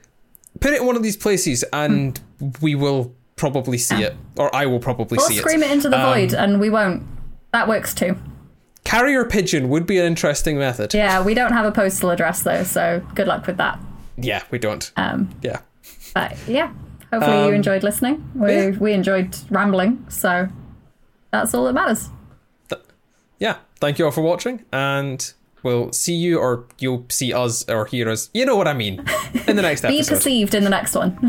Put 0.61 0.73
it 0.73 0.81
in 0.81 0.87
one 0.87 0.97
of 0.97 1.03
these 1.03 1.17
places 1.17 1.65
and 1.73 2.21
mm. 2.41 2.63
we 2.63 2.75
will 2.75 3.15
probably 3.37 3.77
see 3.77 4.03
it 4.03 4.17
or 4.39 4.55
i 4.55 4.65
will 4.65 4.79
probably 4.79 5.19
or 5.19 5.21
see 5.21 5.37
it. 5.37 5.41
scream 5.41 5.63
it 5.63 5.71
into 5.71 5.91
the 5.91 5.99
um, 5.99 6.15
void 6.15 6.33
and 6.33 6.59
we 6.59 6.71
won't 6.71 7.03
that 7.57 7.69
works 7.69 7.95
too. 7.95 8.17
Carrier 8.85 9.25
pigeon 9.25 9.69
would 9.71 9.87
be 9.87 9.99
an 9.99 10.05
interesting 10.05 10.59
method. 10.59 10.95
Yeah, 10.95 11.25
we 11.25 11.35
don't 11.35 11.53
have 11.53 11.65
a 11.65 11.73
postal 11.73 12.11
address 12.11 12.43
though, 12.43 12.63
so 12.63 13.05
good 13.15 13.27
luck 13.27 13.47
with 13.47 13.57
that. 13.57 13.81
Yeah, 14.17 14.43
we 14.51 14.59
don't. 14.59 14.93
Um, 14.97 15.31
yeah. 15.43 15.61
But 16.15 16.37
yeah, 16.47 16.73
hopefully 17.13 17.37
um, 17.37 17.49
you 17.49 17.55
enjoyed 17.55 17.83
listening. 17.83 18.31
We 18.35 18.53
yeah. 18.53 18.71
we 18.71 18.93
enjoyed 18.93 19.37
rambling, 19.51 20.05
so 20.09 20.49
that's 21.33 21.55
all 21.55 21.65
that 21.65 21.73
matters. 21.73 22.11
Th- 22.69 22.83
yeah, 23.39 23.57
thank 23.81 23.99
you 23.99 24.05
all 24.05 24.11
for 24.11 24.23
watching, 24.23 24.65
and 24.73 25.33
we'll 25.67 25.93
see 25.93 26.15
you, 26.15 26.39
or 26.39 26.65
you'll 26.79 27.05
see 27.11 27.33
us 27.33 27.69
or 27.69 27.85
hear 27.87 28.09
us. 28.09 28.31
You 28.33 28.47
know 28.47 28.57
what 28.57 28.69
I 28.69 28.73
mean. 28.73 29.05
In 29.47 29.57
the 29.57 29.63
next 29.63 29.85
episode. 29.85 30.11
Be 30.11 30.17
perceived 30.17 30.55
in 30.55 30.65
the 30.65 30.71
next 30.71 30.95
one. 30.95 31.17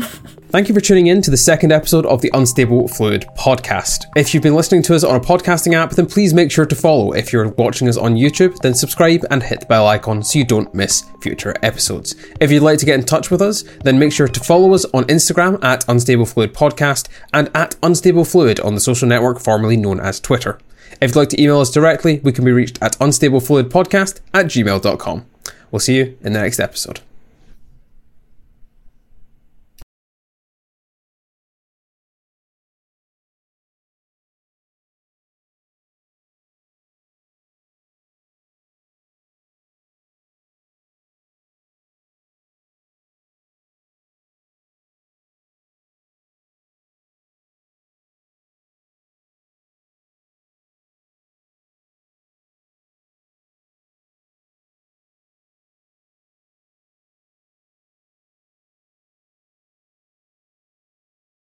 Thank 0.50 0.68
you 0.68 0.74
for 0.74 0.80
tuning 0.80 1.08
in 1.08 1.20
to 1.22 1.30
the 1.30 1.36
second 1.36 1.72
episode 1.72 2.06
of 2.06 2.22
the 2.22 2.30
Unstable 2.32 2.88
Fluid 2.88 3.26
podcast. 3.36 4.04
If 4.16 4.32
you've 4.32 4.42
been 4.42 4.54
listening 4.54 4.82
to 4.84 4.94
us 4.94 5.04
on 5.04 5.16
a 5.16 5.20
podcasting 5.20 5.74
app, 5.74 5.90
then 5.90 6.06
please 6.06 6.32
make 6.32 6.50
sure 6.50 6.64
to 6.64 6.74
follow. 6.74 7.12
If 7.12 7.32
you're 7.32 7.48
watching 7.50 7.88
us 7.88 7.98
on 7.98 8.14
YouTube, 8.14 8.56
then 8.60 8.74
subscribe 8.74 9.26
and 9.30 9.42
hit 9.42 9.60
the 9.60 9.66
bell 9.66 9.86
icon 9.86 10.22
so 10.22 10.38
you 10.38 10.46
don't 10.46 10.72
miss 10.72 11.04
future 11.20 11.54
episodes. 11.62 12.14
If 12.40 12.50
you'd 12.50 12.62
like 12.62 12.78
to 12.78 12.86
get 12.86 12.98
in 12.98 13.04
touch 13.04 13.30
with 13.30 13.42
us, 13.42 13.64
then 13.84 13.98
make 13.98 14.12
sure 14.12 14.28
to 14.28 14.40
follow 14.40 14.72
us 14.72 14.86
on 14.94 15.04
Instagram 15.04 15.62
at 15.62 15.86
Unstable 15.88 16.24
Fluid 16.24 16.54
Podcast 16.54 17.08
and 17.34 17.50
at 17.54 17.76
Unstable 17.82 18.24
Fluid 18.24 18.60
on 18.60 18.74
the 18.74 18.80
social 18.80 19.08
network 19.08 19.40
formerly 19.40 19.76
known 19.76 20.00
as 20.00 20.20
Twitter. 20.20 20.58
If 21.00 21.10
you'd 21.10 21.16
like 21.16 21.28
to 21.30 21.40
email 21.40 21.60
us 21.60 21.70
directly, 21.70 22.20
we 22.24 22.32
can 22.32 22.44
be 22.44 22.52
reached 22.52 22.82
at 22.82 22.98
unstablefluidpodcast 22.98 24.20
at 24.34 24.46
gmail.com. 24.46 25.26
We'll 25.70 25.80
see 25.80 25.96
you 25.96 26.18
in 26.22 26.32
the 26.32 26.40
next 26.40 26.58
episode. 26.60 27.00